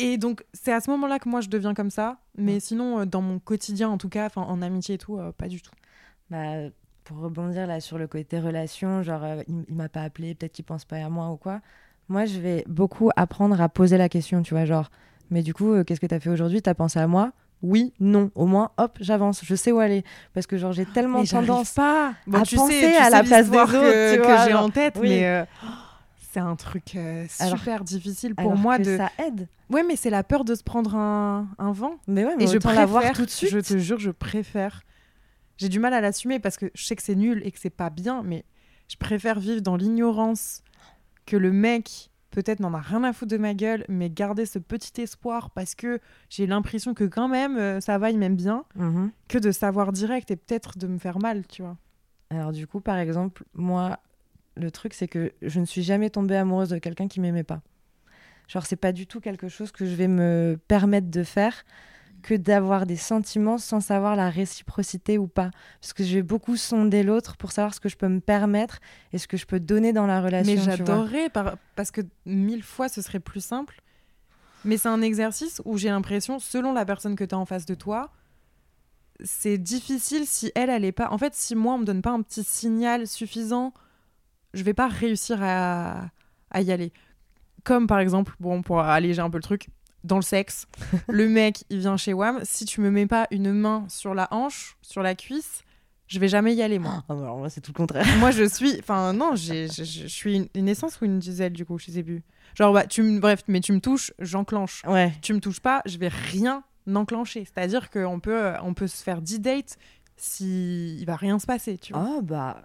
et 0.01 0.19
donc, 0.19 0.45
c'est 0.53 0.73
à 0.73 0.81
ce 0.81 0.91
moment-là 0.91 1.19
que 1.19 1.29
moi, 1.29 1.41
je 1.41 1.49
deviens 1.49 1.75
comme 1.75 1.91
ça. 1.91 2.19
Mais 2.37 2.61
sinon, 2.61 3.01
euh, 3.01 3.05
dans 3.05 3.23
mon 3.23 3.39
quotidien, 3.39 3.89
en 3.89 3.99
tout 3.99 4.09
cas, 4.09 4.29
en 4.37 4.63
amitié 4.63 4.95
et 4.95 4.99
tout, 4.99 5.19
euh, 5.19 5.33
pas 5.33 5.49
du 5.49 5.61
tout. 5.61 5.73
Bah, 6.31 6.69
pour 7.05 7.19
rebondir 7.19 7.67
là 7.67 7.81
sur 7.81 7.99
le 7.99 8.07
côté 8.07 8.39
relation, 8.39 9.03
genre, 9.03 9.25
euh, 9.25 9.43
il, 9.49 9.75
m'a 9.75 9.89
pas 9.89 10.03
appelé, 10.03 10.35
peut-être 10.35 10.53
qu'il 10.53 10.65
pense 10.65 10.85
pas 10.85 10.97
à 10.97 11.09
moi 11.09 11.31
ou 11.31 11.37
quoi. 11.37 11.61
Moi, 12.09 12.25
je 12.25 12.41
vais 12.41 12.65
beaucoup 12.69 13.11
apprendre 13.17 13.61
à 13.61 13.69
poser 13.69 13.97
la 13.97 14.09
question, 14.09 14.43
tu 14.43 14.55
vois, 14.55 14.65
genre, 14.65 14.91
mais 15.31 15.43
du 15.43 15.55
coup, 15.55 15.83
qu'est-ce 15.85 16.01
que 16.01 16.07
tu 16.07 16.15
as 16.15 16.21
fait 16.21 16.31
aujourd'hui? 16.31 16.63
T'as 16.63 16.75
pensé 16.75 16.99
à 16.99 17.07
moi? 17.07 17.33
Oui, 17.63 17.93
non. 18.01 18.31
Au 18.35 18.47
moins, 18.47 18.71
hop, 18.79 18.97
j'avance. 19.01 19.43
Je 19.45 19.55
sais 19.55 19.71
où 19.71 19.81
aller. 19.81 20.03
Parce 20.33 20.47
que 20.47 20.57
genre, 20.57 20.73
j'ai 20.73 20.87
tellement 20.87 21.23
tendance 21.25 21.73
pas 21.73 22.15
à 22.33 22.41
penser 22.41 22.97
à 22.97 23.11
la 23.11 23.23
place 23.23 23.51
des 23.51 23.59
autres 23.59 23.73
que, 23.73 24.17
que 24.17 24.49
j'ai 24.49 24.55
en 24.55 24.71
tête, 24.71 24.99
mais 25.01 25.47
c'est 26.33 26.41
un 26.41 26.55
truc 26.57 26.95
euh, 26.95 27.27
super 27.29 27.83
difficile 27.83 28.35
pour 28.35 28.57
moi 28.57 28.79
que 28.79 28.85
de. 28.85 28.97
Ça 28.97 29.11
aide. 29.19 29.49
Ouais, 29.69 29.83
mais 29.83 29.97
c'est 29.97 30.11
la 30.11 30.23
peur 30.23 30.45
de 30.45 30.55
se 30.55 30.63
prendre 30.63 30.95
un, 30.95 31.49
un 31.59 31.73
vent. 31.73 31.97
Mais 32.07 32.25
ouais, 32.25 32.37
mais 32.37 32.45
et 32.45 32.47
je 32.47 32.59
préfère 32.59 32.81
l'avoir 32.81 33.13
tout 33.13 33.25
de 33.25 33.31
suite. 33.31 33.51
Je 33.51 33.59
te 33.59 33.79
jure, 33.79 33.99
je 33.99 34.11
préfère. 34.11 34.83
J'ai 35.57 35.69
du 35.69 35.79
mal 35.79 35.93
à 35.93 36.01
l'assumer 36.01 36.39
parce 36.39 36.57
que 36.57 36.71
je 36.75 36.85
sais 36.85 36.97
que 36.97 37.03
c'est 37.03 37.17
nul 37.17 37.43
et 37.45 37.51
que 37.51 37.59
c'est 37.59 37.69
pas 37.69 37.91
bien, 37.91 38.23
mais 38.23 38.45
je 38.89 38.97
préfère 38.97 39.39
vivre 39.39 39.61
dans 39.61 39.77
l'ignorance 39.77 40.63
que 41.27 41.37
le 41.37 41.53
mec 41.53 42.11
peut-être 42.31 42.61
n'en 42.61 42.75
a 42.75 42.81
rien 42.81 43.03
à 43.03 43.13
foutre 43.13 43.33
de 43.33 43.37
ma 43.37 43.55
gueule, 43.55 43.85
mais 43.89 44.09
garder 44.09 44.47
ce 44.47 44.59
petit 44.59 45.01
espoir 45.01 45.51
parce 45.51 45.75
que 45.75 45.99
j'ai 46.29 46.47
l'impression 46.47 46.95
que 46.95 47.05
quand 47.05 47.29
même 47.29 47.59
euh, 47.59 47.81
ça 47.81 47.99
va, 47.99 48.11
il 48.11 48.19
m'aime 48.19 48.37
bien, 48.37 48.65
mhm. 48.77 49.11
que 49.29 49.39
de 49.39 49.51
savoir 49.51 49.93
direct 49.93 50.31
et 50.31 50.37
peut-être 50.37 50.79
de 50.79 50.87
me 50.87 50.99
faire 50.99 51.19
mal, 51.19 51.47
tu 51.47 51.63
vois. 51.63 51.77
Alors 52.31 52.53
du 52.53 52.67
coup, 52.69 52.81
par 52.81 52.99
exemple, 52.99 53.45
moi, 53.55 53.99
le 54.57 54.71
truc, 54.71 54.95
c'est 54.95 55.09
que 55.09 55.33
je 55.43 55.61
ne 55.61 55.65
suis 55.65 55.83
jamais 55.83 56.11
tombée 56.11 56.37
amoureuse 56.37 56.71
de 56.71 56.79
quelqu'un 56.79 57.09
qui 57.09 57.21
m'aimait 57.21 57.45
pas. 57.45 57.63
Genre, 58.49 58.67
c'est 58.67 58.77
pas 58.77 58.93
du 58.93 59.07
tout 59.07 59.21
quelque 59.21 59.49
chose 59.49 59.71
que 59.71 59.87
je 59.87 59.95
vais 59.95 60.09
me 60.09 60.59
permettre 60.67 61.09
de 61.09 61.23
faire 61.23 61.65
que 62.23 62.35
d'avoir 62.35 62.85
des 62.85 62.97
sentiments 62.97 63.59
sans 63.59 63.81
savoir 63.81 64.17
la 64.17 64.29
réciprocité 64.29 65.19
ou 65.19 65.27
pas. 65.27 65.51
Parce 65.81 65.93
que 65.93 66.05
je 66.05 66.17
vais 66.17 66.23
beaucoup 66.23 66.57
sonder 66.57 67.03
l'autre 67.03 67.37
pour 67.37 67.53
savoir 67.53 67.75
ce 67.75 67.81
que 67.81 67.89
je 67.89 67.97
peux 67.97 68.09
me 68.09 68.21
permettre 68.21 68.81
et 69.13 69.19
ce 69.19 69.27
que 69.27 69.37
je 69.37 69.47
peux 69.47 69.61
donner 69.61 69.93
dans 69.93 70.07
la 70.07 70.21
relation. 70.21 70.55
Mais 70.55 70.61
j'adorerais, 70.61 71.31
parce 71.77 71.91
que 71.91 72.03
mille 72.27 72.63
fois, 72.63 72.89
ce 72.89 73.03
serait 73.03 73.21
plus 73.21 73.43
simple. 73.43 73.81
Mais 74.65 74.77
c'est 74.77 74.89
un 74.89 75.01
exercice 75.01 75.63
où 75.65 75.79
j'ai 75.79 75.89
l'impression, 75.89 76.39
selon 76.39 76.73
la 76.73 76.85
personne 76.85 77.17
que 77.17 77.25
tu 77.25 77.35
as 77.35 77.39
en 77.39 77.47
face 77.47 77.65
de 77.65 77.75
toi, 77.75 78.11
c'est 79.25 79.59
difficile 79.59 80.27
si 80.27 80.53
elle, 80.55 80.71
elle 80.71 80.85
est 80.85 80.93
pas. 80.93 81.11
En 81.11 81.19
fait, 81.19 81.35
si 81.35 81.55
moi, 81.55 81.75
on 81.75 81.79
me 81.79 81.85
donne 81.85 82.03
pas 82.03 82.11
un 82.11 82.21
petit 82.23 82.45
signal 82.45 83.07
suffisant, 83.07 83.73
je 84.55 84.63
vais 84.63 84.75
pas 84.75 84.89
réussir 84.89 85.39
à, 85.43 86.11
à 86.51 86.61
y 86.61 86.73
aller. 86.73 86.93
Comme 87.65 87.87
par 87.87 87.99
exemple, 87.99 88.35
bon, 88.41 88.63
pour 88.63 88.81
alléger 88.81 89.21
un 89.21 89.31
peu 89.31 89.39
le 89.39 89.43
truc, 89.43 89.69
dans 90.05 90.17
le 90.17 90.23
sexe, 90.23 90.67
le 91.09 91.29
mec, 91.29 91.65
il 91.71 91.79
vient 91.79 91.97
chez 91.97 92.13
WAM. 92.13 92.41
Si 92.43 92.65
tu 92.65 92.81
me 92.81 92.91
mets 92.91 93.07
pas 93.07 93.27
une 93.31 93.53
main 93.53 93.85
sur 93.89 94.15
la 94.15 94.29
hanche, 94.31 94.77
sur 94.83 95.03
la 95.03 95.15
cuisse, 95.15 95.63
je 96.07 96.19
vais 96.19 96.29
jamais 96.29 96.55
y 96.55 96.63
aller, 96.63 96.79
moi. 96.79 97.05
Ah, 97.09 97.15
bah, 97.15 97.23
alors 97.23 97.39
moi, 97.39 97.49
c'est 97.51 97.61
tout 97.61 97.73
le 97.73 97.77
contraire. 97.77 98.07
moi, 98.19 98.31
je 98.31 98.45
suis. 98.45 98.79
Enfin, 98.81 99.13
non, 99.13 99.37
je 99.37 99.67
suis 100.09 100.37
une, 100.37 100.49
une 100.55 100.69
essence 100.69 101.01
ou 101.01 101.05
une 101.05 101.19
diesel, 101.19 101.53
du 101.53 101.65
coup, 101.65 101.79
je 101.79 101.91
sais 101.91 102.03
plus. 102.03 102.23
Genre, 102.55 102.73
bah, 102.73 102.87
tu 102.87 103.03
me. 103.03 103.21
Bref, 103.21 103.43
mais 103.47 103.61
tu 103.61 103.73
me 103.73 103.81
touches, 103.81 104.13
j'enclenche. 104.19 104.83
Ouais. 104.87 105.13
Tu 105.23 105.33
me 105.35 105.41
touches 105.41 105.61
pas, 105.61 105.83
je 105.87 105.99
vais 105.99 106.09
rien 106.09 106.65
enclencher. 106.93 107.45
C'est-à-dire 107.45 107.91
qu'on 107.91 108.19
peut, 108.19 108.47
euh, 108.47 108.63
on 108.63 108.75
peut 108.75 108.89
se 108.89 109.03
faire 109.03 109.23
10 109.23 109.41
dates 109.41 109.77
si 110.17 110.97
il 110.99 111.05
va 111.05 111.17
rien 111.17 111.39
se 111.39 111.47
passer, 111.47 111.79
tu 111.79 111.93
vois. 111.93 112.17
Ah, 112.17 112.21
bah. 112.23 112.65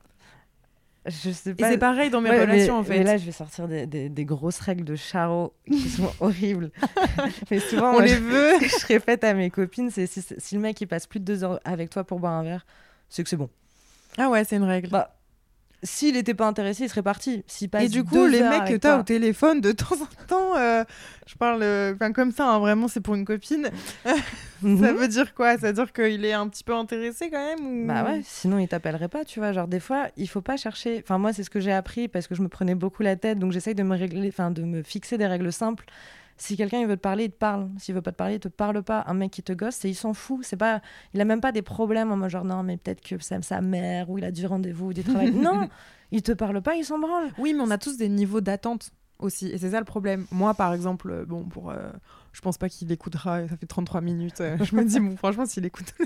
Je 1.07 1.29
sais 1.31 1.51
Et 1.51 1.53
pas. 1.53 1.69
c'est 1.69 1.77
pareil 1.77 2.09
dans 2.09 2.19
mes 2.21 2.29
Ouais, 2.31 2.41
relations, 2.41 2.75
mais- 2.75 2.79
en 2.79 2.83
fait. 2.83 2.97
Mais 2.99 3.03
là, 3.03 3.17
je 3.17 3.25
vais 3.25 3.31
sortir 3.31 3.67
des, 3.67 3.85
des- 3.85 4.09
des 4.09 4.25
grosses 4.25 4.59
règles 4.59 4.83
de 4.83 4.95
Charo 4.95 5.53
qui 5.67 5.87
sont 5.89 6.11
horribles. 6.19 6.71
mais 7.51 7.59
souvent, 7.59 7.89
on 7.89 7.93
moi, 7.93 8.05
les 8.05 8.15
veut. 8.15 8.53
ce 8.59 8.59
que 8.59 8.67
je 8.81 8.87
répète 8.87 9.23
à 9.23 9.33
mes 9.35 9.49
copines, 9.51 9.91
c'est 9.91 10.07
si, 10.07 10.23
si 10.37 10.55
le 10.55 10.61
mec 10.61 10.79
il 10.81 10.87
passe 10.87 11.05
plus 11.07 11.19
de 11.19 11.25
deux 11.25 11.43
heures 11.43 11.59
avec 11.63 11.89
toi 11.91 12.03
pour 12.03 12.19
boire 12.19 12.33
un 12.33 12.43
verre, 12.43 12.65
c'est 13.09 13.23
que 13.23 13.29
c'est 13.29 13.37
bon. 13.37 13.49
Ah 14.17 14.29
ouais, 14.29 14.43
c'est 14.45 14.55
une 14.55 14.63
règle. 14.63 14.89
Bah, 14.89 15.15
s'il 15.85 16.17
était 16.17 16.33
pas 16.33 16.47
intéressé, 16.47 16.83
il 16.83 16.89
serait 16.89 17.03
parti. 17.03 17.43
S'il 17.47 17.69
passe 17.69 17.83
Et 17.83 17.89
du 17.89 18.03
coup, 18.03 18.25
les 18.25 18.41
mecs 18.41 18.65
que 18.65 18.75
t'as 18.75 18.99
au 18.99 19.03
téléphone, 19.03 19.61
de 19.61 19.71
temps 19.71 19.95
en 19.95 20.25
temps, 20.27 20.57
euh, 20.57 20.83
je 21.27 21.35
parle 21.35 21.61
euh, 21.63 21.95
comme 22.13 22.31
ça, 22.31 22.47
hein, 22.47 22.59
vraiment, 22.59 22.87
c'est 22.87 23.01
pour 23.01 23.15
une 23.15 23.25
copine. 23.25 23.69
Mhm. 24.61 24.81
Ça 24.81 24.93
veut 24.93 25.07
dire 25.09 25.35
quoi? 25.35 25.57
Ça 25.57 25.67
veut 25.67 25.73
dire 25.73 25.91
qu'il 25.91 26.23
est 26.23 26.33
un 26.33 26.47
petit 26.47 26.63
peu 26.63 26.73
intéressé 26.73 27.29
quand 27.29 27.45
même 27.45 27.67
ou... 27.67 27.85
Bah 27.85 28.05
ouais, 28.05 28.21
sinon 28.23 28.57
il 28.57 28.67
t'appellerait 28.69 29.09
pas, 29.09 29.25
tu 29.25 29.39
vois. 29.39 29.51
Genre 29.51 29.67
des 29.67 29.81
fois, 29.81 30.07
il 30.15 30.27
faut 30.27 30.41
pas 30.41 30.55
chercher. 30.55 31.01
Enfin 31.03 31.17
moi, 31.17 31.33
c'est 31.33 31.43
ce 31.43 31.49
que 31.49 31.59
j'ai 31.59 31.73
appris 31.73 32.07
parce 32.07 32.25
que 32.25 32.35
je 32.35 32.41
me 32.41 32.47
prenais 32.47 32.73
beaucoup 32.73 33.03
la 33.03 33.17
tête, 33.17 33.37
donc 33.37 33.51
j'essaye 33.51 33.75
de 33.75 33.83
me 33.83 33.95
régler, 33.95 34.29
enfin 34.29 34.51
de 34.51 34.63
me 34.63 34.81
fixer 34.81 35.17
des 35.17 35.27
règles 35.27 35.51
simples. 35.51 35.85
Si 36.37 36.57
quelqu'un 36.57 36.85
veut 36.85 36.97
te 36.97 37.01
parler, 37.01 37.25
il 37.25 37.31
te 37.31 37.37
parle. 37.37 37.69
S'il 37.77 37.95
veut 37.95 38.01
pas 38.01 38.11
te 38.11 38.17
parler, 38.17 38.35
il 38.35 38.39
te 38.39 38.47
parle 38.49 38.83
pas. 38.83 39.03
Un 39.07 39.13
mec 39.13 39.31
qui 39.31 39.41
te 39.41 39.53
gosse, 39.53 39.83
il 39.85 39.95
s'en 39.95 40.13
fout. 40.13 40.39
C'est 40.43 40.57
pas, 40.57 40.81
il 41.13 41.21
a 41.21 41.25
même 41.25 41.39
pas 41.41 41.51
des 41.51 41.61
problèmes 41.61 42.11
en 42.11 42.17
mode 42.17 42.29
genre 42.29 42.43
non 42.43 42.61
mais 42.63 42.77
peut-être 42.77 43.01
que 43.01 43.17
c'est 43.19 43.41
sa 43.43 43.61
mère 43.61 44.09
ou 44.09 44.17
il 44.17 44.25
a 44.25 44.31
du 44.31 44.45
rendez-vous 44.45 44.87
ou 44.87 44.93
du 44.93 45.03
travail. 45.03 45.31
non, 45.33 45.69
il 46.11 46.21
te 46.21 46.31
parle 46.33 46.61
pas, 46.61 46.75
il 46.75 46.83
s'en 46.83 46.99
branle. 46.99 47.29
Oui, 47.37 47.53
mais 47.53 47.61
on 47.61 47.71
a 47.71 47.77
tous 47.77 47.97
des 47.97 48.09
niveaux 48.09 48.41
d'attente 48.41 48.91
aussi. 49.19 49.47
Et 49.47 49.57
c'est 49.57 49.71
ça 49.71 49.79
le 49.79 49.85
problème. 49.85 50.25
Moi, 50.31 50.53
par 50.53 50.73
exemple, 50.73 51.09
euh, 51.09 51.25
bon, 51.25 51.45
pour. 51.45 51.71
euh, 51.71 51.89
je 52.33 52.41
pense 52.41 52.57
pas 52.57 52.67
qu'il 52.67 52.91
écoutera, 52.91 53.47
ça 53.47 53.55
fait 53.55 53.65
33 53.65 54.01
minutes. 54.01 54.41
euh, 54.41 54.57
je 54.61 54.75
me 54.75 54.83
dis, 54.83 54.99
bon, 54.99 55.15
franchement, 55.15 55.45
s'il 55.45 55.65
écoute. 55.65 55.93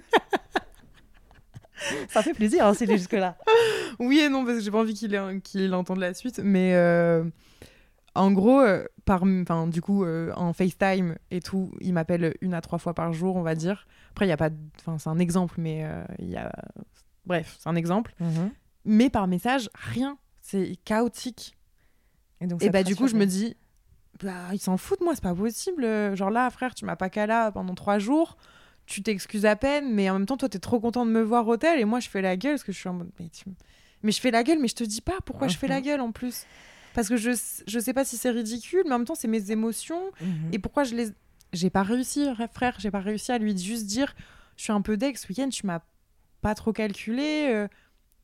Ça 2.10 2.22
fait 2.22 2.34
plaisir 2.34 2.66
hein, 2.66 2.74
s'il 2.74 2.92
est 2.92 2.98
jusque 2.98 3.14
là. 3.14 3.38
oui 4.00 4.20
et 4.20 4.28
non, 4.30 4.44
parce 4.44 4.58
que 4.58 4.64
j'ai 4.64 4.72
pas 4.72 4.80
envie 4.80 4.94
qu'il 4.94 5.18
qu'il 5.44 5.74
entende 5.74 6.00
la 6.00 6.14
suite. 6.14 6.42
Mais 6.44 6.74
euh, 6.76 7.24
en 8.20 8.32
gros, 8.32 8.62
euh, 8.62 8.86
par, 9.06 9.26
du 9.68 9.82
coup, 9.82 10.04
euh, 10.04 10.32
en 10.36 10.54
FaceTime 10.54 11.16
et 11.32 11.40
tout, 11.42 11.72
il 11.82 11.94
m'appelle 11.94 12.36
une 12.42 12.54
à 12.54 12.62
trois 12.62 12.78
fois 12.80 12.94
par 12.94 13.14
jour, 13.14 13.36
on 13.36 13.42
va 13.42 13.56
dire. 13.56 13.88
Après, 14.12 14.26
il 14.26 14.30
y 14.30 14.32
a 14.34 14.38
pas. 14.38 14.50
de- 14.50 14.58
Enfin, 14.80 14.98
c'est 14.98 15.10
un 15.10 15.20
exemple, 15.20 15.56
mais 15.58 15.84
euh, 15.86 16.04
il 16.20 16.30
y 16.30 16.38
a. 16.38 16.52
Bref, 17.26 17.58
c'est 17.60 17.70
un 17.70 17.76
exemple. 17.76 18.14
Mais 18.86 19.10
par 19.10 19.28
message, 19.28 19.70
rien. 19.74 20.18
C'est 20.42 20.76
chaotique. 20.86 21.56
Et 22.42 22.48
donc 22.48 22.64
Et 22.64 22.70
bah 22.70 22.84
du 22.84 22.96
coup, 22.96 23.08
je 23.08 23.16
me 23.16 23.26
dis, 23.26 23.56
bah, 24.24 24.34
ils 24.54 24.60
s'en 24.60 24.78
foutent, 24.78 25.02
moi, 25.02 25.14
c'est 25.16 25.22
pas 25.24 25.36
possible. 25.36 25.84
Genre 26.16 26.30
là, 26.30 26.50
frère, 26.50 26.74
tu 26.74 26.86
m'as 26.86 26.96
pas 26.96 27.10
qu'à 27.10 27.28
là 27.28 27.52
pendant 27.52 27.76
trois 27.76 28.00
jours, 28.00 28.38
tu 28.86 29.04
t'excuses 29.04 29.46
à 29.46 29.56
peine, 29.56 29.94
mais 29.94 30.10
en 30.10 30.14
même 30.14 30.26
temps, 30.26 30.38
toi, 30.38 30.50
t'es 30.50 30.58
trop 30.60 30.80
content 30.80 31.06
de 31.06 31.12
me 31.12 31.22
voir 31.22 31.48
au 31.48 31.58
tel, 31.58 31.80
et 31.80 31.86
moi, 31.86 32.00
je 32.00 32.10
fais 32.10 32.22
la 32.22 32.38
gueule 32.38 32.54
parce 32.54 32.64
que 32.64 32.72
je 32.72 32.78
suis 32.80 32.90
en 32.90 32.94
mode, 32.94 33.12
mais, 33.20 33.30
tu- 33.30 33.46
mais 34.02 34.12
je 34.12 34.20
fais 34.22 34.32
la 34.32 34.44
gueule, 34.44 34.58
mais 34.60 34.68
je 34.70 34.76
te 34.76 34.84
dis 34.84 35.02
pas 35.02 35.18
pourquoi 35.26 35.48
je 35.50 35.58
fais 35.58 35.68
la 35.68 35.78
Mhm. 35.80 35.84
gueule 35.86 36.02
en 36.02 36.12
plus. 36.12 36.46
Parce 36.94 37.10
que 37.10 37.18
je, 37.18 37.32
je 37.68 37.80
sais 37.80 37.94
pas 37.94 38.04
si 38.06 38.18
c'est 38.18 38.32
ridicule, 38.32 38.84
mais 38.86 38.94
en 38.94 39.00
même 39.00 39.06
temps, 39.08 39.16
c'est 39.16 39.28
mes 39.28 39.52
émotions, 39.52 40.02
Mhm. 40.22 40.50
et 40.54 40.60
pourquoi 40.60 40.84
je 40.84 40.96
les. 40.96 41.08
J'ai 41.54 41.70
pas 41.72 41.82
réussi, 41.84 42.26
frère, 42.54 42.76
j'ai 42.80 42.92
pas 42.92 43.00
réussi 43.00 43.32
à 43.32 43.38
lui 43.40 43.58
juste 43.58 43.86
dire, 43.88 44.14
je 44.56 44.64
suis 44.64 44.72
un 44.74 44.82
peu 44.82 44.98
deck, 44.98 45.18
ce 45.18 45.28
week-end, 45.28 45.50
tu 45.50 45.66
m'as 45.66 45.80
pas 46.42 46.54
trop 46.54 46.72
calculé, 46.74 47.48
euh, 47.52 47.68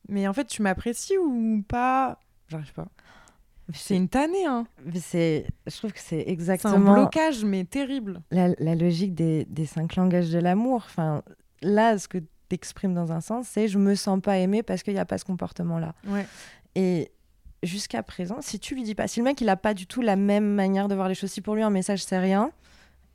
mais 0.08 0.28
en 0.28 0.32
fait, 0.32 0.44
tu 0.46 0.62
m'apprécies 0.62 1.18
ou 1.18 1.64
pas? 1.66 2.20
J'arrive 2.48 2.72
pas. 2.72 2.86
C'est 3.74 3.96
une 3.96 4.08
tannée, 4.08 4.46
hein. 4.46 4.68
C'est, 4.94 5.46
je 5.66 5.76
trouve 5.76 5.92
que 5.92 5.98
c'est 5.98 6.20
C'est 6.20 6.28
un 6.28 6.32
exactement 6.32 6.92
blocage, 6.94 7.44
mais 7.44 7.64
terrible. 7.64 8.20
la, 8.30 8.50
la 8.60 8.76
logique 8.76 9.12
des, 9.14 9.44
des 9.46 9.66
cinq 9.66 9.96
langages 9.96 10.30
de 10.30 10.38
l'amour. 10.38 10.84
Enfin, 10.86 11.22
là, 11.62 11.98
ce 11.98 12.06
que 12.06 12.18
tu 12.18 12.26
exprimes 12.52 12.94
dans 12.94 13.10
un 13.10 13.20
sens, 13.20 13.48
c'est 13.48 13.66
je 13.66 13.78
me 13.78 13.96
sens 13.96 14.20
pas 14.22 14.38
aimée 14.38 14.62
parce 14.62 14.84
qu'il 14.84 14.94
n'y 14.94 15.00
a 15.00 15.04
pas 15.04 15.18
ce 15.18 15.24
comportement-là. 15.24 15.94
Ouais. 16.06 16.26
Et 16.76 17.10
jusqu'à 17.62 18.02
présent, 18.02 18.38
si 18.40 18.58
tu 18.58 18.74
lui 18.74 18.82
dis 18.82 18.94
pas, 18.94 19.08
si 19.08 19.20
le 19.20 19.24
mec 19.24 19.40
il 19.40 19.48
a 19.48 19.56
pas 19.56 19.74
du 19.74 19.86
tout 19.86 20.02
la 20.02 20.16
même 20.16 20.46
manière 20.46 20.88
de 20.88 20.94
voir 20.94 21.08
les 21.08 21.14
choses, 21.14 21.30
si 21.30 21.40
pour 21.40 21.54
lui 21.54 21.62
un 21.62 21.70
message 21.70 22.04
c'est 22.04 22.18
rien, 22.18 22.50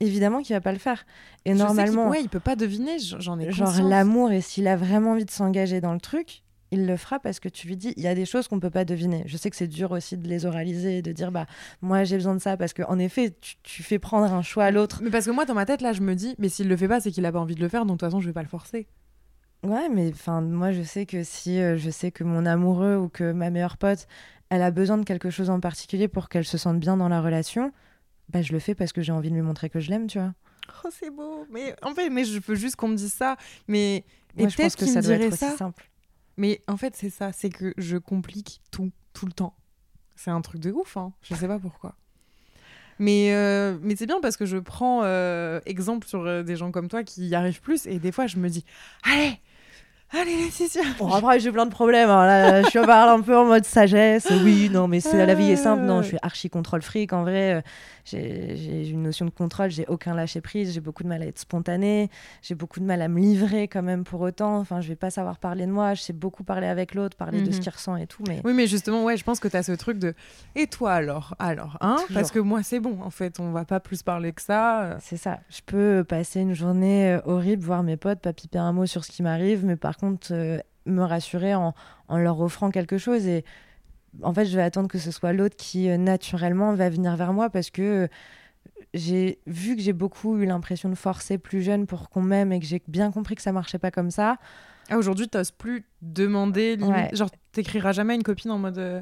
évidemment 0.00 0.42
qu'il 0.42 0.54
va 0.54 0.60
pas 0.60 0.72
le 0.72 0.78
faire. 0.78 1.04
Et 1.44 1.54
normalement, 1.54 2.08
ouais, 2.08 2.20
il 2.22 2.28
peut 2.28 2.40
pas 2.40 2.56
deviner, 2.56 2.98
j'en 2.98 3.38
ai 3.38 3.50
genre 3.50 3.68
conscience. 3.68 3.88
l'amour 3.88 4.32
et 4.32 4.40
s'il 4.40 4.66
a 4.68 4.76
vraiment 4.76 5.12
envie 5.12 5.24
de 5.24 5.30
s'engager 5.30 5.80
dans 5.80 5.94
le 5.94 6.00
truc, 6.00 6.42
il 6.70 6.86
le 6.86 6.96
fera 6.96 7.20
parce 7.20 7.38
que 7.38 7.50
tu 7.50 7.68
lui 7.68 7.76
dis 7.76 7.92
il 7.96 8.02
y 8.02 8.06
a 8.06 8.14
des 8.14 8.24
choses 8.24 8.48
qu'on 8.48 8.58
peut 8.58 8.70
pas 8.70 8.84
deviner. 8.84 9.22
Je 9.26 9.36
sais 9.36 9.50
que 9.50 9.56
c'est 9.56 9.68
dur 9.68 9.92
aussi 9.92 10.16
de 10.16 10.26
les 10.26 10.46
oraliser, 10.46 10.98
et 10.98 11.02
de 11.02 11.12
dire 11.12 11.30
bah 11.30 11.46
moi 11.82 12.04
j'ai 12.04 12.16
besoin 12.16 12.34
de 12.34 12.40
ça 12.40 12.56
parce 12.56 12.72
que 12.72 12.82
en 12.84 12.98
effet 12.98 13.34
tu, 13.40 13.56
tu 13.62 13.82
fais 13.82 13.98
prendre 13.98 14.32
un 14.32 14.42
choix 14.42 14.64
à 14.64 14.70
l'autre. 14.70 15.00
Mais 15.02 15.10
parce 15.10 15.26
que 15.26 15.30
moi, 15.30 15.44
dans 15.44 15.54
ma 15.54 15.66
tête, 15.66 15.82
là, 15.82 15.92
je 15.92 16.00
me 16.00 16.14
dis, 16.14 16.34
mais 16.38 16.48
s'il 16.48 16.68
le 16.68 16.76
fait 16.76 16.88
pas, 16.88 17.00
c'est 17.00 17.10
qu'il 17.10 17.26
a 17.26 17.32
pas 17.32 17.40
envie 17.40 17.54
de 17.54 17.60
le 17.60 17.68
faire, 17.68 17.82
donc 17.84 17.98
de 17.98 18.00
toute 18.00 18.08
façon, 18.08 18.20
je 18.20 18.26
vais 18.26 18.32
pas 18.32 18.42
le 18.42 18.48
forcer. 18.48 18.86
Ouais, 19.62 19.88
mais 19.88 20.10
enfin, 20.12 20.40
moi, 20.40 20.72
je 20.72 20.82
sais 20.82 21.06
que 21.06 21.22
si 21.22 21.60
euh, 21.60 21.76
je 21.76 21.90
sais 21.90 22.10
que 22.10 22.24
mon 22.24 22.46
amoureux 22.46 22.96
ou 22.96 23.08
que 23.08 23.32
ma 23.32 23.50
meilleure 23.50 23.76
pote, 23.76 24.08
elle 24.50 24.62
a 24.62 24.70
besoin 24.70 24.98
de 24.98 25.04
quelque 25.04 25.30
chose 25.30 25.50
en 25.50 25.60
particulier 25.60 26.08
pour 26.08 26.28
qu'elle 26.28 26.44
se 26.44 26.58
sente 26.58 26.80
bien 26.80 26.96
dans 26.96 27.08
la 27.08 27.20
relation, 27.20 27.72
bah, 28.28 28.42
je 28.42 28.52
le 28.52 28.58
fais 28.58 28.74
parce 28.74 28.92
que 28.92 29.02
j'ai 29.02 29.12
envie 29.12 29.30
de 29.30 29.34
lui 29.34 29.42
montrer 29.42 29.70
que 29.70 29.78
je 29.78 29.90
l'aime, 29.90 30.08
tu 30.08 30.18
vois. 30.18 30.34
Oh, 30.84 30.88
c'est 30.90 31.10
beau. 31.10 31.46
Mais 31.50 31.76
en 31.82 31.94
fait, 31.94 32.10
mais 32.10 32.24
je 32.24 32.40
veux 32.40 32.56
juste 32.56 32.76
qu'on 32.76 32.88
me 32.88 32.96
dise 32.96 33.12
ça. 33.12 33.36
Mais 33.68 34.04
et 34.36 34.42
Moi, 34.42 34.48
je 34.48 34.56
pense 34.56 34.74
que 34.76 34.86
ça 34.86 35.00
doit 35.00 35.14
être 35.14 35.28
aussi 35.32 35.38
ça. 35.38 35.56
simple. 35.56 35.88
Mais 36.36 36.60
en 36.66 36.76
fait, 36.76 36.96
c'est 36.96 37.10
ça, 37.10 37.30
c'est 37.32 37.50
que 37.50 37.72
je 37.76 37.96
complique 37.98 38.60
tout, 38.70 38.90
tout 39.12 39.26
le 39.26 39.32
temps. 39.32 39.54
C'est 40.16 40.30
un 40.30 40.40
truc 40.40 40.60
de 40.60 40.72
ouf, 40.72 40.96
hein. 40.96 41.12
Je 41.22 41.34
sais 41.34 41.46
pas 41.46 41.58
pourquoi. 41.58 41.94
Mais, 42.98 43.34
euh, 43.34 43.78
mais 43.82 43.96
c'est 43.96 44.06
bien 44.06 44.20
parce 44.20 44.36
que 44.36 44.44
je 44.44 44.56
prends 44.58 45.02
euh, 45.02 45.60
exemple 45.66 46.06
sur 46.06 46.44
des 46.44 46.56
gens 46.56 46.70
comme 46.70 46.88
toi 46.88 47.02
qui 47.04 47.26
y 47.28 47.34
arrivent 47.34 47.60
plus 47.60 47.86
et 47.86 47.98
des 47.98 48.12
fois 48.12 48.26
je 48.26 48.36
me 48.36 48.48
dis 48.48 48.64
allez 49.02 49.40
allez 50.20 50.50
c'est 50.50 50.68
sûr 50.68 50.82
Bon, 50.98 51.10
après, 51.10 51.40
j'ai 51.40 51.50
plein 51.52 51.66
de 51.66 51.70
problèmes. 51.70 52.10
hein. 52.10 52.26
Là, 52.26 52.62
je 52.62 52.68
suis 52.68 52.78
parle 52.80 53.18
un 53.18 53.22
peu 53.22 53.36
en 53.36 53.44
mode 53.46 53.64
sagesse. 53.64 54.30
Oui, 54.42 54.68
non, 54.70 54.88
mais 54.88 55.00
c'est 55.00 55.24
la 55.24 55.34
vie 55.34 55.50
est 55.50 55.56
simple. 55.56 55.82
Non, 55.84 56.02
je 56.02 56.08
suis 56.08 56.18
archi 56.22 56.50
contrôle 56.50 56.82
fric. 56.82 57.12
En 57.12 57.22
vrai, 57.22 57.62
j'ai 58.04 58.88
une 58.88 59.02
notion 59.02 59.24
de 59.24 59.30
contrôle. 59.30 59.70
J'ai 59.70 59.86
aucun 59.88 60.14
lâcher 60.14 60.40
prise. 60.40 60.72
J'ai 60.74 60.80
beaucoup 60.80 61.02
de 61.02 61.08
mal 61.08 61.22
à 61.22 61.26
être 61.26 61.38
spontanée. 61.38 62.10
J'ai 62.42 62.54
beaucoup 62.54 62.80
de 62.80 62.84
mal 62.84 63.00
à 63.02 63.08
me 63.08 63.20
livrer 63.20 63.68
quand 63.68 63.82
même 63.82 64.04
pour 64.04 64.20
autant. 64.20 64.56
Enfin, 64.58 64.80
je 64.80 64.88
vais 64.88 64.96
pas 64.96 65.10
savoir 65.10 65.38
parler 65.38 65.66
de 65.66 65.72
moi. 65.72 65.94
Je 65.94 66.02
sais 66.02 66.12
beaucoup 66.12 66.44
parler 66.44 66.66
avec 66.66 66.94
l'autre, 66.94 67.16
parler 67.16 67.40
de 67.42 67.50
ce 67.50 67.56
Mhm. 67.56 67.62
qu'il 67.62 67.72
ressent 67.72 67.96
et 67.96 68.06
tout. 68.06 68.22
Mais 68.28 68.40
Oui, 68.44 68.52
mais 68.52 68.66
justement, 68.66 69.04
ouais, 69.04 69.16
je 69.16 69.24
pense 69.24 69.40
que 69.40 69.48
tu 69.48 69.56
as 69.56 69.62
ce 69.62 69.72
truc 69.72 69.98
de 69.98 70.14
et 70.54 70.66
toi 70.66 70.92
alors? 70.92 71.34
Alors, 71.38 71.78
hein? 71.80 71.96
Toujours. 72.06 72.14
Parce 72.14 72.30
que 72.30 72.38
moi, 72.38 72.62
c'est 72.62 72.80
bon, 72.80 72.98
en 73.02 73.10
fait, 73.10 73.40
on 73.40 73.50
va 73.52 73.64
pas 73.64 73.80
plus 73.80 74.02
parler 74.02 74.32
que 74.32 74.42
ça. 74.42 74.96
C'est 75.00 75.16
ça. 75.16 75.40
Je 75.48 75.60
peux 75.64 76.04
passer 76.06 76.40
une 76.40 76.54
journée 76.54 77.12
euh, 77.14 77.20
horrible, 77.24 77.62
voir 77.62 77.82
mes 77.82 77.96
potes, 77.96 78.20
pas 78.20 78.32
piper 78.32 78.58
un 78.58 78.72
mot 78.72 78.86
sur 78.86 79.04
ce 79.04 79.10
qui 79.10 79.22
m'arrive, 79.22 79.64
mais 79.64 79.76
par 79.76 79.96
contre, 80.10 80.32
euh, 80.32 80.58
me 80.86 81.02
rassurer 81.02 81.54
en, 81.54 81.74
en 82.08 82.18
leur 82.18 82.40
offrant 82.40 82.70
quelque 82.70 82.98
chose. 82.98 83.26
Et 83.26 83.44
en 84.22 84.34
fait, 84.34 84.44
je 84.46 84.56
vais 84.56 84.62
attendre 84.62 84.88
que 84.88 84.98
ce 84.98 85.10
soit 85.10 85.32
l'autre 85.32 85.56
qui, 85.56 85.88
euh, 85.88 85.96
naturellement, 85.96 86.74
va 86.74 86.90
venir 86.90 87.16
vers 87.16 87.32
moi 87.32 87.50
parce 87.50 87.70
que 87.70 87.82
euh, 87.82 88.08
j'ai 88.94 89.38
vu 89.46 89.76
que 89.76 89.82
j'ai 89.82 89.92
beaucoup 89.92 90.36
eu 90.38 90.44
l'impression 90.44 90.88
de 90.88 90.94
forcer 90.94 91.38
plus 91.38 91.62
jeune 91.62 91.86
pour 91.86 92.10
qu'on 92.10 92.22
m'aime 92.22 92.52
et 92.52 92.60
que 92.60 92.66
j'ai 92.66 92.82
bien 92.88 93.10
compris 93.10 93.34
que 93.36 93.42
ça 93.42 93.52
marchait 93.52 93.78
pas 93.78 93.90
comme 93.90 94.10
ça. 94.10 94.36
Ah, 94.90 94.98
aujourd'hui, 94.98 95.28
t'oses 95.28 95.52
plus 95.52 95.84
demander, 96.02 96.76
limite. 96.76 96.92
Ouais. 96.94 97.08
Genre, 97.12 97.30
t'écriras 97.52 97.92
jamais 97.92 98.12
à 98.14 98.16
une 98.16 98.22
copine 98.24 98.50
en 98.50 98.58
mode 98.58 98.78
euh, 98.78 99.00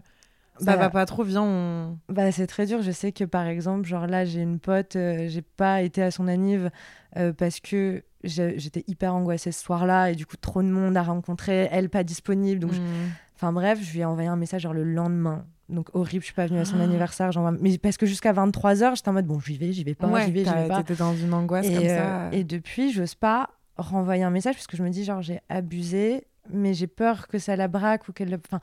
ça 0.59 0.67
Bah, 0.67 0.77
va 0.77 0.91
pas 0.91 1.07
trop, 1.07 1.25
viens, 1.25 1.43
on. 1.43 1.99
Bah, 2.11 2.31
c'est 2.31 2.47
très 2.47 2.67
dur. 2.67 2.83
Je 2.83 2.91
sais 2.91 3.13
que 3.13 3.25
par 3.25 3.47
exemple, 3.47 3.87
genre 3.89 4.07
là, 4.07 4.25
j'ai 4.27 4.43
une 4.43 4.59
pote, 4.61 4.95
euh, 4.97 5.27
j'ai 5.29 5.43
pas 5.43 5.81
été 5.83 6.03
à 6.03 6.11
son 6.11 6.29
anniv 6.29 6.71
euh, 7.17 7.33
parce 7.33 7.61
que 7.61 8.05
j'étais 8.25 8.85
hyper 8.87 9.15
angoissée 9.15 9.53
ce 9.53 9.63
soir-là 9.63 10.11
et 10.11 10.15
du 10.15 10.27
coup, 10.27 10.37
trop 10.37 10.63
de 10.63 10.69
monde 10.69 10.97
à 10.97 11.03
rencontrer, 11.03 11.69
elle 11.73 11.89
pas 11.89 12.05
disponible. 12.05 12.61
Donc, 12.61 12.73
je- 12.73 12.81
Hmm. 12.81 13.11
enfin 13.37 13.53
bref, 13.53 13.79
je 13.83 13.93
lui 13.93 14.01
ai 14.01 14.05
envoyé 14.05 14.29
un 14.29 14.37
message 14.37 14.63
genre 14.63 14.75
le 14.75 14.85
lendemain. 14.85 15.45
Donc 15.69 15.89
horrible, 15.95 16.23
je 16.23 16.27
suis 16.27 16.35
pas 16.35 16.47
venue 16.47 16.59
à 16.59 16.65
son 16.65 16.81
Ah. 16.81 16.85
anniversaire. 16.85 17.31
j'envoie- 17.33 17.53
Mais 17.61 17.79
parce 17.79 17.97
que 17.97 18.05
jusqu'à 18.05 18.33
23h, 18.33 18.97
j'étais 18.97 19.09
en 19.09 19.13
mode 19.13 19.27
bon, 19.27 19.39
j'y 19.39 19.57
vais, 19.57 19.73
j'y 19.73 19.85
vais 19.85 19.95
pas, 19.95 20.09
ouais, 20.09 20.25
j'y 20.27 20.33
vais, 20.33 20.41
j'y 20.41 20.47
t'as- 20.47 20.63
vais 20.63 20.69
pas. 20.69 20.79
t'étais 20.83 20.97
dans 20.97 21.15
une 21.15 21.33
angoisse 21.33 21.67
Et, 21.67 21.75
comme 21.75 21.85
euh, 21.85 22.29
ça. 22.31 22.37
et 22.37 22.43
depuis, 22.45 22.93
j'ose 22.93 23.15
pas 23.15 23.51
renvoyer 23.77 24.25
un 24.25 24.31
message 24.31 24.57
parce 24.57 24.67
que 24.67 24.77
je 24.77 24.83
me 24.83 24.91
dis 24.91 25.05
genre 25.05 25.23
j'ai 25.23 25.41
abusé, 25.49 26.27
mais 26.53 26.75
j'ai 26.75 26.89
peur 26.89 27.29
que 27.29 27.39
ça 27.39 27.55
la 27.57 27.69
braque 27.69 28.09
ou 28.09 28.13
qu'elle. 28.13 28.31
le- 28.31 28.41
Enfin, 28.45 28.59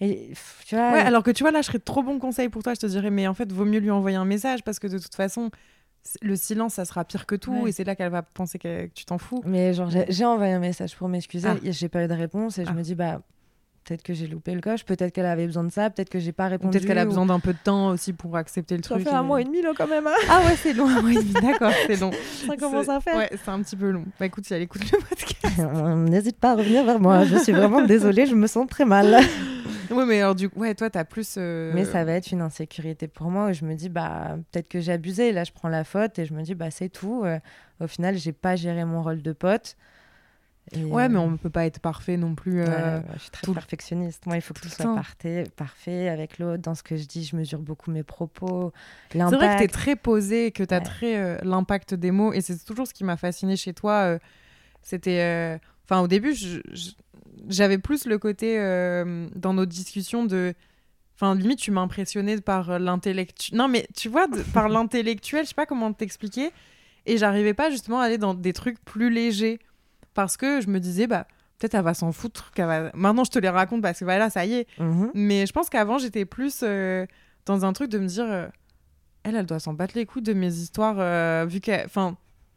et 0.00 0.32
tu 0.66 0.74
vois. 0.76 0.92
Ouais, 0.92 1.00
alors 1.00 1.22
que 1.22 1.30
tu 1.30 1.42
vois, 1.44 1.50
là, 1.52 1.60
je 1.60 1.66
serais 1.66 1.78
trop 1.78 2.02
bon 2.02 2.18
conseil 2.18 2.48
pour 2.48 2.62
toi. 2.62 2.72
Je 2.74 2.80
te 2.80 2.86
dirais, 2.86 3.10
mais 3.10 3.26
en 3.26 3.34
fait, 3.34 3.52
vaut 3.52 3.64
mieux 3.66 3.78
lui 3.80 3.90
envoyer 3.90 4.16
un 4.16 4.24
message 4.24 4.62
parce 4.64 4.78
que 4.78 4.86
de 4.86 4.98
toute 4.98 5.14
façon, 5.14 5.50
le 6.22 6.36
silence, 6.36 6.74
ça 6.74 6.84
sera 6.84 7.04
pire 7.04 7.26
que 7.26 7.34
tout, 7.34 7.52
Ouais. 7.62 7.70
et 7.70 7.72
c'est 7.72 7.84
là 7.84 7.94
qu'elle 7.96 8.10
va 8.10 8.22
penser 8.22 8.58
que, 8.58 8.86
que 8.86 8.92
tu 8.94 9.04
t'en 9.04 9.18
fous. 9.18 9.42
Mais 9.46 9.72
genre, 9.74 9.90
j'ai 10.08 10.24
envoyé 10.24 10.52
un 10.52 10.58
message 10.60 10.96
pour 10.96 11.08
m'excuser, 11.08 11.48
Ah. 11.50 11.56
j'ai 11.62 11.88
pas 11.88 12.04
eu 12.04 12.08
de 12.08 12.14
réponse, 12.14 12.58
et 12.58 12.64
je 12.64 12.70
Ah. 12.70 12.74
me 12.74 12.82
dis, 12.82 12.94
bah, 12.94 13.20
peut-être 13.84 14.02
que 14.02 14.14
j'ai 14.14 14.26
loupé 14.26 14.52
le 14.52 14.60
coche, 14.60 14.84
peut-être 14.84 15.12
qu'elle 15.12 15.26
avait 15.26 15.46
besoin 15.46 15.62
de 15.62 15.70
ça, 15.70 15.90
peut-être 15.90 16.08
que 16.10 16.18
j'ai 16.18 16.32
pas 16.32 16.48
répondu. 16.48 16.72
Peut-être 16.72 16.86
qu'elle 16.88 16.98
a 16.98 17.04
ou- 17.04 17.08
besoin 17.08 17.26
d'un 17.26 17.38
peu 17.38 17.52
de 17.52 17.58
temps 17.62 17.88
aussi 17.90 18.12
pour 18.12 18.36
accepter 18.36 18.76
le 18.76 18.82
Ça 18.82 18.90
truc. 18.96 19.04
fait 19.08 19.14
un 19.14 19.22
mois 19.22 19.40
et 19.40 19.44
demi, 19.44 19.62
là, 19.62 19.70
quand 19.76 19.86
même. 19.86 20.06
hein. 20.08 20.14
Ah 20.28 20.40
ouais, 20.44 20.56
c'est 20.56 20.72
long, 20.72 20.88
un 20.88 21.00
mois 21.02 21.12
et 21.12 21.14
demi, 21.14 21.32
d'accord, 21.34 21.70
c'est 21.86 22.00
long. 22.00 22.10
ça 22.48 22.56
commence 22.56 22.88
à 22.88 23.00
faire. 23.00 23.16
Ouais, 23.16 23.30
c'est 23.32 23.48
un 23.50 23.62
petit 23.62 23.76
peu 23.76 23.90
long. 23.90 24.04
Bah 24.18 24.26
écoute, 24.26 24.44
si 24.44 24.54
elle 24.54 24.62
écoute 24.62 24.82
le 24.90 24.98
podcast. 25.08 25.60
N'hésite 26.10 26.38
pas 26.38 26.52
à 26.52 26.56
revenir 26.56 26.84
vers 26.84 26.98
moi, 26.98 27.24
je 27.24 27.36
suis 27.36 27.52
vraiment 27.52 27.82
désolée, 27.82 28.26
je 28.26 28.34
me 28.34 28.46
sens 28.48 28.66
très 28.68 28.84
mal. 28.84 29.18
ouais, 29.90 30.06
mais 30.06 30.20
alors 30.20 30.34
du 30.34 30.48
coup, 30.48 30.60
ouais, 30.60 30.74
toi, 30.74 30.90
t'as 30.90 31.04
plus. 31.04 31.34
euh, 31.38 31.72
Mais 31.74 31.84
ça 31.84 32.04
va 32.04 32.12
être 32.12 32.30
une 32.32 32.40
insécurité 32.42 33.08
pour 33.08 33.30
moi 33.30 33.50
où 33.50 33.52
je 33.52 33.64
me 33.64 33.74
dis, 33.74 33.88
bah, 33.88 34.36
peut-être 34.52 34.68
que 34.68 34.80
j'ai 34.80 34.92
abusé. 34.92 35.32
Là, 35.32 35.44
je 35.44 35.52
prends 35.52 35.68
la 35.68 35.84
faute 35.84 36.18
et 36.18 36.24
je 36.26 36.34
me 36.34 36.42
dis, 36.42 36.54
bah, 36.54 36.70
c'est 36.70 36.88
tout. 36.88 37.22
Euh, 37.24 37.38
au 37.80 37.86
final, 37.86 38.16
j'ai 38.16 38.32
pas 38.32 38.56
géré 38.56 38.84
mon 38.84 39.02
rôle 39.02 39.22
de 39.22 39.32
pote. 39.32 39.76
Et, 40.72 40.82
Ouais, 40.84 41.08
mais 41.08 41.18
euh, 41.18 41.20
on 41.22 41.30
ne 41.30 41.36
peut 41.36 41.48
pas 41.50 41.64
être 41.64 41.78
parfait 41.78 42.16
non 42.16 42.34
plus. 42.34 42.60
ouais, 42.64 42.66
ouais, 42.68 43.02
je 43.14 43.20
suis 43.20 43.30
très 43.30 43.44
tout 43.44 43.54
perfectionniste. 43.54 44.26
Moi, 44.26 44.34
il 44.36 44.40
faut 44.40 44.52
que 44.52 44.60
tout 44.60 44.68
soit 44.68 44.92
parfait, 44.96 45.44
parfait 45.54 46.08
avec 46.08 46.38
l'autre. 46.40 46.60
Dans 46.62 46.74
ce 46.74 46.82
que 46.82 46.96
je 46.96 47.04
dis, 47.04 47.24
je 47.24 47.36
mesure 47.36 47.60
beaucoup 47.60 47.92
mes 47.92 48.02
propos. 48.02 48.72
C'est 49.12 49.18
vrai 49.30 49.48
que 49.54 49.58
tu 49.58 49.64
es 49.64 49.68
très 49.68 49.94
posé, 49.94 50.50
que 50.50 50.64
tu 50.64 50.74
as 50.74 50.78
Ouais. 50.78 50.82
très 50.84 51.44
l'impact 51.44 51.94
des 51.94 52.10
mots. 52.10 52.32
Et 52.32 52.40
c'est 52.40 52.58
toujours 52.64 52.88
ce 52.88 52.94
qui 52.94 53.04
m'a 53.04 53.16
fasciné 53.16 53.56
chez 53.56 53.74
toi. 53.74 54.18
C'était. 54.82 55.60
Enfin, 55.84 56.00
au 56.00 56.08
début, 56.08 56.34
je- 56.34 56.58
je- 56.72 56.90
j'avais 57.48 57.78
plus 57.78 58.06
le 58.06 58.18
côté 58.18 58.58
euh, 58.58 59.28
dans 59.34 59.54
nos 59.54 59.66
discussions 59.66 60.24
de. 60.24 60.54
Enfin, 61.14 61.34
limite, 61.34 61.58
tu 61.58 61.70
m'impressionnais 61.70 62.40
par 62.40 62.78
l'intellectuel. 62.78 63.58
Non, 63.58 63.68
mais 63.68 63.86
tu 63.96 64.08
vois, 64.08 64.26
de- 64.26 64.42
par 64.42 64.68
l'intellectuel, 64.70 65.44
je 65.44 65.48
sais 65.50 65.54
pas 65.54 65.66
comment 65.66 65.92
t'expliquer. 65.92 66.50
Et 67.06 67.16
j'arrivais 67.18 67.54
pas 67.54 67.70
justement 67.70 68.00
à 68.00 68.04
aller 68.04 68.18
dans 68.18 68.34
des 68.34 68.52
trucs 68.52 68.82
plus 68.84 69.10
légers. 69.10 69.58
Parce 70.14 70.36
que 70.36 70.60
je 70.60 70.68
me 70.68 70.80
disais, 70.80 71.06
bah, 71.06 71.26
peut-être 71.58 71.74
elle 71.74 71.84
va 71.84 71.94
s'en 71.94 72.12
foutre. 72.12 72.50
va... 72.56 72.90
Maintenant, 72.94 73.24
je 73.24 73.30
te 73.30 73.38
les 73.38 73.48
raconte 73.48 73.82
parce 73.82 73.98
que 73.98 74.04
voilà, 74.04 74.30
ça 74.30 74.44
y 74.44 74.54
est. 74.54 74.66
Mhm. 74.78 75.10
Mais 75.14 75.46
je 75.46 75.52
pense 75.52 75.70
qu'avant, 75.70 75.98
j'étais 75.98 76.24
plus 76.24 76.60
euh, 76.62 77.06
dans 77.44 77.64
un 77.64 77.72
truc 77.72 77.90
de 77.90 77.98
me 77.98 78.06
dire, 78.06 78.24
euh, 78.26 78.46
elle, 79.22 79.36
elle 79.36 79.46
doit 79.46 79.60
s'en 79.60 79.72
battre 79.74 79.92
les 79.96 80.06
couilles 80.06 80.22
de 80.22 80.32
mes 80.32 80.52
histoires, 80.54 80.96
euh, 80.98 81.46
vu 81.48 81.60
qu'elle. 81.60 81.84
Enfin, 81.86 82.16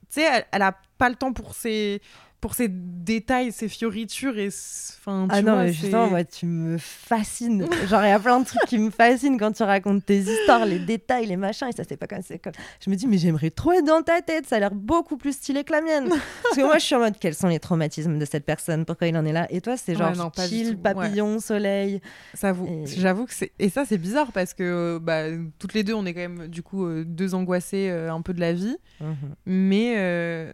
tu 0.09 0.21
sais, 0.21 0.27
elle, 0.31 0.45
elle 0.51 0.61
a 0.61 0.75
pas 0.97 1.09
le 1.09 1.15
temps 1.15 1.33
pour 1.33 1.53
ses, 1.53 2.01
pour 2.41 2.53
ses 2.55 2.67
détails, 2.69 3.51
ses 3.51 3.67
fioritures 3.67 4.37
et. 4.37 4.47
Enfin, 4.47 5.27
tu 5.29 5.35
Ah 5.35 5.41
non, 5.41 5.53
vois, 5.53 5.63
mais 5.63 5.67
c'est- 5.69 5.73
justement, 5.81 6.07
moi, 6.07 6.23
tu 6.23 6.45
me 6.45 6.77
fascines. 6.77 7.65
Genre, 7.89 8.03
il 8.03 8.09
y 8.09 8.11
a 8.11 8.19
plein 8.19 8.39
de 8.39 8.45
trucs 8.45 8.61
qui 8.67 8.77
me 8.77 8.89
fascinent 8.91 9.37
quand 9.37 9.51
tu 9.51 9.63
racontes 9.63 10.05
tes 10.05 10.19
histoires, 10.19 10.65
les 10.65 10.79
détails, 10.79 11.25
les 11.25 11.35
machins, 11.37 11.67
et 11.67 11.71
ça, 11.75 11.83
c'est 11.87 11.97
pas 11.97 12.07
comme 12.07 12.21
c'est 12.21 12.39
comme. 12.39 12.53
Je 12.83 12.89
me 12.89 12.95
dis, 12.95 13.07
mais 13.07 13.17
j'aimerais 13.17 13.49
trop 13.49 13.71
être 13.73 13.85
dans 13.85 14.01
ta 14.03 14.21
tête, 14.21 14.45
ça 14.47 14.57
a 14.57 14.59
l'air 14.59 14.73
beaucoup 14.73 15.17
plus 15.17 15.33
stylé 15.33 15.63
que 15.63 15.71
la 15.73 15.81
mienne. 15.81 16.09
Parce 16.43 16.55
que 16.55 16.61
moi, 16.61 16.77
je 16.77 16.85
suis 16.85 16.95
en 16.95 16.99
mode, 16.99 17.17
quels 17.19 17.35
sont 17.35 17.47
les 17.47 17.59
traumatismes 17.59 18.17
de 18.19 18.25
cette 18.25 18.45
personne? 18.45 18.85
Pourquoi 18.85 19.07
il 19.07 19.17
en 19.17 19.25
est 19.25 19.33
là? 19.33 19.47
Et 19.49 19.59
toi, 19.61 19.75
c'est 19.77 19.93
Ouais, 19.93 19.97
genre 19.97 20.15
non, 20.15 20.29
pas 20.29 20.47
du 20.47 20.55
chill, 20.55 20.69
ouais. 20.69 20.75
papillon, 20.75 21.39
soleil. 21.39 22.01
Ça 22.33 22.51
vous- 22.53 22.67
Et- 22.67 22.85
J'avoue 22.87 23.25
que 23.25 23.33
c'est. 23.33 23.51
Et 23.59 23.69
ça, 23.69 23.85
c'est 23.85 23.97
bizarre 23.97 24.31
parce 24.31 24.53
que 24.53 24.63
euh, 24.63 24.99
bah, 24.99 25.23
toutes 25.59 25.73
les 25.73 25.83
deux, 25.83 25.93
on 25.93 26.05
est 26.05 26.13
quand 26.13 26.19
même, 26.21 26.47
du 26.47 26.63
coup, 26.63 26.85
euh, 26.85 27.03
deux 27.05 27.33
angoissées 27.35 27.89
euh, 27.89 28.11
un 28.13 28.21
peu 28.21 28.33
de 28.33 28.39
la 28.39 28.53
vie. 28.53 28.77
Mais 29.45 29.95
euh, 29.97 30.53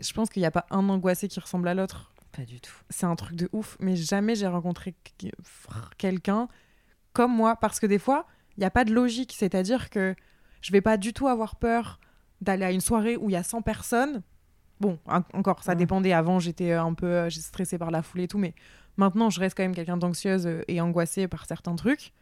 je 0.00 0.12
pense 0.12 0.28
qu'il 0.30 0.40
n'y 0.40 0.46
a 0.46 0.50
pas 0.50 0.66
un 0.70 0.88
angoissé 0.88 1.28
qui 1.28 1.40
ressemble 1.40 1.68
à 1.68 1.74
l'autre. 1.74 2.12
Pas 2.32 2.44
du 2.44 2.60
tout. 2.60 2.72
c'est 2.90 3.06
un 3.06 3.16
truc 3.16 3.34
de 3.36 3.48
ouf, 3.52 3.76
mais 3.80 3.96
jamais 3.96 4.34
j'ai 4.34 4.46
rencontré 4.46 4.94
qu- 5.18 5.30
quelqu'un 5.96 6.48
comme 7.12 7.34
moi, 7.34 7.56
parce 7.56 7.80
que 7.80 7.86
des 7.86 7.98
fois, 7.98 8.26
il 8.56 8.60
n'y 8.60 8.66
a 8.66 8.70
pas 8.70 8.84
de 8.84 8.92
logique, 8.92 9.34
c'est-à-dire 9.36 9.90
que 9.90 10.14
je 10.60 10.70
vais 10.72 10.80
pas 10.82 10.96
du 10.96 11.12
tout 11.12 11.26
avoir 11.26 11.56
peur 11.56 11.98
d'aller 12.40 12.64
à 12.64 12.70
une 12.70 12.80
soirée 12.80 13.16
où 13.16 13.28
il 13.30 13.32
y 13.32 13.36
a 13.36 13.42
100 13.42 13.62
personnes. 13.62 14.22
Bon, 14.78 14.98
en- 15.06 15.22
encore, 15.32 15.64
ça 15.64 15.72
Ouais. 15.72 15.76
dépendait. 15.76 16.12
Avant, 16.12 16.38
j'étais 16.38 16.72
un 16.72 16.94
peu 16.94 17.06
euh, 17.06 17.30
stressée 17.30 17.78
par 17.78 17.90
la 17.90 18.02
foule 18.02 18.20
et 18.20 18.28
tout, 18.28 18.38
mais 18.38 18.54
maintenant, 18.96 19.30
je 19.30 19.40
reste 19.40 19.56
quand 19.56 19.64
même 19.64 19.74
quelqu'un 19.74 19.96
d'anxieuse 19.96 20.46
euh, 20.46 20.62
et 20.68 20.80
angoissée 20.80 21.26
par 21.26 21.46
certains 21.46 21.74
trucs. 21.74 22.12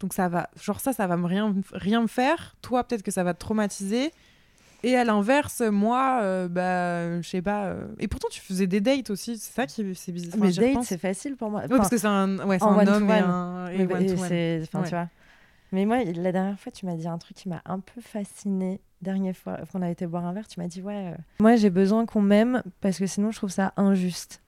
Donc 0.00 0.14
ça 0.14 0.28
va, 0.28 0.48
genre 0.62 0.80
ça, 0.80 0.92
ça 0.94 1.06
va 1.06 1.16
me 1.18 1.26
rien, 1.26 1.54
rien 1.72 2.00
me 2.00 2.06
faire. 2.06 2.56
Toi, 2.62 2.84
peut-être 2.84 3.02
que 3.02 3.10
ça 3.10 3.24
va 3.24 3.34
te 3.34 3.40
traumatiser. 3.40 4.12
Et 4.86 4.96
à 4.96 5.04
l'inverse, 5.04 5.60
moi, 5.62 6.20
euh, 6.22 6.46
bah, 6.48 7.20
je 7.22 7.28
sais 7.28 7.40
pas. 7.42 7.64
euh, 7.66 7.86
Et 7.98 8.06
pourtant, 8.08 8.28
tu 8.30 8.40
faisais 8.40 8.66
des 8.66 8.80
dates 8.80 9.10
aussi. 9.10 9.38
C'est 9.38 9.52
ça 9.54 9.66
qui 9.66 9.94
c'est 9.94 10.12
bizarre. 10.12 10.34
Enfin, 10.34 10.44
Mais 10.44 10.52
j'y 10.52 10.60
date, 10.60 10.68
repense. 10.70 10.86
c'est 10.88 10.98
facile 10.98 11.36
pour 11.36 11.50
moi. 11.50 11.62
Enfin, 11.64 11.76
parce 11.78 11.88
que 11.88 11.96
c'est 11.98 12.06
un, 12.06 12.38
ouais, 12.46 12.58
c'est 12.58 12.64
en 12.64 12.78
un 12.78 12.86
one-to-one. 12.86 13.02
homme 13.02 13.10
et 13.10 13.12
un 13.18 13.66
et 13.68 13.78
Mais 13.78 13.86
bah, 13.86 13.94
one-to-one. 13.98 14.28
c'est- 14.28 14.60
enfin, 14.64 14.80
Ouais. 14.80 14.84
tu 14.84 14.90
vois. 14.94 15.08
Mais 15.72 15.86
moi, 15.86 16.04
la 16.04 16.32
dernière 16.32 16.58
fois, 16.60 16.70
tu 16.70 16.86
m'as 16.86 16.94
dit 16.94 17.08
un 17.08 17.18
truc 17.18 17.36
qui 17.36 17.48
m'a 17.48 17.62
un 17.64 17.80
peu 17.80 18.00
fascinée. 18.00 18.80
Dernière 19.02 19.36
fois 19.36 19.58
qu'on 19.72 19.82
a 19.82 19.90
été 19.90 20.06
boire 20.06 20.24
un 20.24 20.32
verre, 20.32 20.46
tu 20.48 20.60
m'as 20.60 20.66
dit 20.68 20.80
ouais. 20.82 21.12
euh, 21.12 21.16
Moi, 21.40 21.56
j'ai 21.56 21.70
besoin 21.70 22.06
qu'on 22.06 22.22
m'aime 22.22 22.62
parce 22.80 22.98
que 22.98 23.06
sinon, 23.06 23.30
je 23.32 23.38
trouve 23.38 23.50
ça 23.50 23.72
injuste. 23.76 24.40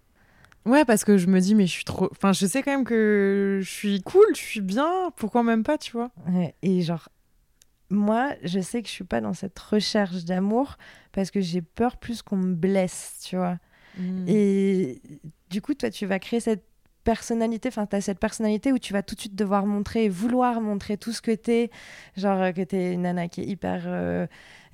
Ouais, 0.67 0.85
parce 0.85 1.05
que 1.05 1.17
je 1.17 1.27
me 1.29 1.41
dis, 1.41 1.55
mais 1.55 1.67
je 1.67 1.73
suis 1.73 1.85
trop. 1.85 2.09
Enfin, 2.11 2.33
je 2.33 2.45
sais 2.47 2.63
quand 2.63 2.73
même 2.73 2.85
que 2.85 3.61
je 3.63 3.69
suis 3.71 4.03
cool, 4.03 4.25
je 4.35 4.41
suis 4.41 4.61
bien. 4.61 5.11
Pourquoi 5.17 5.43
même 5.43 5.63
pas, 5.63 5.79
tu 5.79 5.93
vois 5.93 6.11
Ouais, 6.29 6.55
Et 6.63 6.81
genre, 6.83 7.09
moi, 7.91 8.35
je 8.43 8.61
sais 8.61 8.83
que 8.83 8.89
je 8.89 8.93
suis 8.93 9.05
pas 9.05 9.21
dans 9.21 9.35
cette 9.35 9.59
recherche 9.59 10.25
d'amour 10.25 10.77
parce 11.13 11.31
que 11.31 11.41
j'ai 11.41 11.63
peur 11.63 11.97
plus 11.97 12.23
qu'on 12.23 12.37
me 12.37 12.55
blesse, 12.55 13.21
tu 13.25 13.37
vois. 13.37 13.59
Mm. 13.99 14.25
Et 14.29 15.01
du 15.51 15.63
coup, 15.63 15.75
toi, 15.75 15.91
tu 15.91 16.07
vas 16.07 16.19
créer 16.19 16.41
cette 16.41 16.65
personnalité, 17.07 17.69
enfin, 17.69 17.87
tu 17.87 17.95
as 17.95 18.01
cette 18.01 18.19
personnalité 18.19 18.73
où 18.73 18.79
tu 18.79 18.93
vas 18.93 19.03
tout 19.03 19.15
de 19.15 19.21
suite 19.21 19.37
devoir 19.37 19.65
montrer, 19.65 20.09
vouloir 20.09 20.61
montrer 20.61 20.97
tout 20.97 21.13
ce 21.13 21.23
que 21.23 21.31
tu 21.31 21.53
es. 21.53 21.71
Genre 22.17 22.43
euh, 22.43 22.53
que 22.53 22.63
tu 22.63 22.77
es 22.77 22.93
une 22.93 23.03
nana 23.03 23.29
qui 23.29 23.43
est 23.43 23.47
hyper 23.47 23.85
euh, 23.87 24.27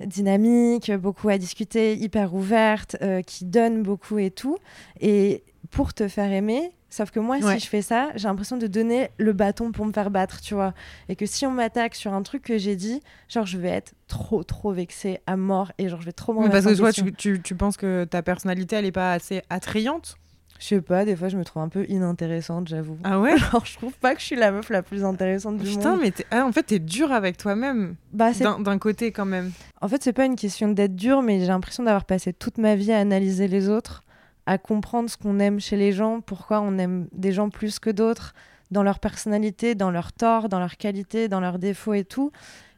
dynamique, 0.03 0.91
beaucoup 0.91 1.29
à 1.29 1.37
discuter, 1.37 1.95
hyper 1.95 2.33
ouverte, 2.33 2.97
euh, 3.03 3.21
qui 3.21 3.45
donne 3.45 3.83
beaucoup 3.83 4.17
et 4.17 4.31
tout. 4.31 4.57
Et 4.99 5.43
pour 5.69 5.93
te 5.93 6.07
faire 6.07 6.31
aimer, 6.31 6.71
sauf 6.93 7.11
que 7.11 7.19
moi, 7.19 7.37
Ouais. 7.37 7.53
si 7.59 7.65
je 7.65 7.69
fais 7.69 7.81
ça, 7.81 8.09
j'ai 8.15 8.27
l'impression 8.27 8.57
de 8.57 8.67
donner 8.67 9.09
le 9.17 9.33
bâton 9.33 9.71
pour 9.71 9.85
me 9.85 9.91
faire 9.91 10.11
battre, 10.11 10.41
tu 10.41 10.53
vois. 10.53 10.73
Et 11.09 11.15
que 11.15 11.25
si 11.25 11.45
on 11.45 11.51
m'attaque 11.51 11.95
sur 11.95 12.13
un 12.13 12.21
truc 12.23 12.43
que 12.43 12.57
j'ai 12.57 12.75
dit, 12.75 13.01
genre, 13.29 13.45
je 13.45 13.57
vais 13.57 13.69
être 13.69 13.93
trop, 14.07 14.43
trop 14.43 14.71
vexée 14.71 15.19
à 15.25 15.35
mort 15.35 15.71
et 15.77 15.89
genre, 15.89 15.99
je 16.01 16.05
vais 16.05 16.11
trop 16.11 16.33
m'en 16.33 16.41
Mais 16.41 16.49
parce 16.49 16.65
que 16.65 16.75
toi, 16.75 16.91
tu, 16.91 17.11
tu, 17.13 17.41
tu 17.41 17.55
penses 17.55 17.77
que 17.77 18.03
ta 18.05 18.21
personnalité, 18.21 18.75
elle 18.75 18.85
est 18.85 18.91
pas 18.91 19.13
assez 19.13 19.41
attrayante? 19.49 20.17
Je 20.59 20.67
sais 20.67 20.81
pas, 20.81 21.03
des 21.03 21.15
fois 21.15 21.27
je 21.27 21.35
me 21.35 21.43
trouve 21.43 21.61
un 21.63 21.67
peu 21.67 21.85
inintéressante, 21.89 22.69
j'avoue. 22.69 22.97
Ah 23.03 23.19
ouais? 23.19 23.37
Genre, 23.51 23.65
je 23.65 23.73
trouve 23.75 23.91
pas 23.93 24.13
que 24.15 24.21
je 24.21 24.25
suis 24.27 24.35
la 24.37 24.51
meuf 24.51 24.69
la 24.69 24.81
plus 24.81 25.03
intéressante 25.03 25.57
du 25.57 25.65
Putain, 25.69 25.91
monde. 25.93 25.99
mais 26.03 26.11
t'es- 26.11 26.25
ah, 26.31 26.45
en 26.45 26.51
fait, 26.53 26.63
t'es 26.63 26.79
dur 26.79 27.11
avec 27.11 27.35
toi-même. 27.35 27.95
Bah, 28.13 28.31
D'un 28.59 28.77
côté, 28.77 29.11
quand 29.11 29.25
même. 29.25 29.51
En 29.81 29.89
fait, 29.89 30.01
c'est 30.03 30.13
pas 30.13 30.23
une 30.25 30.37
question 30.37 30.69
d'être 30.69 30.95
dur, 30.95 31.21
mais 31.21 31.39
j'ai 31.41 31.47
l'impression 31.47 31.83
d'avoir 31.83 32.05
passé 32.05 32.31
toute 32.31 32.59
ma 32.59 32.75
vie 32.75 32.93
à 32.93 32.99
analyser 32.99 33.49
les 33.49 33.67
autres, 33.67 34.03
à 34.45 34.57
comprendre 34.57 35.09
ce 35.09 35.17
qu'on 35.17 35.39
aime 35.39 35.59
chez 35.59 35.77
les 35.77 35.91
gens, 35.91 36.21
pourquoi 36.21 36.61
on 36.61 36.77
aime 36.77 37.07
des 37.11 37.31
gens 37.31 37.49
plus 37.49 37.79
que 37.79 37.89
d'autres, 37.89 38.33
dans 38.71 38.83
leur 38.83 38.99
personnalité, 38.99 39.75
dans 39.75 39.91
leurs 39.91 40.11
torts, 40.11 40.49
dans 40.49 40.59
leurs 40.59 40.77
qualités, 40.77 41.27
dans 41.27 41.39
leurs 41.39 41.59
défauts 41.59 41.93
et 41.93 42.03
tout. 42.03 42.31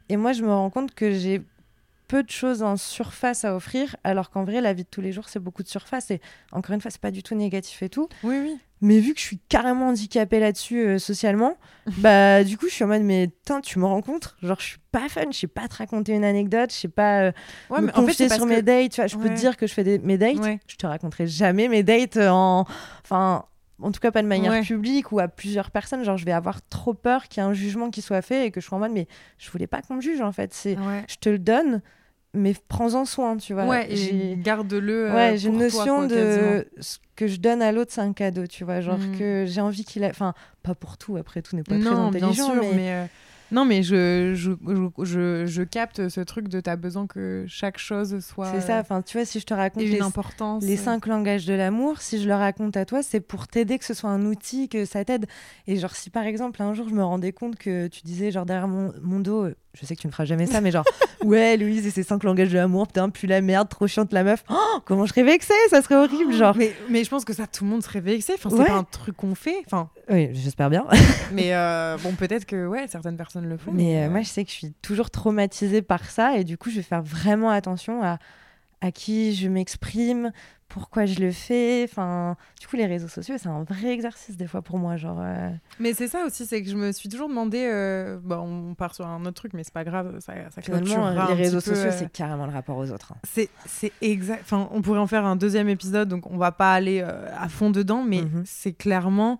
Et 0.08 0.16
moi, 0.16 0.32
je 0.32 0.42
me 0.42 0.52
rends 0.52 0.70
compte 0.70 0.94
que 0.94 1.12
j'ai 1.12 1.42
peu 2.08 2.22
de 2.22 2.30
choses 2.30 2.62
en 2.62 2.76
surface 2.76 3.44
à 3.44 3.54
offrir, 3.56 3.96
alors 4.04 4.30
qu'en 4.30 4.44
vrai, 4.44 4.60
la 4.60 4.72
vie 4.72 4.84
de 4.84 4.88
tous 4.88 5.00
les 5.00 5.12
jours, 5.12 5.28
c'est 5.28 5.40
beaucoup 5.40 5.62
de 5.62 5.68
surface. 5.68 6.10
Et 6.10 6.20
encore 6.52 6.74
une 6.74 6.80
fois, 6.80 6.90
c'est 6.90 7.00
pas 7.00 7.10
du 7.10 7.22
tout 7.22 7.34
négatif 7.34 7.82
et 7.82 7.88
tout. 7.88 8.08
Oui, 8.22 8.38
oui. 8.42 8.58
Mais 8.82 8.98
vu 9.00 9.14
que 9.14 9.20
je 9.20 9.24
suis 9.24 9.38
carrément 9.48 9.88
handicapée 9.88 10.38
là-dessus 10.38 10.80
euh, 10.86 10.98
socialement, 10.98 11.56
bah 11.98 12.44
du 12.44 12.58
coup 12.58 12.68
je 12.68 12.74
suis 12.74 12.84
en 12.84 12.88
mode 12.88 13.00
mais 13.02 13.28
putain 13.28 13.62
tu 13.62 13.78
me 13.78 13.86
rencontres 13.86 14.36
genre 14.42 14.58
je 14.60 14.66
suis 14.66 14.78
pas 14.92 15.08
fun, 15.08 15.22
je 15.32 15.38
sais 15.38 15.46
pas 15.46 15.66
te 15.66 15.76
raconter 15.76 16.12
une 16.12 16.24
anecdote, 16.24 16.70
je 16.70 16.76
sais 16.80 16.88
pas 16.88 17.22
euh, 17.22 17.32
Ouais, 17.70 17.80
me 17.80 17.86
mais 17.86 17.96
en 17.96 18.06
fait, 18.06 18.28
sur 18.28 18.38
que... 18.44 18.44
mes 18.44 18.60
dates, 18.60 18.90
tu 18.90 19.00
vois, 19.00 19.06
je 19.06 19.16
peux 19.16 19.30
te 19.30 19.34
dire 19.34 19.56
que 19.56 19.66
je 19.66 19.72
fais 19.72 19.82
des, 19.82 19.98
mes 19.98 20.18
dates, 20.18 20.36
Ouais. 20.40 20.60
je 20.66 20.76
te 20.76 20.86
raconterai 20.86 21.26
jamais 21.26 21.68
mes 21.68 21.82
dates 21.82 22.18
euh, 22.18 22.28
en 22.28 22.66
enfin 23.02 23.46
en 23.82 23.92
tout 23.92 24.00
cas 24.00 24.10
pas 24.10 24.22
de 24.22 24.26
manière 24.28 24.52
Ouais. 24.52 24.62
publique 24.62 25.12
ou 25.12 25.18
à 25.18 25.28
plusieurs 25.28 25.70
personnes, 25.70 26.02
genre 26.04 26.16
je 26.16 26.24
vais 26.24 26.32
avoir 26.32 26.60
trop 26.68 26.94
peur 26.94 27.28
qu'il 27.28 27.42
y 27.42 27.46
ait 27.46 27.48
un 27.48 27.52
jugement 27.52 27.90
qui 27.90 28.02
soit 28.02 28.22
fait 28.22 28.46
et 28.46 28.50
que 28.50 28.60
je 28.60 28.66
sois 28.66 28.76
en 28.78 28.80
mode 28.80 28.92
mais 28.92 29.06
je 29.38 29.50
voulais 29.50 29.66
pas 29.66 29.82
qu'on 29.82 29.96
me 29.96 30.00
juge 30.00 30.20
en 30.20 30.32
fait, 30.32 30.52
c'est 30.54 30.78
Ouais. 30.78 31.04
je 31.08 31.16
te 31.16 31.28
le 31.28 31.38
donne 31.38 31.82
mais 32.34 32.52
prends-en 32.68 33.06
soin, 33.06 33.38
tu 33.38 33.54
vois. 33.54 33.64
Ouais, 33.64 33.86
et 33.90 34.36
garde-le. 34.36 35.10
euh, 35.10 35.14
Ouais, 35.14 35.38
j'ai 35.38 35.48
une 35.48 35.54
toi, 35.54 35.62
notion 35.64 35.96
quoi, 36.00 36.06
de 36.08 36.68
ce 36.80 36.98
que 37.14 37.26
je 37.28 37.36
donne 37.36 37.62
à 37.62 37.72
l'autre, 37.72 37.92
c'est 37.94 38.02
un 38.02 38.12
cadeau, 38.12 38.46
tu 38.46 38.62
vois. 38.62 38.82
Genre 38.82 38.98
Mhm. 38.98 39.16
que 39.18 39.44
j'ai 39.46 39.62
envie 39.62 39.84
qu'il 39.86 40.04
a. 40.04 40.08
Enfin, 40.10 40.34
pas 40.62 40.74
pour 40.74 40.98
tout, 40.98 41.16
après 41.16 41.40
tout 41.40 41.56
n'est 41.56 41.62
pas 41.62 41.78
très 41.78 41.88
bien 41.88 42.06
intelligent, 42.08 42.44
sûr, 42.52 42.60
mais. 42.60 42.74
mais, 42.74 42.92
euh, 42.92 43.06
non, 43.52 43.64
mais 43.64 43.82
je, 43.82 44.32
je, 44.34 44.52
je, 44.66 45.04
je, 45.04 45.46
je 45.46 45.62
capte 45.62 46.08
ce 46.08 46.20
truc 46.20 46.48
de 46.48 46.60
t'as 46.60 46.76
besoin 46.76 47.06
que 47.06 47.44
chaque 47.46 47.78
chose 47.78 48.18
soit. 48.24 48.52
C'est 48.52 48.60
ça, 48.60 48.80
enfin, 48.80 49.02
tu 49.02 49.16
vois, 49.16 49.24
si 49.24 49.40
je 49.40 49.46
te 49.46 49.54
raconte 49.54 49.82
les, 49.82 50.00
importance. 50.00 50.64
les 50.64 50.76
cinq 50.76 51.06
langages 51.06 51.46
de 51.46 51.54
l'amour, 51.54 52.00
si 52.00 52.20
je 52.20 52.26
le 52.26 52.34
raconte 52.34 52.76
à 52.76 52.84
toi, 52.84 53.02
c'est 53.02 53.20
pour 53.20 53.48
t'aider, 53.48 53.78
que 53.78 53.84
ce 53.84 53.94
soit 53.94 54.10
un 54.10 54.24
outil, 54.24 54.68
que 54.68 54.84
ça 54.84 55.04
t'aide. 55.04 55.26
Et 55.66 55.76
genre, 55.76 55.94
si 55.94 56.10
par 56.10 56.24
exemple, 56.24 56.62
un 56.62 56.74
jour, 56.74 56.88
je 56.88 56.94
me 56.94 57.04
rendais 57.04 57.32
compte 57.32 57.56
que 57.56 57.86
tu 57.88 58.02
disais, 58.02 58.30
genre, 58.30 58.46
derrière 58.46 58.68
mon, 58.68 58.92
mon 59.02 59.20
dos, 59.20 59.44
euh, 59.44 59.54
je 59.78 59.86
sais 59.86 59.94
que 59.96 60.00
tu 60.00 60.06
ne 60.06 60.12
feras 60.12 60.24
jamais 60.24 60.46
ça, 60.46 60.60
mais 60.60 60.70
genre, 60.70 60.84
ouais, 61.24 61.56
Louise 61.56 61.86
et 61.86 61.90
ses 61.90 62.02
cinq 62.02 62.24
langages 62.24 62.50
de 62.50 62.54
l'amour, 62.56 62.86
putain, 62.86 63.08
puis 63.10 63.28
la 63.28 63.40
merde, 63.40 63.68
trop 63.68 63.86
chiante 63.86 64.12
la 64.12 64.24
meuf. 64.24 64.42
Oh, 64.50 64.80
comment 64.84 65.04
je 65.06 65.10
serais 65.12 65.22
vexée, 65.22 65.52
ça 65.70 65.82
serait 65.82 65.96
horrible, 65.96 66.32
genre. 66.32 66.56
Mais, 66.56 66.72
mais 66.88 67.04
je 67.04 67.10
pense 67.10 67.24
que 67.24 67.32
ça, 67.32 67.46
tout 67.46 67.64
le 67.64 67.70
monde 67.70 67.82
serait 67.82 68.00
vexé. 68.00 68.32
Enfin, 68.34 68.50
c'est 68.50 68.56
Ouais. 68.56 68.66
pas 68.66 68.74
un 68.74 68.84
truc 68.84 69.16
qu'on 69.16 69.34
fait. 69.34 69.56
Enfin, 69.66 69.90
Oui, 70.10 70.30
j'espère 70.32 70.70
bien. 70.70 70.86
mais 71.32 71.54
euh, 71.54 71.96
bon, 72.02 72.12
peut-être 72.12 72.46
que 72.46 72.66
ouais, 72.66 72.86
certaines 72.88 73.16
personnes 73.16 73.48
le 73.48 73.56
font. 73.56 73.72
Mais 73.72 73.98
euh, 74.02 74.06
euh, 74.06 74.10
moi, 74.10 74.20
je 74.22 74.28
sais 74.28 74.44
que 74.44 74.50
je 74.50 74.56
suis 74.56 74.72
toujours 74.82 75.10
traumatisée 75.10 75.82
par 75.82 76.04
ça 76.10 76.36
et 76.38 76.44
du 76.44 76.56
coup, 76.58 76.70
je 76.70 76.76
vais 76.76 76.82
faire 76.82 77.02
vraiment 77.02 77.50
attention 77.50 78.02
à, 78.02 78.18
à 78.80 78.92
qui 78.92 79.34
je 79.34 79.48
m'exprime, 79.48 80.32
pourquoi 80.68 81.06
je 81.06 81.20
le 81.20 81.30
fais. 81.32 81.84
Enfin, 81.88 82.36
du 82.60 82.66
coup, 82.66 82.76
les 82.76 82.84
réseaux 82.86 83.08
sociaux, 83.08 83.36
c'est 83.38 83.48
un 83.48 83.62
vrai 83.64 83.88
exercice 83.88 84.36
des 84.36 84.46
fois 84.46 84.60
pour 84.62 84.78
moi. 84.78 84.96
Genre, 84.96 85.18
euh, 85.20 85.50
Mais 85.80 85.94
c'est 85.94 86.08
ça 86.08 86.24
aussi, 86.26 86.44
c'est 86.44 86.62
que 86.62 86.68
je 86.68 86.76
me 86.76 86.92
suis 86.92 87.08
toujours 87.08 87.28
demandé. 87.28 87.66
euh, 87.72 88.18
bon, 88.22 88.36
on 88.70 88.74
part 88.74 88.94
sur 88.94 89.06
un 89.06 89.20
autre 89.22 89.32
truc, 89.34 89.54
mais 89.54 89.64
c'est 89.64 89.72
pas 89.72 89.84
grave. 89.84 90.18
Ça, 90.20 90.34
ça 90.50 90.60
finalement, 90.60 91.10
les 91.28 91.34
réseaux 91.34 91.60
sociaux, 91.60 91.88
euh, 91.90 91.96
c'est 91.98 92.12
carrément 92.12 92.46
le 92.46 92.52
rapport 92.52 92.76
aux 92.76 92.90
autres. 92.90 93.12
hein. 93.12 93.20
C'est, 93.24 93.92
exact. 94.02 94.40
Enfin, 94.42 94.68
on 94.72 94.82
pourrait 94.82 94.98
en 95.00 95.06
faire 95.06 95.24
un 95.24 95.36
deuxième 95.36 95.68
épisode, 95.68 96.08
donc 96.08 96.30
on 96.30 96.36
va 96.36 96.52
pas 96.52 96.72
aller 96.74 97.00
à 97.00 97.48
fond 97.48 97.70
dedans, 97.70 98.02
mais 98.04 98.22
Mhm. 98.22 98.42
c'est 98.44 98.72
clairement 98.72 99.38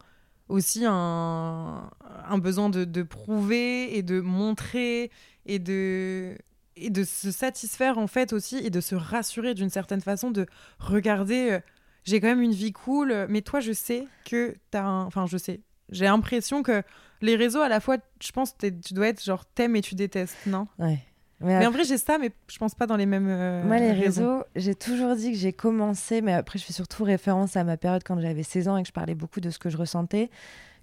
aussi 0.49 0.85
un, 0.87 1.91
un 2.29 2.39
besoin 2.39 2.69
de, 2.71 2.85
de 2.85 3.03
prouver 3.03 3.99
et 3.99 4.03
de 4.03 4.21
montrer 4.21 5.11
et 5.45 5.59
de 5.59 6.39
et 6.77 6.91
de 6.91 7.05
se 7.05 7.31
satisfaire 7.31 7.99
en 7.99 8.07
fait 8.07 8.33
aussi 8.33 8.59
et 8.59 8.71
de 8.71 8.81
se 8.81 8.95
rassurer 8.95 9.55
d'une 9.55 9.71
certaine 9.71 10.01
façon 10.01 10.31
de 10.31 10.47
regarder 10.79 11.51
euh, 11.53 11.61
j'ai 12.05 12.21
quand 12.21 12.29
même 12.29 12.43
une 12.43 12.53
vie 12.53 12.73
cool 12.73 13.11
euh, 13.13 13.27
mais 13.29 13.41
toi 13.43 13.61
je 13.61 13.73
sais 13.73 14.07
que 14.25 14.55
t'as 14.71 14.83
un 14.83 15.05
enfin 15.05 15.27
je 15.27 15.39
sais 15.39 15.61
j'ai 15.91 16.05
l'impression 16.05 16.63
que 16.63 16.83
les 17.23 17.37
réseaux 17.37 17.61
à 17.61 17.69
la 17.69 17.81
fois 17.81 17.97
je 18.23 18.31
pense 18.33 18.57
t'es- 18.57 18.73
tu 18.79 18.95
dois 18.95 19.09
être 19.09 19.23
genre 19.25 19.45
t'aimes 19.47 19.77
et 19.77 19.81
tu 19.81 19.95
détestes 19.95 20.37
non? 20.47 20.67
Ouais. 20.79 20.99
mais 21.41 21.67
en 21.67 21.71
vrai 21.71 21.85
j'ai 21.85 21.97
ça 21.99 22.19
mais 22.19 22.31
je 22.49 22.59
pense 22.59 22.75
pas 22.75 22.87
dans 22.87 22.97
les 22.97 23.07
mêmes 23.07 23.29
euh, 23.29 23.65
Moi, 23.65 23.79
les 23.79 23.93
raisons. 23.93 24.23
réseaux, 24.39 24.45
j'ai 24.55 24.75
toujours 24.75 25.17
dit 25.17 25.33
que 25.33 25.39
j'ai 25.39 25.53
commencé, 25.53 26.21
mais 26.23 26.33
après, 26.33 26.59
je 26.59 26.65
fais 26.65 26.73
surtout 26.73 27.05
référence 27.05 27.57
à 27.57 27.65
ma 27.65 27.77
période 27.77 28.03
quand 28.05 28.19
j'avais 28.21 28.43
16 28.43 28.69
ans 28.69 28.77
et 28.77 28.83
que 28.83 28.89
je 28.89 28.93
parlais 28.93 29.15
beaucoup 29.15 29.41
de 29.41 29.51
ce 29.51 29.59
que 29.59 29.69
je 29.71 29.77
ressentais, 29.77 30.31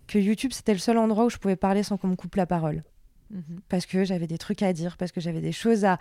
que 0.08 0.20
YouTube, 0.20 0.52
c'était 0.54 0.74
le 0.74 0.80
seul 0.80 0.98
endroit 0.98 1.26
où 1.26 1.30
je 1.30 1.38
pouvais 1.38 1.56
parler 1.56 1.82
sans 1.84 1.98
qu'on 1.98 2.08
me 2.10 2.16
coupe 2.16 2.36
la 2.36 2.46
parole. 2.46 2.84
Mhm. 3.34 3.62
Parce 3.68 3.86
que 3.86 4.04
j'avais 4.06 4.28
des 4.28 4.38
trucs 4.38 4.62
à 4.62 4.72
dire, 4.74 4.96
parce 4.96 5.12
que 5.12 5.20
j'avais 5.20 5.42
des 5.42 5.52
choses 5.52 5.84
à... 5.86 5.98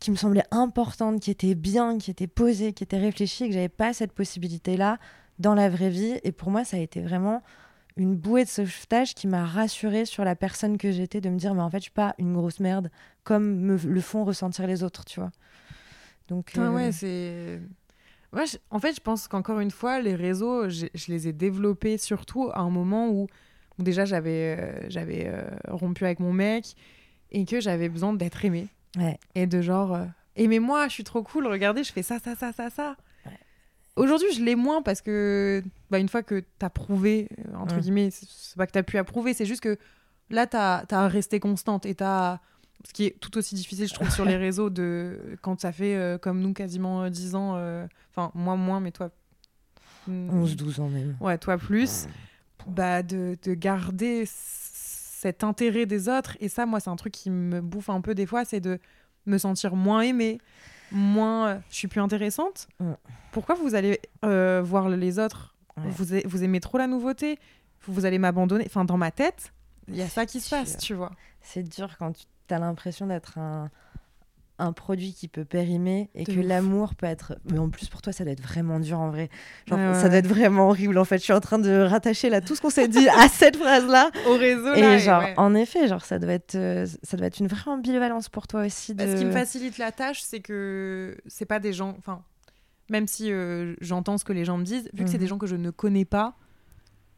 qui 0.00 0.10
me 0.10 0.16
semblaient 0.16 0.46
importantes, 0.50 1.20
qui 1.20 1.30
étaient 1.30 1.54
bien, 1.54 1.98
qui 1.98 2.10
étaient 2.10 2.26
posées, 2.26 2.72
qui 2.72 2.82
étaient 2.82 2.98
réfléchies, 2.98 3.44
et 3.44 3.48
que 3.48 3.54
j'avais 3.54 3.68
pas 3.68 3.92
cette 3.92 4.12
possibilité-là 4.12 4.98
dans 5.38 5.54
la 5.54 5.68
vraie 5.68 5.90
vie. 5.90 6.18
Et 6.24 6.32
pour 6.32 6.50
moi, 6.50 6.64
ça 6.64 6.78
a 6.78 6.80
été 6.80 7.02
vraiment 7.02 7.42
une 7.96 8.16
bouée 8.16 8.44
de 8.44 8.48
sauvetage 8.48 9.14
qui 9.14 9.26
m'a 9.26 9.44
rassurée 9.44 10.06
sur 10.06 10.24
la 10.24 10.34
personne 10.34 10.78
que 10.78 10.90
j'étais, 10.90 11.20
de 11.20 11.28
me 11.28 11.36
dire, 11.38 11.54
mais 11.54 11.60
en 11.62 11.68
fait, 11.68 11.78
je 11.78 11.82
suis 11.84 11.90
pas 11.90 12.14
une 12.18 12.32
grosse 12.32 12.60
merde, 12.60 12.90
comme 13.24 13.56
me 13.60 13.76
le 13.76 14.00
font 14.00 14.24
ressentir 14.24 14.66
les 14.66 14.82
autres, 14.82 15.04
tu 15.04 15.20
vois. 15.20 15.32
Donc, 16.28 16.52
euh, 16.56 16.70
ouais, 16.70 16.92
c'est. 16.92 17.60
Moi, 18.32 18.44
je- 18.44 18.58
en 18.70 18.78
fait, 18.78 18.94
je 18.94 19.00
pense 19.00 19.26
qu'encore 19.28 19.58
une 19.60 19.72
fois, 19.72 20.00
les 20.00 20.14
réseaux, 20.14 20.68
je 20.68 20.86
les 21.08 21.28
ai 21.28 21.32
développés 21.32 21.98
surtout 21.98 22.48
à 22.54 22.60
un 22.60 22.70
moment 22.70 23.08
où, 23.10 23.26
où 23.80 23.82
déjà 23.82 24.04
j'avais 24.04 24.56
euh, 24.58 24.86
j'avais 24.88 25.26
euh, 25.26 25.42
rompu 25.68 26.04
avec 26.04 26.20
mon 26.20 26.32
mec 26.32 26.74
et 27.32 27.44
que 27.44 27.60
j'avais 27.60 27.88
besoin 27.88 28.12
d'être 28.12 28.44
aimée. 28.44 28.68
Ouais. 28.96 29.18
Et 29.34 29.46
de 29.46 29.60
genre, 29.62 29.94
euh, 29.94 30.04
aimez-moi, 30.36 30.88
je 30.88 30.92
suis 30.94 31.04
trop 31.04 31.22
cool, 31.22 31.46
regardez, 31.46 31.82
je 31.84 31.92
fais 31.92 32.02
ça, 32.02 32.18
ça, 32.18 32.34
ça, 32.36 32.52
ça, 32.52 32.70
ça. 32.70 32.96
Ouais. 33.24 33.32
Aujourd'hui, 33.96 34.28
je 34.34 34.42
l'ai 34.42 34.56
moins 34.56 34.82
parce 34.82 35.00
que, 35.00 35.62
bah, 35.90 35.98
une 35.98 36.08
fois 36.08 36.22
que 36.22 36.42
t'as 36.58 36.70
prouvé, 36.70 37.28
euh, 37.38 37.56
entre 37.56 37.76
Mm. 37.76 37.80
guillemets, 37.80 38.10
c'est- 38.10 38.56
pas 38.56 38.66
que 38.66 38.72
t'as 38.72 38.82
pu 38.82 38.98
approuver, 38.98 39.32
c'est 39.32 39.46
juste 39.46 39.62
que 39.62 39.78
là, 40.28 40.46
t'as 40.46 40.84
as 40.90 41.08
resté 41.08 41.40
constante 41.40 41.86
et 41.86 41.94
t'as. 41.94 42.38
Ce 42.88 42.94
qui 42.94 43.04
est 43.04 43.20
tout 43.20 43.36
aussi 43.36 43.54
difficile, 43.54 43.86
je 43.86 43.92
trouve, 43.94 44.10
sur 44.10 44.24
les 44.24 44.36
réseaux, 44.46 44.70
de 44.70 45.36
quand 45.42 45.60
ça 45.60 45.70
fait 45.70 46.18
comme 46.22 46.40
nous 46.40 46.52
quasiment 46.54 47.02
euh, 47.04 47.10
10 47.10 47.34
ans. 47.34 47.54
Enfin, 48.10 48.32
moi 48.34 48.56
moins, 48.56 48.80
mais 48.80 48.90
toi. 48.90 49.10
mm, 50.08 50.30
11-12 50.42 50.80
ans 50.80 50.88
même. 50.88 51.16
Ouais, 51.20 51.36
toi 51.38 51.58
plus. 51.58 52.06
Bah, 52.66 53.02
de, 53.02 53.36
de 53.42 53.54
garder 53.54 54.24
cet 54.26 55.44
intérêt 55.44 55.86
des 55.86 56.08
autres. 56.08 56.36
Et 56.40 56.48
ça, 56.48 56.66
moi, 56.66 56.80
c'est 56.80 56.90
un 56.90 56.96
truc 56.96 57.12
qui 57.12 57.30
me 57.30 57.60
bouffe 57.60 57.90
un 57.90 58.00
peu 58.00 58.14
des 58.14 58.26
fois, 58.26 58.44
c'est 58.44 58.60
de 58.60 58.78
me 59.26 59.38
sentir 59.38 59.76
moins 59.76 60.00
aimée, 60.00 60.38
moins. 60.90 61.48
euh, 61.48 61.58
je 61.68 61.76
suis 61.76 61.88
plus 61.88 62.00
intéressante. 62.00 62.68
Mm. 62.78 62.92
Pourquoi 63.32 63.54
vous 63.54 63.74
allez 63.74 64.00
euh, 64.24 64.62
voir 64.64 64.88
les 64.88 65.18
autres? 65.18 65.54
Ouais. 65.76 65.84
vous, 65.90 66.06
vous 66.24 66.42
aimez 66.42 66.60
trop 66.60 66.78
la 66.78 66.86
nouveauté? 66.86 67.38
Vous, 67.86 68.04
allez 68.04 68.18
m'abandonner? 68.18 68.64
Enfin, 68.66 68.84
dans 68.84 68.96
ma 68.96 69.10
tête, 69.10 69.52
il 69.88 69.96
y 69.96 70.02
a 70.02 70.08
ça 70.08 70.26
qui 70.26 70.40
se 70.40 70.50
passe, 70.50 70.76
tu 70.78 70.94
vois. 70.94 71.12
C'est 71.40 71.62
dur 71.62 71.96
quand 71.98 72.12
tu 72.12 72.54
as 72.54 72.58
l'impression 72.58 73.06
d'être 73.06 73.38
un, 73.38 73.70
un 74.60 74.72
produit 74.72 75.12
qui 75.12 75.26
peut 75.28 75.44
périmer 75.44 76.10
et 76.14 76.24
De 76.24 76.32
que 76.34 76.40
l'amour 76.40 76.94
peut 76.94 77.06
être. 77.06 77.36
Mais 77.50 77.58
en 77.58 77.68
plus, 77.70 77.88
pour 77.88 78.02
toi, 78.02 78.12
ça 78.12 78.24
doit 78.24 78.32
être 78.32 78.42
vraiment 78.42 78.78
dur 78.80 79.00
en 79.00 79.10
vrai. 79.10 79.28
Genre, 79.66 79.78
Ouais, 79.78 79.88
ouais, 79.88 79.94
ça 79.94 80.08
doit 80.08 80.18
être 80.18 80.26
vraiment 80.28 80.68
horrible. 80.68 80.96
En 80.98 81.04
fait, 81.04 81.18
je 81.18 81.24
suis 81.24 81.32
en 81.32 81.40
train 81.40 81.58
de 81.58 81.80
rattacher 81.82 82.28
là 82.30 82.40
tout 82.40 82.54
ce 82.54 82.60
qu'on 82.60 82.70
s'est 82.70 82.88
dit 82.88 83.08
à 83.08 83.28
cette 83.30 83.56
phrase-là. 83.56 84.10
Au 84.28 84.36
réseau, 84.36 84.74
Et 84.74 84.80
là. 84.82 84.98
genre, 84.98 85.22
ouais. 85.22 85.34
en 85.36 85.54
effet, 85.54 85.88
genre, 85.88 86.04
ça 86.04 86.18
doit 86.18 86.32
être, 86.32 86.54
euh, 86.54 86.86
ça 87.02 87.16
doit 87.16 87.26
être 87.26 87.40
une 87.40 87.48
vraie 87.48 87.70
ambivalence 87.70 88.28
pour 88.28 88.46
toi 88.46 88.64
aussi. 88.66 88.94
De... 88.94 89.04
Bah, 89.04 89.10
Ce 89.14 89.18
qui 89.18 89.24
me 89.24 89.32
facilite 89.32 89.78
la 89.78 89.92
tâche, 89.92 90.20
c'est 90.22 90.40
que 90.40 91.16
c'est 91.26 91.46
pas 91.46 91.58
des 91.58 91.72
gens. 91.72 91.94
Enfin, 91.98 92.22
même 92.90 93.06
si 93.06 93.32
euh, 93.32 93.74
j'entends 93.80 94.18
ce 94.18 94.24
que 94.24 94.32
les 94.32 94.44
gens 94.44 94.58
me 94.58 94.64
disent, 94.64 94.88
vu 94.92 95.04
que 95.04 95.10
c'est 95.10 95.18
des 95.18 95.24
Mhm. 95.24 95.28
gens 95.30 95.38
que 95.38 95.46
je 95.46 95.56
ne 95.56 95.70
connais 95.70 96.04
pas, 96.04 96.34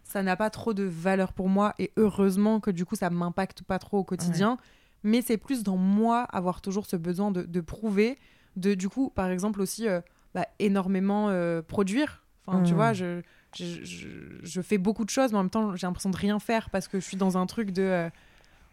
ça 0.04 0.22
n'a 0.22 0.36
pas 0.36 0.50
trop 0.50 0.74
de 0.74 0.82
valeur 0.84 1.32
pour 1.32 1.48
moi. 1.48 1.74
Et 1.78 1.90
heureusement 1.96 2.60
que 2.60 2.70
du 2.70 2.84
coup, 2.84 2.96
ça 2.96 3.08
m'impacte 3.08 3.62
pas 3.62 3.78
trop 3.78 3.98
au 3.98 4.04
quotidien. 4.04 4.58
Mais 5.04 5.22
c'est 5.22 5.36
plus 5.36 5.62
dans 5.62 5.76
moi 5.76 6.22
avoir 6.22 6.60
toujours 6.60 6.86
ce 6.86 6.96
besoin 6.96 7.30
de, 7.30 7.42
de 7.42 7.60
prouver, 7.60 8.18
de 8.56 8.74
du 8.74 8.88
coup, 8.88 9.10
par 9.10 9.28
exemple 9.30 9.60
aussi 9.60 9.88
euh, 9.88 10.00
bah, 10.34 10.46
énormément 10.58 11.28
euh, 11.30 11.62
produire. 11.62 12.22
Enfin, 12.46 12.62
tu 12.62 12.72
Mhm. 12.72 12.76
vois, 12.76 12.92
je, 12.92 13.22
je, 13.56 13.84
je, 13.84 14.08
je 14.42 14.60
fais 14.62 14.78
beaucoup 14.78 15.04
de 15.04 15.10
choses, 15.10 15.32
mais 15.32 15.38
en 15.38 15.42
même 15.44 15.50
temps, 15.50 15.74
j'ai 15.76 15.86
l'impression 15.86 16.10
de 16.10 16.16
rien 16.16 16.38
faire 16.38 16.70
parce 16.70 16.88
que 16.88 16.98
je 17.00 17.04
suis 17.04 17.16
dans 17.16 17.36
un 17.38 17.46
truc 17.46 17.70
de. 17.70 17.82
euh, 17.82 18.10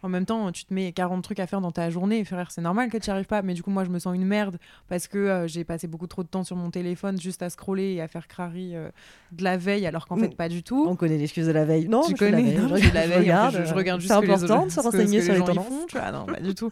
en 0.02 0.08
même 0.08 0.24
temps, 0.26 0.50
tu 0.52 0.64
te 0.64 0.72
mets 0.72 0.92
40 0.92 1.22
trucs 1.22 1.40
à 1.40 1.46
faire 1.46 1.60
dans 1.60 1.72
ta 1.72 1.90
journée, 1.90 2.24
frère, 2.24 2.50
c'est 2.50 2.60
normal 2.62 2.88
que 2.90 2.96
tu 2.98 3.10
n'y 3.10 3.12
arrives 3.12 3.26
pas. 3.26 3.42
Mais 3.42 3.54
du 3.54 3.62
coup, 3.62 3.70
moi, 3.70 3.84
je 3.84 3.90
me 3.90 3.98
sens 3.98 4.14
une 4.14 4.24
merde 4.24 4.58
parce 4.88 5.08
que 5.08 5.18
euh, 5.18 5.46
j'ai 5.46 5.64
passé 5.64 5.86
beaucoup 5.88 6.06
trop 6.06 6.22
de 6.22 6.28
temps 6.28 6.44
sur 6.44 6.56
mon 6.56 6.70
téléphone 6.70 7.20
juste 7.20 7.42
à 7.42 7.50
scroller 7.50 7.92
et 7.94 8.00
à 8.00 8.08
faire 8.08 8.26
crari 8.28 8.74
euh, 8.74 8.88
de 9.32 9.44
la 9.44 9.56
veille, 9.56 9.86
alors 9.86 10.06
qu'en 10.06 10.16
Mm. 10.16 10.20
fait, 10.20 10.36
pas 10.36 10.48
du 10.48 10.62
tout. 10.62 10.86
On 10.88 10.96
connaît 10.96 11.18
l'excuse 11.18 11.46
de 11.46 11.52
la 11.52 11.64
veille. 11.64 11.88
Non, 11.88 12.02
tu 12.02 12.12
je 12.12 12.16
de 12.16 12.24
la 12.24 12.30
connais, 12.38 12.42
veille, 12.52 12.58
non, 12.58 12.76
je 12.76 12.82
je 12.82 12.94
la 12.94 13.00
regarde, 13.18 13.52
veille, 13.54 13.60
je 13.62 13.64
je, 13.66 13.70
je 13.70 13.74
regarde 13.74 14.00
juste 14.00 14.12
C'est 14.12 14.18
important 14.30 14.66
de 14.66 14.70
se 14.70 14.80
renseigner 14.80 15.20
sur 15.22 15.32
les 15.32 15.38
gens 15.38 15.44
y 15.44 15.48
tendances. 15.48 15.66
font, 15.66 15.86
tu 15.88 15.98
vois, 15.98 16.10
non, 16.12 16.26
pas 16.26 16.40
du 16.40 16.54
tout. 16.54 16.70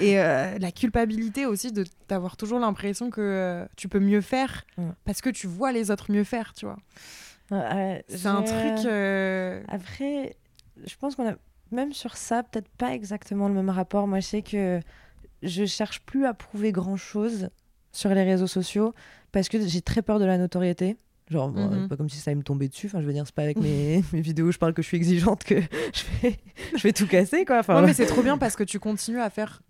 Et 0.00 0.18
euh, 0.20 0.58
la 0.58 0.72
culpabilité 0.72 1.46
aussi 1.46 1.72
de 1.72 1.84
d'avoir 2.08 2.36
toujours 2.36 2.58
l'impression 2.58 3.10
que 3.10 3.66
tu 3.76 3.88
peux 3.88 4.00
mieux 4.00 4.20
faire 4.20 4.64
Mm. 4.76 4.90
parce 5.04 5.20
que 5.20 5.30
tu 5.30 5.46
vois 5.46 5.72
les 5.72 5.90
autres 5.90 6.10
mieux 6.10 6.24
faire, 6.24 6.52
tu 6.54 6.66
vois. 6.66 6.78
C'est 8.08 8.26
un 8.26 8.42
truc. 8.42 8.86
Après, 9.68 10.36
je 10.86 10.94
pense 10.98 11.14
qu'on 11.16 11.28
a 11.28 11.34
même 11.72 11.92
sur 11.92 12.16
ça 12.16 12.42
peut-être 12.42 12.68
pas 12.68 12.94
exactement 12.94 13.48
le 13.48 13.54
même 13.54 13.70
rapport. 13.70 14.06
Moi, 14.06 14.20
je 14.20 14.26
sais 14.26 14.42
que 14.42 14.80
je 15.42 15.64
cherche 15.66 16.00
plus 16.02 16.24
à 16.26 16.34
prouver 16.34 16.72
grand-chose 16.72 17.50
sur 17.92 18.10
les 18.10 18.22
réseaux 18.24 18.46
sociaux 18.46 18.94
parce 19.32 19.48
que 19.48 19.66
j'ai 19.66 19.80
très 19.82 20.02
peur 20.02 20.18
de 20.18 20.24
la 20.24 20.38
notoriété. 20.38 20.96
Genre, 21.28 21.50
Mhm. 21.50 21.88
pas 21.88 21.96
comme 21.96 22.08
si 22.08 22.18
ça 22.18 22.30
allait 22.30 22.36
me 22.38 22.42
tomber 22.44 22.68
dessus. 22.68 22.86
Enfin, 22.86 23.00
je 23.00 23.06
veux 23.06 23.12
dire, 23.12 23.24
c'est 23.26 23.34
pas 23.34 23.42
avec 23.42 23.56
mes, 23.60 24.02
mes 24.12 24.20
vidéos 24.20 24.46
où 24.46 24.52
je 24.52 24.58
parle 24.58 24.74
que 24.74 24.82
je 24.82 24.86
suis 24.86 24.96
exigeante 24.96 25.42
que 25.44 25.56
je 25.92 26.04
vais, 26.22 26.36
je 26.76 26.82
vais 26.82 26.92
tout 26.92 27.06
casser, 27.08 27.44
quoi. 27.44 27.58
Enfin, 27.58 27.80
Ouais, 27.80 27.86
mais 27.86 27.94
c'est 27.94 28.06
trop 28.06 28.22
bien 28.22 28.38
parce 28.38 28.54
que 28.54 28.62
tu 28.64 28.78
continues 28.78 29.20
à 29.20 29.28
faire 29.30 29.60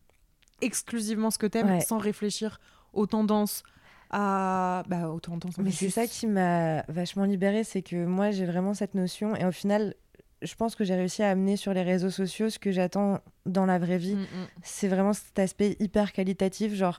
exclusivement 0.60 1.30
ce 1.30 1.38
que 1.38 1.46
t'aimes 1.46 1.68
Ouais. 1.70 1.80
sans 1.80 1.98
réfléchir 1.98 2.60
aux 2.92 3.06
tendances, 3.06 3.62
à. 4.10 4.82
Bah, 4.88 5.08
aux 5.08 5.20
tendances. 5.20 5.58
en 5.58 5.62
Mais 5.62 5.70
c'est 5.70 5.90
ça 5.90 6.06
qui 6.06 6.26
m'a 6.26 6.82
vachement 6.88 7.24
libérée, 7.24 7.64
c'est 7.64 7.82
que 7.82 8.04
moi 8.06 8.30
j'ai 8.30 8.44
vraiment 8.46 8.72
cette 8.74 8.94
notion 8.94 9.34
et 9.36 9.44
au 9.44 9.52
final, 9.52 9.94
je 10.42 10.54
pense 10.54 10.74
que 10.74 10.84
j'ai 10.84 10.94
réussi 10.94 11.22
à 11.22 11.30
amener 11.30 11.56
sur 11.56 11.72
les 11.72 11.82
réseaux 11.82 12.10
sociaux 12.10 12.50
ce 12.50 12.58
que 12.58 12.70
j'attends 12.70 13.20
dans 13.46 13.66
la 13.66 13.78
vraie 13.78 13.98
vie. 13.98 14.14
Mm, 14.16 14.20
mm. 14.20 14.46
C'est 14.62 14.88
vraiment 14.88 15.12
cet 15.12 15.38
aspect 15.38 15.76
hyper 15.80 16.12
qualitatif, 16.12 16.74
genre 16.74 16.98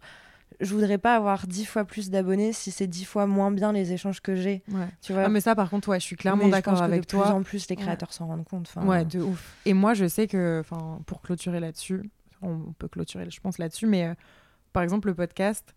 je 0.59 0.73
voudrais 0.73 0.97
pas 0.97 1.15
avoir 1.15 1.45
dix 1.45 1.65
fois 1.65 1.83
plus 1.85 2.09
d'abonnés 2.09 2.51
si 2.53 2.71
c'est 2.71 2.87
dix 2.87 3.05
fois 3.05 3.27
moins 3.27 3.51
bien 3.51 3.73
les 3.73 3.91
échanges 3.93 4.21
que 4.21 4.35
j'ai, 4.35 4.63
Ouais. 4.69 4.87
tu 5.01 5.13
vois. 5.13 5.23
Ah, 5.25 5.29
mais 5.29 5.41
ça, 5.41 5.55
par 5.55 5.69
contre, 5.69 5.89
ouais, 5.89 5.99
je 5.99 6.05
suis 6.05 6.15
clairement 6.15 6.47
d'accord 6.47 6.81
avec 6.81 7.01
de 7.01 7.05
plus 7.05 7.17
toi. 7.17 7.27
en 7.31 7.43
plus 7.43 7.67
les 7.69 7.75
créateurs 7.75 8.13
s'en 8.13 8.27
rendent 8.27 8.45
compte. 8.45 8.73
Ouais, 8.83 9.05
de 9.05 9.19
ouf. 9.19 9.55
Et 9.65 9.73
moi, 9.73 9.93
je 9.93 10.07
sais 10.07 10.25
que, 10.27 10.59
enfin, 10.61 10.99
pour 11.05 11.21
clôturer 11.21 11.59
là-dessus, 11.59 12.09
on 12.41 12.73
peut 12.79 12.87
clôturer, 12.87 13.29
je 13.29 13.39
pense, 13.39 13.57
là-dessus, 13.57 13.85
mais 13.87 14.05
euh, 14.07 14.13
par 14.73 14.83
exemple, 14.83 15.09
le 15.09 15.15
podcast, 15.15 15.75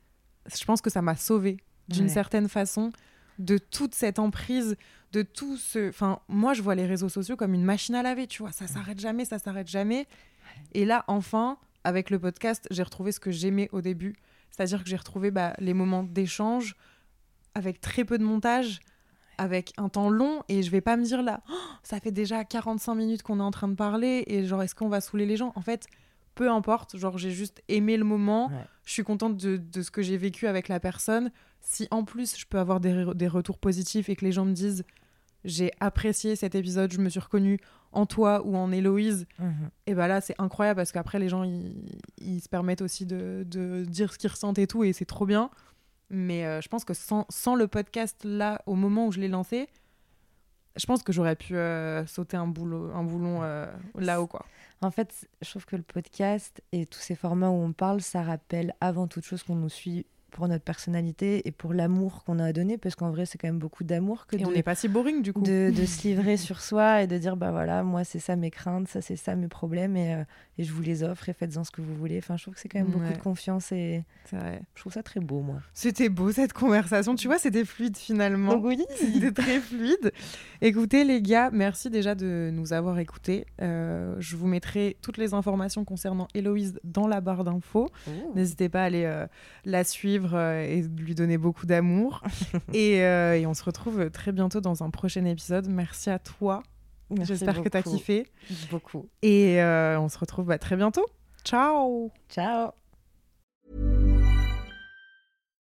je 0.55 0.65
pense 0.65 0.81
que 0.81 0.89
ça 0.89 1.03
m'a 1.03 1.17
sauvé 1.17 1.59
d'une 1.89 2.09
certaine 2.09 2.49
façon 2.49 2.93
de 3.39 3.59
toute 3.59 3.95
cette 3.95 4.19
emprise, 4.19 4.77
de 5.13 5.23
tout 5.23 5.57
ce. 5.57 5.89
Enfin, 5.89 6.21
moi, 6.29 6.55
je 6.55 6.63
vois 6.63 6.75
les 6.75 6.87
réseaux 6.87 7.09
sociaux 7.09 7.37
comme 7.37 7.55
une 7.55 7.65
machine 7.65 7.95
à 7.95 8.03
laver, 8.03 8.27
tu 8.27 8.43
vois. 8.43 8.53
Ça 8.53 8.67
s'arrête 8.67 9.01
jamais, 9.01 9.25
ça 9.25 9.39
s'arrête 9.39 9.69
jamais. 9.69 10.07
Et 10.73 10.85
là, 10.85 11.05
enfin, 11.09 11.59
avec 11.85 12.11
le 12.11 12.19
podcast, 12.19 12.67
j'ai 12.71 12.83
retrouvé 12.83 13.13
ce 13.13 13.21
que 13.21 13.31
j'aimais 13.31 13.69
au 13.73 13.81
début. 13.81 14.15
C'est-à-dire 14.51 14.83
que 14.83 14.89
j'ai 14.91 14.97
retrouvé 14.97 15.31
bah, 15.31 15.55
les 15.59 15.75
moments 15.75 16.03
d'échange 16.03 16.75
avec 17.55 17.81
très 17.81 18.05
peu 18.05 18.19
de 18.19 18.25
montage, 18.25 18.81
avec 19.39 19.73
un 19.79 19.89
temps 19.89 20.11
long, 20.11 20.43
et 20.49 20.63
je 20.63 20.71
vais 20.71 20.81
pas 20.81 20.97
me 20.97 21.05
dire 21.05 21.23
là, 21.23 21.41
Oh, 21.51 21.55
ça 21.83 21.99
fait 22.01 22.13
déjà 22.13 22.45
45 22.45 22.95
minutes 22.95 23.23
qu'on 23.23 23.41
est 23.41 23.43
en 23.43 23.51
train 23.51 23.69
de 23.69 23.75
parler, 23.75 24.25
et 24.27 24.45
genre, 24.45 24.63
est-ce 24.63 24.75
qu'on 24.75 24.89
va 24.89 25.01
saouler 25.01 25.27
les 25.27 25.37
gens? 25.37 25.53
En 25.57 25.63
fait, 25.63 25.87
peu 26.35 26.51
importe, 26.51 26.97
genre 26.97 27.19
j'ai 27.19 27.31
juste 27.31 27.63
aimé 27.69 27.97
le 27.97 28.05
moment, 28.05 28.49
Ouais. 28.49 28.65
je 28.85 28.93
suis 28.93 29.03
contente 29.05 29.37
de, 29.37 29.57
de 29.57 29.83
ce 29.83 29.91
que 29.91 30.03
j'ai 30.03 30.17
vécu 30.17 30.47
avec 30.47 30.69
la 30.69 30.79
personne. 30.79 31.31
Si 31.61 31.87
en 31.91 32.05
plus 32.05 32.39
je 32.39 32.47
peux 32.47 32.59
avoir 32.59 32.81
des, 32.81 33.05
des 33.15 33.29
retours 33.29 33.59
positifs 33.59 34.09
et 34.09 34.17
que 34.17 34.25
les 34.25 34.33
gens 34.33 34.45
me 34.47 34.53
disent 34.53 34.85
j'ai 35.45 35.71
apprécié 35.81 36.37
cet 36.37 36.55
épisode, 36.55 36.93
je 36.93 37.01
me 37.01 37.09
suis 37.09 37.21
reconnue 37.21 37.59
en 37.93 38.07
toi 38.07 38.43
ou 38.45 38.57
en 38.57 38.71
Héloïse, 38.71 39.27
Mhm. 39.39 39.71
et 39.87 39.95
ben 39.95 40.07
là 40.07 40.21
c'est 40.21 40.35
incroyable 40.39 40.77
parce 40.79 40.93
qu'après 40.93 41.19
les 41.19 41.29
gens 41.29 41.43
ils, 41.43 41.75
ils 42.19 42.41
se 42.41 42.49
permettent 42.49 42.83
aussi 42.83 43.05
de, 43.07 43.45
de 43.49 43.85
dire 43.85 44.13
ce 44.13 44.19
qu'ils 44.19 44.31
ressentent 44.31 44.59
et 44.59 44.67
tout 44.67 44.85
et 44.85 44.93
c'est 44.93 45.05
trop 45.07 45.27
bien. 45.27 45.51
Mais 46.11 46.45
euh, 46.45 46.61
je 46.61 46.69
pense 46.69 46.85
que 46.85 46.95
sans, 46.95 47.25
sans 47.31 47.55
le 47.55 47.67
podcast 47.69 48.23
là, 48.25 48.61
au 48.67 48.75
moment 48.75 49.07
où 49.07 49.13
je 49.13 49.21
l'ai 49.21 49.29
lancé, 49.29 49.69
je 50.77 50.87
pense 50.87 51.03
que 51.03 51.13
j'aurais 51.13 51.37
pu 51.37 51.57
euh, 51.57 52.07
sauter 52.07 52.37
un, 52.37 52.47
boulot, 52.47 52.91
un 52.95 53.03
boulon 53.03 53.41
euh, 53.43 53.67
là-haut 53.97 54.27
quoi. 54.29 54.47
En 54.83 54.91
fait, 54.91 55.29
je 55.43 55.51
trouve 55.51 55.67
que 55.67 55.77
le 55.77 55.83
podcast 55.83 56.63
et 56.73 56.87
tous 56.87 57.01
ces 57.01 57.15
formats 57.15 57.51
où 57.51 57.55
on 57.63 57.73
parle, 57.73 58.01
ça 58.01 58.23
rappelle 58.23 58.75
avant 58.81 59.07
toute 59.09 59.25
chose 59.25 59.43
qu'on 59.43 59.57
nous 59.57 59.69
suit 59.69 60.07
pour 60.31 60.49
notre 60.49 60.65
personnalité 60.65 61.47
et 61.47 61.53
pour 61.53 61.75
l'amour 61.75 62.25
qu'on 62.25 62.39
a 62.39 62.47
à 62.47 62.53
donner, 62.53 62.79
parce 62.79 62.95
qu'en 62.95 63.11
vrai, 63.11 63.27
c'est 63.27 63.39
quand 63.39 63.49
même 63.49 63.59
beaucoup 63.59 63.85
d'amour 63.85 64.27
que 64.27 64.37
Et 64.37 64.41
de, 64.41 64.47
on 64.47 64.53
n'est 64.53 64.63
pas 64.63 64.75
si 64.75 64.89
boring 64.89 65.23
du 65.23 65.33
coup. 65.33 65.43
de, 65.43 65.73
de 65.75 65.85
se 65.87 66.07
livrer 66.09 66.37
sur 66.37 66.61
soi 66.61 67.03
et 67.03 67.07
de 67.07 67.19
dire, 67.19 67.37
bah 67.37 67.51
voilà, 67.51 67.83
moi, 67.83 68.05
c'est 68.05 68.19
ça 68.19 68.37
mes 68.37 68.51
craintes, 68.51 68.89
ça, 68.89 69.01
c'est 69.01 69.17
ça 69.17 69.37
mes 69.37 69.49
problèmes, 69.49 69.97
et, 69.97 70.15
euh, 70.15 70.25
et 70.59 70.65
je 70.65 70.73
vous 70.73 70.83
les 70.83 71.03
offre, 71.03 71.29
et 71.29 71.33
faites-en 71.33 71.65
ce 71.65 71.71
que 71.71 71.83
vous 71.83 71.95
voulez. 71.95 72.19
Enfin, 72.19 72.37
je 72.37 72.45
trouve 72.45 72.55
que 72.55 72.61
c'est 72.61 72.69
quand 72.69 72.79
même 72.79 72.89
beaucoup 72.89 73.13
de 73.13 73.19
confiance, 73.19 73.73
et 73.73 74.05
vrai. 74.33 74.63
je 74.75 74.81
trouve 74.81 74.93
ça 74.93 75.03
très 75.03 75.21
beau, 75.21 75.41
moi. 75.41 75.61
C'était 75.75 76.09
beau 76.09 76.33
cette 76.33 76.53
conversation, 76.53 77.15
tu 77.15 77.27
vois, 77.27 77.39
c'était 77.39 77.65
fluide 77.65 77.97
finalement. 77.97 78.55
Donc 78.55 78.65
oui 78.65 78.85
C'était 78.97 79.33
très 79.33 79.61
fluide. 79.61 80.13
Écoutez 80.61 81.05
les 81.05 81.23
gars, 81.23 81.51
merci 81.53 81.91
déjà 81.91 82.15
de 82.15 82.51
nous 82.53 82.73
avoir 82.73 82.99
écoutés. 82.99 83.47
Euh, 83.63 84.15
je 84.19 84.37
vous 84.37 84.47
mettrai 84.47 84.97
toutes 85.03 85.17
les 85.17 85.35
informations 85.35 85.85
concernant 85.85 86.29
Héloïse 86.35 86.79
dans 86.85 87.07
la 87.07 87.21
barre 87.21 87.45
d'infos. 87.45 87.91
N'hésitez 88.35 88.69
pas 88.69 88.83
à 88.83 88.85
aller 88.85 89.05
euh, 89.05 89.27
la 89.65 89.85
suivre 89.85 90.20
euh, 90.35 90.63
et 90.63 90.83
lui 90.83 91.15
donner 91.15 91.39
beaucoup 91.39 91.67
d'amour. 91.67 92.23
et, 92.73 93.03
euh, 93.03 93.39
et 93.39 93.47
on 93.47 93.55
se 93.55 93.65
retrouve 93.65 94.11
très 94.11 94.33
bientôt 94.33 94.61
dans 94.61 94.83
un 94.83 94.91
prochain 94.91 95.25
épisode. 95.25 95.69
Merci 95.69 96.11
à 96.11 96.19
toi. 96.19 96.63
J'espère 97.23 97.63
que 97.63 97.69
tu 97.69 97.77
as 97.77 97.83
kiffé. 97.83 98.27
Beaucoup. 98.71 99.09
Et 99.23 99.61
euh, 99.61 99.99
on 100.01 100.09
se 100.09 100.19
retrouve 100.19 100.47
bah, 100.47 100.59
très 100.59 100.77
bientôt. 100.77 101.07
Ciao 101.45 102.11
Ciao 102.29 102.73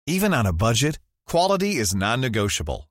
Even 0.07 0.33
on 0.33 0.45
a 0.45 0.51
budget, 0.51 0.97
quality 1.25 1.77
is 1.77 1.95
non-negotiable. 1.95 2.90